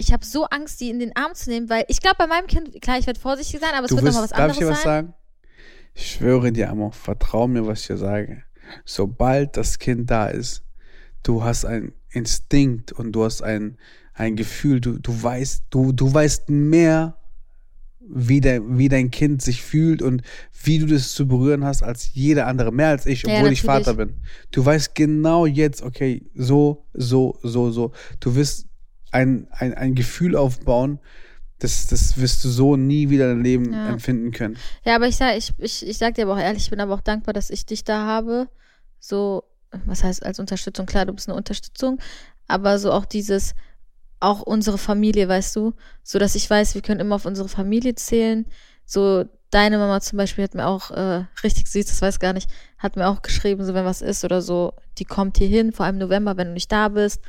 ich 0.00 0.12
habe 0.12 0.24
so 0.24 0.44
Angst, 0.44 0.80
die 0.80 0.88
in 0.90 0.98
den 0.98 1.14
Arm 1.14 1.34
zu 1.34 1.50
nehmen, 1.50 1.68
weil 1.68 1.84
ich 1.88 2.00
glaube, 2.00 2.16
bei 2.18 2.26
meinem 2.26 2.46
Kind, 2.46 2.80
klar, 2.80 2.98
ich 2.98 3.06
werde 3.06 3.20
vorsichtig 3.20 3.60
sein, 3.60 3.70
aber 3.74 3.84
es 3.84 3.90
du 3.90 3.96
wird 3.96 4.06
wirst, 4.06 4.14
nochmal 4.14 4.24
was 4.24 4.30
darf 4.30 4.40
anderes 4.40 4.56
ich 4.56 4.64
dir 4.64 4.70
was 4.70 4.82
sagen? 4.82 5.14
Ich 5.94 6.12
schwöre 6.12 6.52
dir, 6.52 6.70
Amor, 6.70 6.92
vertrau 6.92 7.46
mir, 7.46 7.66
was 7.66 7.82
ich 7.82 7.86
dir 7.88 7.98
sage. 7.98 8.42
Sobald 8.84 9.56
das 9.56 9.78
Kind 9.78 10.10
da 10.10 10.28
ist, 10.28 10.64
du 11.22 11.44
hast 11.44 11.64
einen 11.64 11.92
Instinkt 12.10 12.92
und 12.92 13.12
du 13.12 13.24
hast 13.24 13.42
ein, 13.42 13.78
ein 14.14 14.36
Gefühl, 14.36 14.80
du, 14.80 14.98
du 14.98 15.22
weißt, 15.22 15.64
du, 15.70 15.92
du 15.92 16.12
weißt 16.12 16.48
mehr, 16.48 17.16
wie 18.12 18.40
dein, 18.40 18.78
wie 18.78 18.88
dein 18.88 19.10
Kind 19.10 19.42
sich 19.42 19.62
fühlt 19.62 20.02
und 20.02 20.22
wie 20.64 20.78
du 20.78 20.86
das 20.86 21.12
zu 21.12 21.28
berühren 21.28 21.64
hast 21.64 21.82
als 21.82 22.14
jeder 22.14 22.46
andere, 22.46 22.72
mehr 22.72 22.88
als 22.88 23.06
ich, 23.06 23.22
Ja, 23.22 23.34
obwohl 23.34 23.52
ich 23.52 23.62
natürlich. 23.62 23.84
Vater 23.86 23.94
bin. 23.94 24.14
Du 24.50 24.64
weißt 24.64 24.94
genau 24.94 25.46
jetzt, 25.46 25.82
okay, 25.82 26.24
so, 26.34 26.86
so, 26.92 27.38
so, 27.42 27.70
so. 27.70 27.92
Du 28.18 28.34
wirst 28.34 28.69
ein, 29.12 29.48
ein, 29.50 29.74
ein 29.74 29.94
Gefühl 29.94 30.36
aufbauen, 30.36 30.98
das, 31.58 31.86
das 31.88 32.18
wirst 32.18 32.42
du 32.44 32.48
so 32.48 32.76
nie 32.76 33.10
wieder 33.10 33.32
im 33.32 33.42
Leben 33.42 33.72
Ja. 33.74 33.86
empfinden 33.86 34.30
können. 34.32 34.56
Ja, 34.84 34.96
aber 34.96 35.08
ich 35.08 35.16
sag, 35.16 35.36
ich, 35.36 35.52
ich, 35.58 35.86
ich 35.86 35.98
sag 35.98 36.14
dir 36.14 36.24
aber 36.24 36.34
auch 36.34 36.38
ehrlich, 36.38 36.64
ich 36.64 36.70
bin 36.70 36.80
aber 36.80 36.94
auch 36.94 37.00
dankbar, 37.02 37.34
dass 37.34 37.50
ich 37.50 37.66
dich 37.66 37.84
da 37.84 38.06
habe. 38.06 38.48
So, 38.98 39.44
was 39.84 40.02
heißt 40.02 40.24
als 40.24 40.38
Unterstützung? 40.40 40.86
Klar, 40.86 41.06
du 41.06 41.12
bist 41.12 41.28
eine 41.28 41.36
Unterstützung, 41.36 41.98
aber 42.48 42.78
so 42.78 42.92
auch 42.92 43.04
dieses, 43.04 43.54
auch 44.20 44.40
unsere 44.42 44.78
Familie, 44.78 45.28
weißt 45.28 45.54
du, 45.56 45.74
so 46.02 46.18
dass 46.18 46.34
ich 46.34 46.48
weiß, 46.48 46.74
wir 46.74 46.82
können 46.82 47.00
immer 47.00 47.14
auf 47.16 47.26
unsere 47.26 47.48
Familie 47.48 47.94
zählen. 47.94 48.46
So, 48.86 49.24
deine 49.50 49.78
Mama 49.78 50.00
zum 50.00 50.16
Beispiel 50.16 50.44
hat 50.44 50.54
mir 50.54 50.66
auch 50.66 50.90
äh, 50.90 51.24
richtig 51.42 51.68
süß, 51.68 51.86
das 51.86 52.02
weiß 52.02 52.20
gar 52.20 52.32
nicht, 52.32 52.50
hat 52.78 52.96
mir 52.96 53.08
auch 53.08 53.22
geschrieben, 53.22 53.64
so 53.64 53.74
wenn 53.74 53.84
was 53.84 54.02
ist 54.02 54.24
oder 54.24 54.42
so, 54.42 54.72
die 54.98 55.04
kommt 55.04 55.38
hier 55.38 55.48
hin, 55.48 55.72
vor 55.72 55.86
allem 55.86 55.96
im 55.96 56.00
November, 56.08 56.36
wenn 56.36 56.48
du 56.48 56.54
nicht 56.54 56.72
da 56.72 56.88
bist. 56.88 57.20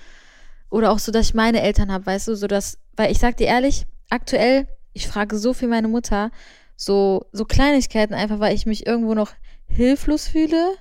Oder 0.71 0.91
auch 0.91 0.99
so, 0.99 1.11
dass 1.11 1.27
ich 1.27 1.33
meine 1.35 1.61
Eltern 1.61 1.91
habe, 1.91 2.05
weißt 2.07 2.29
du, 2.29 2.35
so 2.35 2.47
dass, 2.47 2.79
weil 2.95 3.11
ich 3.11 3.19
sag 3.19 3.37
dir 3.37 3.47
ehrlich, 3.47 3.85
aktuell, 4.09 4.67
ich 4.93 5.07
frage 5.07 5.37
so 5.37 5.53
viel 5.53 5.67
meine 5.67 5.89
Mutter, 5.89 6.31
so, 6.75 7.27
so 7.31 7.45
Kleinigkeiten 7.45 8.13
einfach, 8.13 8.39
weil 8.39 8.55
ich 8.55 8.65
mich 8.65 8.87
irgendwo 8.87 9.13
noch 9.13 9.33
hilflos 9.67 10.27
fühle. 10.27 10.73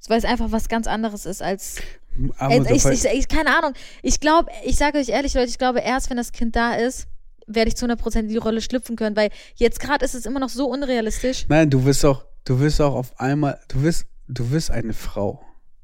So, 0.00 0.10
Weil 0.10 0.18
es 0.18 0.24
einfach 0.24 0.50
was 0.50 0.68
ganz 0.68 0.86
anderes 0.86 1.24
ist 1.24 1.42
als. 1.42 1.76
Du 2.16 2.32
ich, 2.68 2.84
ich, 2.84 3.04
ich, 3.04 3.28
keine 3.28 3.56
Ahnung. 3.56 3.74
Ich 4.02 4.18
glaube, 4.18 4.50
ich 4.64 4.76
sage 4.76 4.98
euch 4.98 5.08
ehrlich, 5.08 5.34
Leute, 5.34 5.48
ich 5.48 5.58
glaube, 5.58 5.80
erst 5.80 6.10
wenn 6.10 6.16
das 6.16 6.32
Kind 6.32 6.56
da 6.56 6.74
ist, 6.74 7.06
werde 7.46 7.68
ich 7.68 7.76
zu 7.76 7.86
100% 7.86 8.18
in 8.18 8.28
die 8.28 8.36
Rolle 8.36 8.60
schlüpfen 8.60 8.96
können, 8.96 9.14
weil 9.16 9.30
jetzt 9.54 9.80
gerade 9.80 10.04
ist 10.04 10.14
es 10.14 10.26
immer 10.26 10.40
noch 10.40 10.48
so 10.48 10.68
unrealistisch. 10.68 11.46
Nein, 11.48 11.70
du 11.70 11.84
wirst 11.84 12.04
auch, 12.04 12.24
du 12.44 12.58
wirst 12.58 12.80
auch 12.80 12.94
auf 12.94 13.18
einmal, 13.20 13.60
du 13.68 13.82
wirst, 13.82 14.06
du 14.28 14.50
wirst 14.50 14.70
eine 14.70 14.92
Frau. 14.92 15.40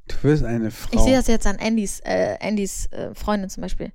Du 0.08 0.22
wirst 0.22 0.44
eine 0.44 0.70
Frau. 0.70 0.94
Ich 0.94 1.00
sehe 1.00 1.16
das 1.16 1.26
jetzt 1.26 1.46
an 1.46 1.56
Andys, 1.56 2.00
äh, 2.04 2.36
Andys 2.40 2.86
äh, 2.92 3.14
Freundin 3.14 3.50
zum 3.50 3.62
Beispiel. 3.62 3.92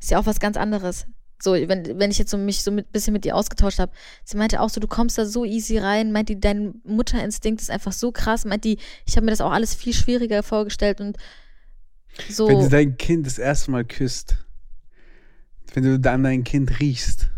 Ist 0.00 0.10
ja 0.10 0.18
auch 0.18 0.26
was 0.26 0.40
ganz 0.40 0.56
anderes. 0.56 1.06
So, 1.38 1.52
wenn, 1.52 1.98
wenn 1.98 2.10
ich 2.10 2.18
jetzt 2.18 2.30
so 2.30 2.38
mich 2.38 2.62
so 2.62 2.70
ein 2.70 2.84
bisschen 2.92 3.12
mit 3.12 3.26
ihr 3.26 3.36
ausgetauscht 3.36 3.78
habe, 3.78 3.92
sie 4.24 4.38
meinte 4.38 4.60
auch 4.60 4.70
so, 4.70 4.80
du 4.80 4.86
kommst 4.86 5.18
da 5.18 5.26
so 5.26 5.44
easy 5.44 5.76
rein, 5.76 6.10
meint 6.10 6.30
die, 6.30 6.40
dein 6.40 6.80
Mutterinstinkt 6.84 7.60
ist 7.60 7.70
einfach 7.70 7.92
so 7.92 8.10
krass, 8.10 8.46
meint 8.46 8.64
die, 8.64 8.78
ich 9.04 9.16
habe 9.16 9.26
mir 9.26 9.32
das 9.32 9.42
auch 9.42 9.52
alles 9.52 9.74
viel 9.74 9.92
schwieriger 9.92 10.42
vorgestellt 10.42 11.00
und 11.00 11.18
so. 12.30 12.48
Wenn 12.48 12.60
du 12.60 12.68
dein 12.70 12.96
Kind 12.96 13.26
das 13.26 13.38
erste 13.38 13.70
Mal 13.70 13.84
küsst, 13.84 14.38
wenn 15.74 15.84
du 15.84 16.00
dann 16.00 16.22
dein 16.22 16.42
Kind 16.42 16.80
riechst, 16.80 17.28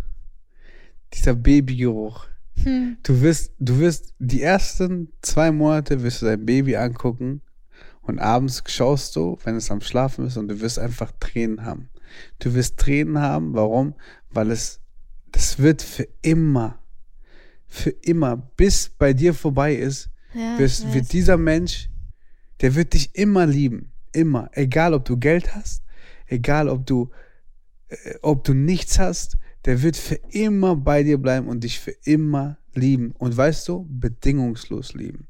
dieser 1.12 1.34
Babygeruch, 1.34 2.26
hm, 2.62 2.98
du 3.02 3.20
wirst, 3.20 3.52
du 3.58 3.80
wirst 3.80 4.14
die 4.20 4.42
ersten 4.42 5.12
zwei 5.22 5.50
Monate 5.50 6.02
wirst 6.02 6.22
du 6.22 6.26
dein 6.26 6.46
Baby 6.46 6.76
angucken 6.76 7.42
und 8.08 8.18
abends 8.18 8.62
schaust 8.66 9.14
du, 9.16 9.38
wenn 9.44 9.56
es 9.56 9.70
am 9.70 9.82
Schlafen 9.82 10.26
ist 10.26 10.38
und 10.38 10.48
du 10.48 10.60
wirst 10.60 10.78
einfach 10.78 11.12
Tränen 11.20 11.64
haben. 11.64 11.90
Du 12.38 12.54
wirst 12.54 12.78
Tränen 12.78 13.18
haben, 13.18 13.52
warum? 13.52 13.94
Weil 14.30 14.50
es, 14.50 14.80
das 15.30 15.58
wird 15.58 15.82
für 15.82 16.08
immer, 16.22 16.82
für 17.66 17.90
immer, 17.90 18.36
bis 18.56 18.88
bei 18.88 19.12
dir 19.12 19.34
vorbei 19.34 19.74
ist, 19.74 20.08
ja, 20.32 20.58
wirst, 20.58 20.92
wird 20.94 21.12
dieser 21.12 21.36
Mensch, 21.36 21.90
der 22.62 22.74
wird 22.74 22.94
dich 22.94 23.14
immer 23.14 23.46
lieben. 23.46 23.92
Immer. 24.12 24.48
Egal, 24.52 24.94
ob 24.94 25.04
du 25.04 25.18
Geld 25.18 25.54
hast, 25.54 25.82
egal, 26.26 26.70
ob 26.70 26.86
du, 26.86 27.10
äh, 27.88 28.14
ob 28.22 28.42
du 28.42 28.54
nichts 28.54 28.98
hast, 28.98 29.36
der 29.64 29.82
wird 29.82 29.96
für 29.96 30.18
immer 30.30 30.76
bei 30.76 31.02
dir 31.02 31.18
bleiben 31.18 31.48
und 31.48 31.64
dich 31.64 31.80
für 31.80 31.94
immer 32.04 32.58
lieben. 32.74 33.12
Und 33.18 33.36
weißt 33.36 33.68
du, 33.68 33.86
bedingungslos 33.88 34.94
lieben. 34.94 35.26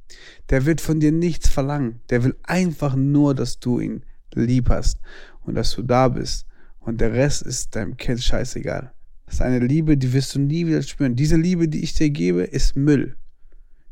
Der 0.51 0.67
wird 0.67 0.81
von 0.81 1.01
dir 1.01 1.13
nichts 1.13 1.49
verlangen. 1.49 2.01
Der 2.11 2.25
will 2.25 2.37
einfach 2.43 2.95
nur, 2.95 3.35
dass 3.35 3.59
du 3.59 3.81
ihn 3.81 4.03
lieb 4.35 4.69
hast 4.69 4.99
und 5.45 5.55
dass 5.55 5.75
du 5.75 5.83
da 5.83 6.09
bist. 6.09 6.47
Und 6.81 7.01
der 7.01 7.13
Rest 7.13 7.43
ist 7.43 7.75
deinem 7.75 7.97
Kind 7.97 8.23
scheißegal. 8.23 8.93
Das 9.27 9.37
ist 9.37 9.43
eine 9.43 9.59
Liebe, 9.59 9.97
die 9.97 10.13
wirst 10.13 10.35
du 10.35 10.39
nie 10.39 10.67
wieder 10.67 10.83
spüren. 10.83 11.17
Diese 11.17 11.37
Liebe, 11.37 11.69
die 11.69 11.83
ich 11.83 11.95
dir 11.95 12.11
gebe, 12.11 12.45
ist 12.45 12.77
Müll. 12.77 13.17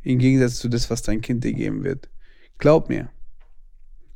Im 0.02 0.18
Gegensatz 0.18 0.56
zu 0.56 0.68
das, 0.68 0.88
was 0.88 1.02
dein 1.02 1.20
Kind 1.20 1.44
dir 1.44 1.52
geben 1.52 1.84
wird. 1.84 2.08
Glaub 2.58 2.88
mir. 2.88 3.10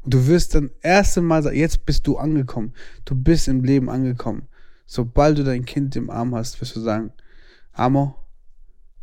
Du 0.07 0.27
wirst 0.27 0.55
dann 0.55 0.71
erst 0.81 1.19
einmal 1.19 1.43
sagen, 1.43 1.57
jetzt 1.57 1.85
bist 1.85 2.07
du 2.07 2.17
angekommen. 2.17 2.73
Du 3.05 3.15
bist 3.15 3.49
im 3.49 3.63
Leben 3.65 3.91
angekommen. 3.91 4.49
Sobald 4.93 5.39
du 5.39 5.45
dein 5.45 5.65
Kind 5.65 5.95
im 5.95 6.11
Arm 6.11 6.35
hast, 6.35 6.61
wirst 6.61 6.75
du 6.75 6.81
sagen, 6.81 7.13
Amo, 7.71 8.17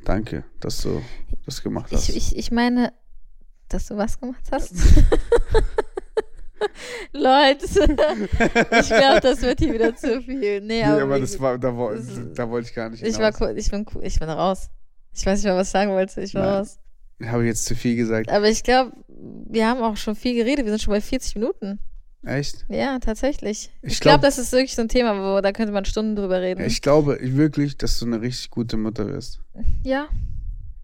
danke, 0.04 0.44
dass 0.60 0.82
du 0.82 1.02
das 1.46 1.64
gemacht 1.64 1.90
hast. 1.94 2.10
Ich, 2.10 2.18
ich, 2.18 2.36
ich 2.36 2.52
meine, 2.52 2.92
dass 3.70 3.88
du 3.88 3.96
was 3.96 4.20
gemacht 4.20 4.44
hast. 4.52 4.74
Leute, 7.14 7.66
ich 7.66 8.90
glaube, 8.90 9.22
das 9.22 9.42
wird 9.42 9.60
hier 9.60 9.74
wieder 9.74 9.96
zu 9.96 10.22
viel. 10.24 10.60
Nee, 10.60 10.60
nee, 10.60 10.84
aber, 10.84 11.22
das 11.22 11.40
war, 11.40 11.58
da, 11.58 11.70
da 11.70 12.50
wollte 12.50 12.68
ich 12.68 12.76
gar 12.76 12.90
nicht 12.90 13.02
ich 13.02 13.18
war 13.18 13.28
hinaus. 13.28 13.40
cool, 13.40 13.54
ich 13.58 13.72
bin 13.72 13.86
cool, 13.96 14.04
ich 14.04 14.20
bin 14.20 14.30
raus. 14.30 14.70
Ich 15.14 15.26
weiß 15.26 15.40
nicht 15.40 15.46
mehr, 15.46 15.56
was 15.56 15.68
ich 15.68 15.72
sagen 15.72 15.92
wollte. 15.92 16.20
Ich 16.20 16.36
war 16.36 16.42
Nein. 16.42 16.56
raus. 16.56 16.80
Habe 17.24 17.44
ich 17.44 17.48
jetzt 17.48 17.64
zu 17.64 17.76
viel 17.76 17.96
gesagt. 17.96 18.30
Aber 18.30 18.50
ich 18.50 18.62
glaube, 18.62 18.92
wir 19.08 19.66
haben 19.66 19.82
auch 19.82 19.96
schon 19.96 20.18
viel 20.18 20.36
geredet. 20.36 20.66
Wir 20.66 20.72
sind 20.74 20.82
schon 20.82 20.94
bei 20.94 21.00
40 21.00 21.36
Minuten. 21.36 21.80
Echt? 22.24 22.65
Ja, 22.68 22.99
tatsächlich. 22.99 23.72
Ich 23.82 23.93
Ich, 23.93 23.99
glaube, 23.99 24.20
glaub- 24.20 24.22
das 24.30 24.38
ist 24.38 24.51
wirklich 24.51 24.76
so 24.76 24.82
ein 24.82 24.89
Thema, 24.89 25.13
wo 25.38 25.39
da 25.41 25.51
könnte 25.51 25.72
man 25.72 25.86
Stunden 25.86 26.15
drüber 26.15 26.41
reden. 26.41 26.61
Ich 26.65 26.82
glaube 26.82 27.18
wirklich, 27.22 27.78
dass 27.78 27.99
du 27.99 28.05
eine 28.05 28.20
richtig 28.22 28.49
gute 28.49 28.76
Mutter 28.78 29.07
wirst. 29.07 29.39
ja, 29.84 30.07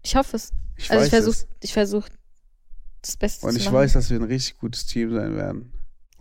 ich 0.02 0.16
hoffe 0.16 0.36
es. 0.36 0.52
Ich 0.76 0.90
also 0.90 1.04
ich 1.04 1.10
versuche, 1.10 1.46
ich 1.60 1.72
versuche 1.72 2.10
das 3.02 3.16
Beste 3.16 3.46
Und 3.46 3.52
zu 3.52 3.58
ich 3.58 3.64
machen. 3.66 3.74
weiß, 3.76 3.92
dass 3.94 4.10
wir 4.10 4.18
ein 4.18 4.24
richtig 4.24 4.58
gutes 4.58 4.86
Team 4.86 5.12
sein 5.14 5.36
werden. 5.36 5.72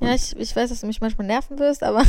ja, 0.01 0.09
Und- 0.09 0.15
ich, 0.15 0.35
ich 0.35 0.55
weiß, 0.55 0.69
dass 0.69 0.81
du 0.81 0.87
mich 0.87 0.99
manchmal 1.01 1.27
nerven 1.27 1.57
wirst, 1.59 1.83
aber 1.83 2.03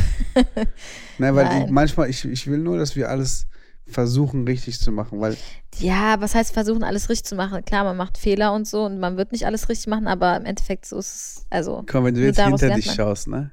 Nein, 1.17 1.35
weil 1.35 1.45
Nein. 1.45 1.65
Ich, 1.65 1.71
manchmal, 1.71 2.09
ich, 2.09 2.25
ich 2.25 2.47
will 2.47 2.57
nur, 2.59 2.77
dass 2.77 2.95
wir 2.95 3.09
alles 3.09 3.47
versuchen, 3.87 4.45
richtig 4.47 4.79
zu 4.79 4.91
machen, 4.91 5.19
weil 5.19 5.37
ja, 5.77 6.19
was 6.19 6.33
heißt 6.33 6.53
versuchen, 6.53 6.83
alles 6.83 7.09
richtig 7.09 7.25
zu 7.25 7.35
machen? 7.35 7.63
Klar, 7.65 7.83
man 7.83 7.97
macht 7.97 8.17
Fehler 8.17 8.53
und 8.53 8.67
so 8.67 8.85
und 8.85 8.99
man 8.99 9.17
wird 9.17 9.31
nicht 9.31 9.45
alles 9.45 9.69
richtig 9.69 9.87
machen, 9.87 10.07
aber 10.07 10.35
im 10.37 10.45
Endeffekt 10.45 10.85
so 10.85 10.97
ist 10.97 11.15
es, 11.15 11.45
also, 11.49 11.83
mal, 11.83 12.03
wenn 12.05 12.15
du 12.15 12.21
jetzt 12.21 12.39
hinter 12.39 12.71
dich 12.71 12.87
man. 12.87 12.95
schaust, 12.95 13.27
ne? 13.27 13.51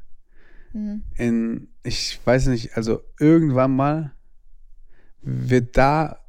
hm. 0.72 1.02
In, 1.16 1.68
ich 1.82 2.18
weiß 2.24 2.46
nicht, 2.46 2.76
also 2.76 3.02
irgendwann 3.18 3.76
mal 3.76 4.12
wird 5.20 5.76
da 5.76 6.20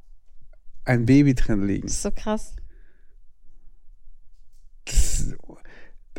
ein 0.85 1.05
Baby 1.05 1.33
drin 1.33 1.65
liegen. 1.65 1.87
das 1.87 1.95
ist 1.95 2.03
so 2.03 2.11
krass. 2.11 2.55
Das, 4.85 5.33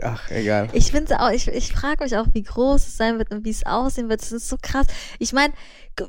ach, 0.02 0.30
egal. 0.30 0.68
Ich 0.72 0.90
finde 0.90 1.20
auch, 1.20 1.30
ich, 1.30 1.48
ich 1.48 1.72
frage 1.72 2.04
mich 2.04 2.16
auch, 2.16 2.26
wie 2.32 2.42
groß 2.42 2.86
es 2.86 2.96
sein 2.96 3.18
wird 3.18 3.30
und 3.30 3.44
wie 3.44 3.50
es 3.50 3.66
aussehen 3.66 4.08
wird. 4.08 4.22
Das 4.22 4.32
ist 4.32 4.48
so 4.48 4.56
krass. 4.60 4.86
Ich 5.18 5.32
meine, 5.32 5.52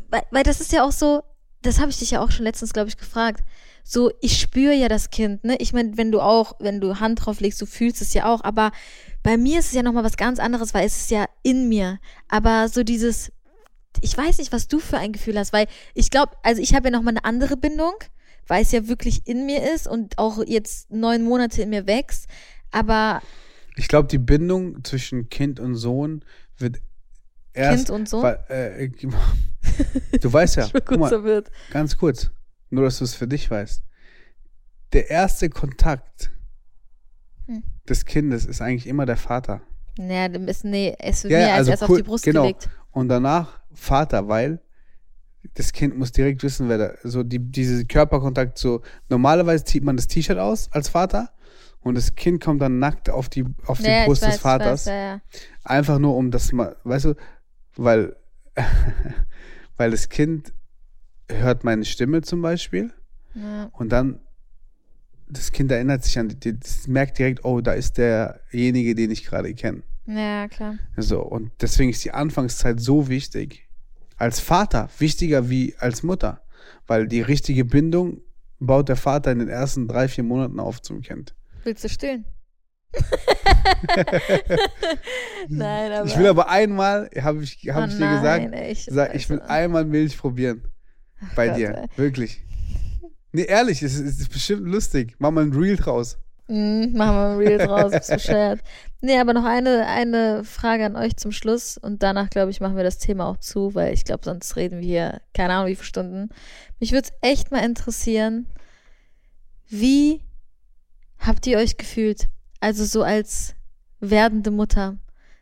weil, 0.10 0.24
weil 0.32 0.44
das 0.44 0.62
ist 0.62 0.72
ja 0.72 0.84
auch 0.84 0.94
so, 0.94 1.24
das 1.66 1.80
habe 1.80 1.92
ich 1.92 2.00
dich 2.00 2.12
ja 2.12 2.22
auch 2.22 2.32
schon 2.32 2.46
letztens, 2.46 2.74
glaube 2.74 2.90
ich, 2.90 2.98
gefragt. 2.98 3.44
So, 3.84 4.12
ich 4.22 4.40
spüre 4.40 4.74
ja 4.74 4.88
das 4.88 5.12
Kind, 5.12 5.44
ne? 5.44 5.58
Ich 5.60 5.72
meine, 5.72 5.96
wenn 5.98 6.12
du 6.12 6.20
auch, 6.20 6.54
wenn 6.60 6.82
du 6.82 7.00
Hand 7.00 7.26
drauf 7.26 7.40
legst, 7.40 7.62
du 7.62 7.66
fühlst 7.66 8.02
es 8.02 8.14
ja 8.14 8.26
auch, 8.26 8.44
aber 8.44 8.72
bei 9.22 9.38
mir 9.38 9.60
ist 9.60 9.68
es 9.68 9.74
ja 9.74 9.84
nochmal 9.84 10.04
was 10.04 10.18
ganz 10.18 10.40
anderes, 10.40 10.74
weil 10.74 10.86
es 10.88 10.98
ist 10.98 11.12
ja 11.12 11.26
in 11.44 11.70
mir. 11.70 12.00
Aber 12.28 12.68
so 12.68 12.84
dieses, 12.84 13.32
ich 14.02 14.18
weiß 14.18 14.40
nicht, 14.40 14.52
was 14.52 14.68
du 14.68 14.80
für 14.80 14.98
ein 14.98 15.12
Gefühl 15.12 15.38
hast, 15.38 15.54
weil 15.54 15.68
ich 15.94 16.10
glaube, 16.10 16.34
also 16.42 16.62
ich 16.62 16.74
habe 16.74 16.88
ja 16.88 16.92
nochmal 16.92 17.14
eine 17.14 17.26
andere 17.26 17.58
Bindung, 17.58 17.94
weil 18.48 18.64
es 18.64 18.72
ja 18.72 18.88
wirklich 18.88 19.22
in 19.26 19.46
mir 19.46 19.72
ist 19.74 19.88
und 19.88 20.18
auch 20.18 20.44
jetzt 20.46 20.92
neun 20.92 21.24
Monate 21.24 21.62
in 21.62 21.70
mir 21.70 21.86
wächst. 21.86 22.28
Aber 22.72 23.22
Ich 23.76 23.88
glaube, 23.88 24.08
die 24.08 24.18
Bindung 24.18 24.84
zwischen 24.84 25.30
Kind 25.30 25.60
und 25.60 25.76
Sohn 25.76 26.24
wird 26.58 26.78
erst. 27.54 27.86
Kind 27.86 27.90
und 27.90 28.10
Sohn? 28.10 28.24
Weil, 28.24 28.44
äh, 28.50 28.90
du 30.22 30.32
weißt 30.32 30.56
ja, 30.58 30.70
guck 30.86 30.98
mal, 31.00 31.10
verwirrt. 31.10 31.52
ganz 31.72 31.98
kurz, 31.98 32.32
nur 32.70 32.84
dass 32.84 32.98
du 33.00 33.04
es 33.06 33.16
für 33.16 33.28
dich 33.28 33.50
weißt. 33.50 33.84
Der 34.94 35.10
erste 35.10 35.50
Kontakt 35.50 36.32
Hm. 37.48 37.64
des 37.88 38.06
Kindes 38.06 38.46
ist 38.46 38.62
eigentlich 38.62 38.88
immer 38.88 39.06
der 39.06 39.18
Vater. 39.18 39.62
Naja, 39.98 40.26
ist, 40.48 40.66
nee, 40.66 40.96
es 41.00 41.24
wird 41.24 41.34
Ja, 41.34 41.40
mir 41.40 41.48
als 41.50 41.58
also 41.60 41.72
erst 41.72 41.84
auf 41.84 41.96
die 41.98 42.04
Brust 42.04 42.24
genau. 42.26 42.42
gelegt. 42.42 42.70
Und 42.92 43.08
danach 43.10 43.60
Vater, 43.74 44.28
weil 44.28 44.62
das 45.54 45.72
Kind 45.74 45.96
muss 45.98 46.12
direkt 46.12 46.42
wissen, 46.44 46.70
wer 46.70 46.78
da, 46.78 46.92
so 47.04 47.22
die, 47.24 47.40
diese 47.40 47.86
Körperkontakt, 47.86 48.58
so 48.58 48.82
normalerweise 49.10 49.64
zieht 49.64 49.84
man 49.84 49.96
das 49.96 50.08
T-Shirt 50.08 50.40
aus 50.40 50.70
als 50.72 50.90
Vater 50.90 51.30
und 51.82 51.96
das 51.96 52.16
Kind 52.16 52.44
kommt 52.44 52.62
dann 52.62 52.80
nackt 52.80 53.10
auf 53.12 53.30
die, 53.30 53.46
auf 53.68 53.78
die 53.78 53.86
Ja, 53.86 54.00
ich 54.02 54.06
Brust 54.08 54.24
weiß, 54.24 54.34
des 54.34 54.42
Vaters. 54.42 54.86
Weiß, 54.88 54.92
ja, 54.92 54.96
ja. 55.16 55.22
Einfach 55.64 56.00
nur 56.00 56.16
um 56.16 56.32
das 56.32 56.52
mal, 56.52 56.76
weißt 56.84 57.06
du, 57.06 57.16
weil, 57.76 58.16
weil 59.78 59.92
das 59.92 60.10
Kind 60.10 60.54
hört 61.30 61.64
meine 61.64 61.86
Stimme 61.86 62.22
zum 62.22 62.42
Beispiel 62.42 62.94
Ja. 63.34 63.70
und 63.74 63.90
dann 63.90 64.20
das 65.28 65.52
Kind 65.52 65.72
erinnert 65.72 66.04
sich 66.04 66.20
an, 66.20 66.30
die- 66.30 66.60
das 66.60 66.88
merkt 66.88 67.18
direkt, 67.18 67.44
oh, 67.46 67.60
da 67.60 67.74
ist 67.74 67.98
derjenige, 67.98 68.94
den 68.94 69.10
ich 69.12 69.26
gerade 69.26 69.54
kenne. 69.56 69.82
ja, 70.06 70.48
klar. 70.48 70.78
So, 70.98 71.22
und 71.22 71.52
deswegen 71.62 71.90
ist 71.90 72.06
die 72.06 72.12
Anfangszeit 72.12 72.80
so 72.80 73.08
wichtig. 73.10 73.68
Als 74.18 74.40
Vater 74.40 74.88
wichtiger 75.00 75.50
wie 75.50 75.76
als 75.80 76.04
Mutter, 76.04 76.42
weil 76.88 77.08
die 77.08 77.22
richtige 77.22 77.66
Bindung 77.66 78.22
baut 78.60 78.88
der 78.88 78.96
Vater 78.98 79.32
in 79.32 79.40
den 79.40 79.50
ersten 79.50 79.88
drei, 79.88 80.08
vier 80.08 80.24
Monaten 80.24 80.60
auf 80.60 80.80
zum 80.82 81.02
Kind. 81.02 81.34
Willst 81.64 81.84
du 81.84 81.90
stillen? 81.90 82.24
Nein, 85.50 85.92
aber. 85.92 86.08
Ich 86.08 86.18
will 86.18 86.28
aber 86.28 86.50
einmal, 86.50 87.10
habe 87.22 87.44
ich, 87.44 87.58
hab 87.70 87.84
Oh 87.84 87.88
ich 87.88 87.94
dir 87.98 88.06
nein, 88.06 88.52
gesagt, 88.52 88.72
ich, 88.72 88.86
sag, 88.90 89.16
ich 89.16 89.30
will 89.30 89.40
also- 89.40 89.52
einmal 89.54 89.86
Milch 89.86 90.18
probieren. 90.18 90.64
Bei 91.36 91.48
Gott, 91.48 91.58
dir. 91.58 91.78
ey. 91.78 91.88
Wirklich. 91.98 92.42
Nee, 93.32 93.44
ehrlich, 93.44 93.82
es 93.84 94.00
ist, 94.00 94.20
ist 94.22 94.32
bestimmt 94.32 94.68
lustig. 94.68 95.16
Mach 95.20 95.32
mal 95.32 95.44
ein 95.46 95.54
Reel 95.54 95.76
draus. 95.76 96.18
Mm, 96.48 96.96
machen 96.96 97.16
wir 97.16 97.30
ein 97.32 97.38
Reel 97.38 97.58
draus, 97.58 97.92
bist 97.92 98.10
bescheuert. 98.12 98.62
Nee, 99.02 99.20
aber 99.20 99.34
noch 99.34 99.46
eine, 99.46 99.86
eine 99.88 100.44
Frage 100.44 100.86
an 100.86 100.96
euch 100.96 101.18
zum 101.18 101.32
Schluss 101.32 101.78
und 101.78 102.04
danach, 102.04 102.30
glaube 102.30 102.52
ich, 102.52 102.62
machen 102.62 102.78
wir 102.78 102.84
das 102.84 103.00
Thema 103.00 103.28
auch 103.28 103.38
zu, 103.38 103.74
weil 103.76 103.94
ich 103.94 104.06
glaube, 104.06 104.22
sonst 104.24 104.56
reden 104.56 104.80
wir 104.80 104.86
hier, 104.86 105.22
keine 105.34 105.54
Ahnung, 105.54 105.68
wie 105.68 105.76
viele 105.76 105.86
Stunden. 105.86 106.30
Mich 106.80 106.92
würde 106.92 107.08
es 107.10 107.14
echt 107.28 107.52
mal 107.52 107.64
interessieren, 107.66 108.48
wie 109.68 110.22
habt 111.18 111.48
ihr 111.48 111.58
euch 111.58 111.78
gefühlt? 111.78 112.30
Also 112.60 112.86
so 112.86 113.04
als 113.04 113.56
werdende 114.00 114.52
Mutter, 114.52 114.98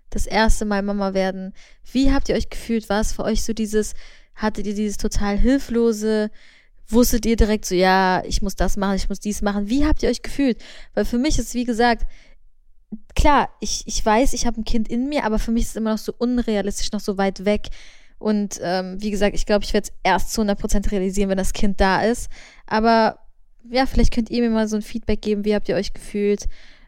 das 0.09 0.25
erste 0.25 0.65
Mal 0.65 0.81
Mama 0.81 1.13
werden. 1.13 1.53
Wie 1.91 2.11
habt 2.11 2.29
ihr 2.29 2.35
euch 2.35 2.49
gefühlt? 2.49 2.89
War 2.89 3.01
es 3.01 3.13
für 3.13 3.23
euch 3.23 3.43
so 3.43 3.53
dieses, 3.53 3.93
hattet 4.35 4.67
ihr 4.67 4.75
dieses 4.75 4.97
total 4.97 5.37
hilflose, 5.37 6.29
wusstet 6.87 7.25
ihr 7.25 7.35
direkt 7.35 7.65
so, 7.65 7.75
ja, 7.75 8.23
ich 8.25 8.41
muss 8.41 8.55
das 8.55 8.77
machen, 8.77 8.95
ich 8.95 9.09
muss 9.09 9.19
dies 9.19 9.41
machen. 9.41 9.69
Wie 9.69 9.85
habt 9.85 10.03
ihr 10.03 10.09
euch 10.09 10.21
gefühlt? 10.21 10.57
Weil 10.93 11.05
für 11.05 11.17
mich 11.17 11.39
ist, 11.39 11.53
wie 11.53 11.65
gesagt, 11.65 12.05
klar, 13.15 13.49
ich, 13.59 13.83
ich 13.85 14.05
weiß, 14.05 14.33
ich 14.33 14.45
habe 14.45 14.61
ein 14.61 14.65
Kind 14.65 14.87
in 14.87 15.09
mir, 15.09 15.23
aber 15.23 15.39
für 15.39 15.51
mich 15.51 15.63
ist 15.63 15.69
es 15.69 15.75
immer 15.75 15.91
noch 15.91 15.97
so 15.97 16.13
unrealistisch, 16.17 16.91
noch 16.91 16.99
so 16.99 17.17
weit 17.17 17.45
weg. 17.45 17.69
Und 18.19 18.59
ähm, 18.61 19.01
wie 19.01 19.11
gesagt, 19.11 19.35
ich 19.35 19.45
glaube, 19.45 19.65
ich 19.65 19.73
werde 19.73 19.89
es 19.89 19.93
erst 20.03 20.31
zu 20.31 20.41
100% 20.41 20.91
realisieren, 20.91 21.29
wenn 21.29 21.37
das 21.37 21.53
Kind 21.53 21.81
da 21.81 22.03
ist. 22.03 22.29
Aber 22.67 23.19
ja, 23.69 23.85
vielleicht 23.85 24.13
könnt 24.13 24.29
ihr 24.29 24.41
mir 24.41 24.49
mal 24.49 24.67
so 24.67 24.75
ein 24.75 24.81
Feedback 24.81 25.21
geben, 25.21 25.45
wie 25.45 25.55
habt 25.55 25.69
ihr 25.69 25.75
euch 25.75 25.93
gefühlt. 25.93 26.47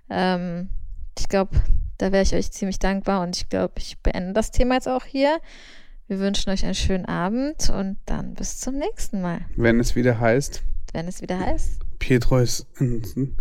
Ähm, 0.09 0.69
ich 1.17 1.29
glaube, 1.29 1.55
da 1.97 2.11
wäre 2.11 2.23
ich 2.23 2.33
euch 2.33 2.51
ziemlich 2.51 2.79
dankbar 2.79 3.21
und 3.21 3.37
ich 3.37 3.49
glaube, 3.49 3.73
ich 3.77 3.97
beende 3.99 4.33
das 4.33 4.51
Thema 4.51 4.75
jetzt 4.75 4.87
auch 4.87 5.05
hier. 5.05 5.39
Wir 6.07 6.19
wünschen 6.19 6.51
euch 6.51 6.63
einen 6.63 6.75
schönen 6.75 7.05
Abend 7.05 7.69
und 7.69 7.97
dann 8.05 8.35
bis 8.35 8.59
zum 8.59 8.75
nächsten 8.75 9.21
Mal, 9.21 9.39
Wenn 9.55 9.79
es 9.79 9.95
wieder 9.95 10.19
heißt, 10.19 10.61
wenn 10.93 11.07
es 11.07 11.21
wieder 11.21 11.39
heißt. 11.39 11.81
Pietro 11.99 12.39
ist 12.39 12.67
in, 12.79 13.35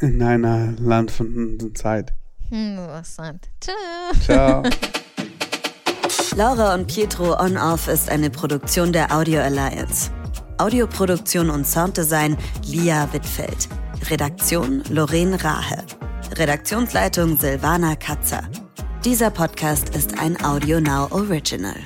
in 0.00 0.22
einer 0.22 0.72
Land 0.78 1.10
von 1.10 1.58
Zeit. 1.74 2.12
Hm, 2.50 2.78
was 2.78 3.16
sagt. 3.16 3.50
Tschüss. 3.60 4.24
Ciao. 4.24 4.62
Laura 6.36 6.74
und 6.74 6.86
Pietro 6.86 7.36
On 7.40 7.56
Off 7.56 7.88
ist 7.88 8.08
eine 8.10 8.30
Produktion 8.30 8.92
der 8.92 9.12
Audio 9.12 9.40
Alliance. 9.40 10.10
Audioproduktion 10.58 11.50
und 11.50 11.66
Sounddesign 11.66 12.36
Lia 12.64 13.12
Wittfeld. 13.12 13.68
Redaktion 14.06 14.82
Lorraine 14.88 15.34
Rahe. 15.42 15.84
Redaktionsleitung 16.36 17.36
Silvana 17.36 17.94
Katzer. 17.96 18.48
Dieser 19.04 19.30
Podcast 19.30 19.94
ist 19.94 20.18
ein 20.18 20.42
Audio 20.42 20.80
Now 20.80 21.08
Original. 21.10 21.76